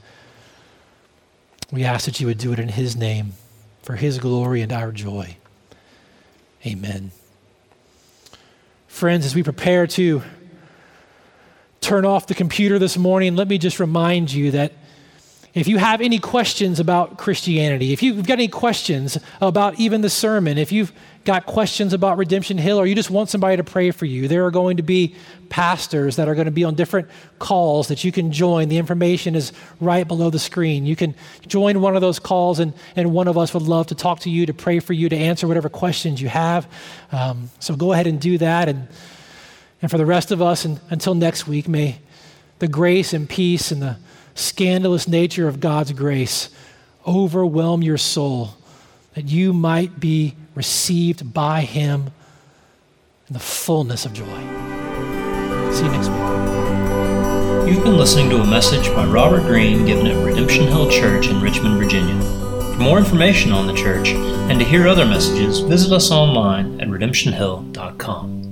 We 1.71 1.85
ask 1.85 2.07
that 2.07 2.19
you 2.19 2.27
would 2.27 2.39
do 2.39 2.53
it 2.53 2.59
in 2.59 2.69
His 2.69 2.97
name, 2.97 3.33
for 3.83 3.97
His 3.97 4.19
glory 4.19 4.63
and 4.63 4.73
our 4.73 4.91
joy. 4.91 5.37
Amen. 6.65 7.11
Friends, 8.99 9.25
as 9.25 9.33
we 9.33 9.45
prepare 9.45 9.87
to 9.87 10.25
turn 11.81 12.05
off 12.05 12.27
the 12.27 12.35
computer 12.35 12.81
this 12.81 12.99
morning, 12.99 13.37
let 13.37 13.47
me 13.47 13.57
just 13.57 13.79
remind 13.79 14.33
you 14.33 14.51
that 14.51 14.73
if 15.61 15.69
you 15.69 15.79
have 15.79 16.01
any 16.01 16.19
questions 16.19 16.81
about 16.81 17.17
Christianity, 17.17 17.93
if 17.93 18.03
you've 18.03 18.27
got 18.27 18.35
any 18.35 18.49
questions 18.49 19.19
about 19.41 19.79
even 19.79 20.03
the 20.03 20.11
sermon, 20.11 20.59
if 20.59 20.73
you've 20.73 20.93
got 21.25 21.47
questions 21.47 21.93
about 21.93 22.17
Redemption 22.17 22.59
Hill, 22.59 22.79
or 22.79 22.87
you 22.87 22.95
just 22.95 23.11
want 23.11 23.29
somebody 23.29 23.57
to 23.57 23.65
pray 23.65 23.91
for 23.91 24.07
you, 24.07 24.29
there 24.29 24.47
are 24.47 24.51
going 24.51 24.79
to 24.79 24.83
be 24.83 25.15
pastors 25.49 26.17
that 26.17 26.29
are 26.29 26.35
going 26.35 26.47
to 26.47 26.51
be 26.51 26.65
on 26.65 26.75
different 26.75 27.09
calls 27.39 27.89
that 27.89 28.03
you 28.05 28.13
can 28.13 28.33
join. 28.33 28.69
The 28.69 28.79
information 28.79 29.35
is 29.35 29.53
right 29.81 30.07
below 30.07 30.31
the 30.31 30.39
screen. 30.39 30.87
You 30.87 30.97
can 30.97 31.15
join 31.47 31.81
one 31.81 31.95
of 31.97 32.01
those 32.01 32.19
calls, 32.19 32.61
and, 32.61 32.73
and 32.97 33.13
one 33.13 33.29
of 33.29 33.37
us 33.37 33.53
would 33.53 33.63
love 33.63 33.89
to 33.89 33.95
talk 33.95 34.21
to 34.21 34.31
you, 34.31 34.47
to 34.47 34.55
pray 34.55 34.81
for 34.81 34.93
you, 34.93 35.09
to 35.09 35.17
answer 35.17 35.47
whatever 35.47 35.69
questions 35.69 36.21
you 36.21 36.29
have. 36.29 36.67
Um, 37.13 37.51
so 37.59 37.77
go 37.77 37.93
ahead 37.93 38.07
and 38.07 38.21
do 38.21 38.39
that. 38.39 38.69
And, 38.69 38.89
and 39.83 39.91
for 39.91 39.99
the 39.99 40.07
rest 40.07 40.31
of 40.31 40.41
us, 40.41 40.65
and, 40.65 40.81
until 40.91 41.15
next 41.15 41.47
week, 41.47 41.69
may 41.69 41.99
the 42.59 42.69
grace 42.69 43.13
and 43.13 43.29
peace 43.29 43.71
and 43.71 43.83
the 43.83 43.97
scandalous 44.39 45.09
nature 45.09 45.49
of 45.49 45.61
God's 45.61 45.93
grace 45.93 46.51
overwhelm 47.07 47.83
your 47.83 47.99
soul 47.99 48.51
that 49.15 49.25
you 49.25 49.53
might 49.53 49.99
be 49.99 50.37
received 50.55 51.33
by 51.33 51.63
Him 51.63 52.11
in 53.29 53.33
the 53.33 53.39
fullness 53.39 54.05
of 54.05 54.13
joy. 54.13 54.25
See 55.73 55.85
you 55.85 55.91
next 55.91 56.09
week. 56.09 57.69
You've 57.69 57.85
been 57.85 57.99
listening 57.99 58.31
to 58.31 58.41
a 58.41 58.47
message 58.47 58.89
by 58.95 59.07
Robert 59.07 59.43
Greene 59.43 59.85
given 59.85 60.07
at 60.07 60.25
Redemption 60.25 60.67
Hill 60.67 60.91
Church 60.91 61.29
in 61.29 61.41
Richmond, 61.41 61.79
Virginia. 61.79 62.19
For 62.75 62.83
more 62.83 62.99
information 62.99 63.53
on 63.53 63.67
the 63.67 63.75
church 63.75 64.09
and 64.09 64.59
to 64.59 64.65
hear 64.65 64.87
other 64.87 65.05
messages, 65.05 65.61
visit 65.61 65.93
us 65.93 66.11
online 66.11 66.81
at 66.81 66.89
redemptionhill.com. 66.89 68.48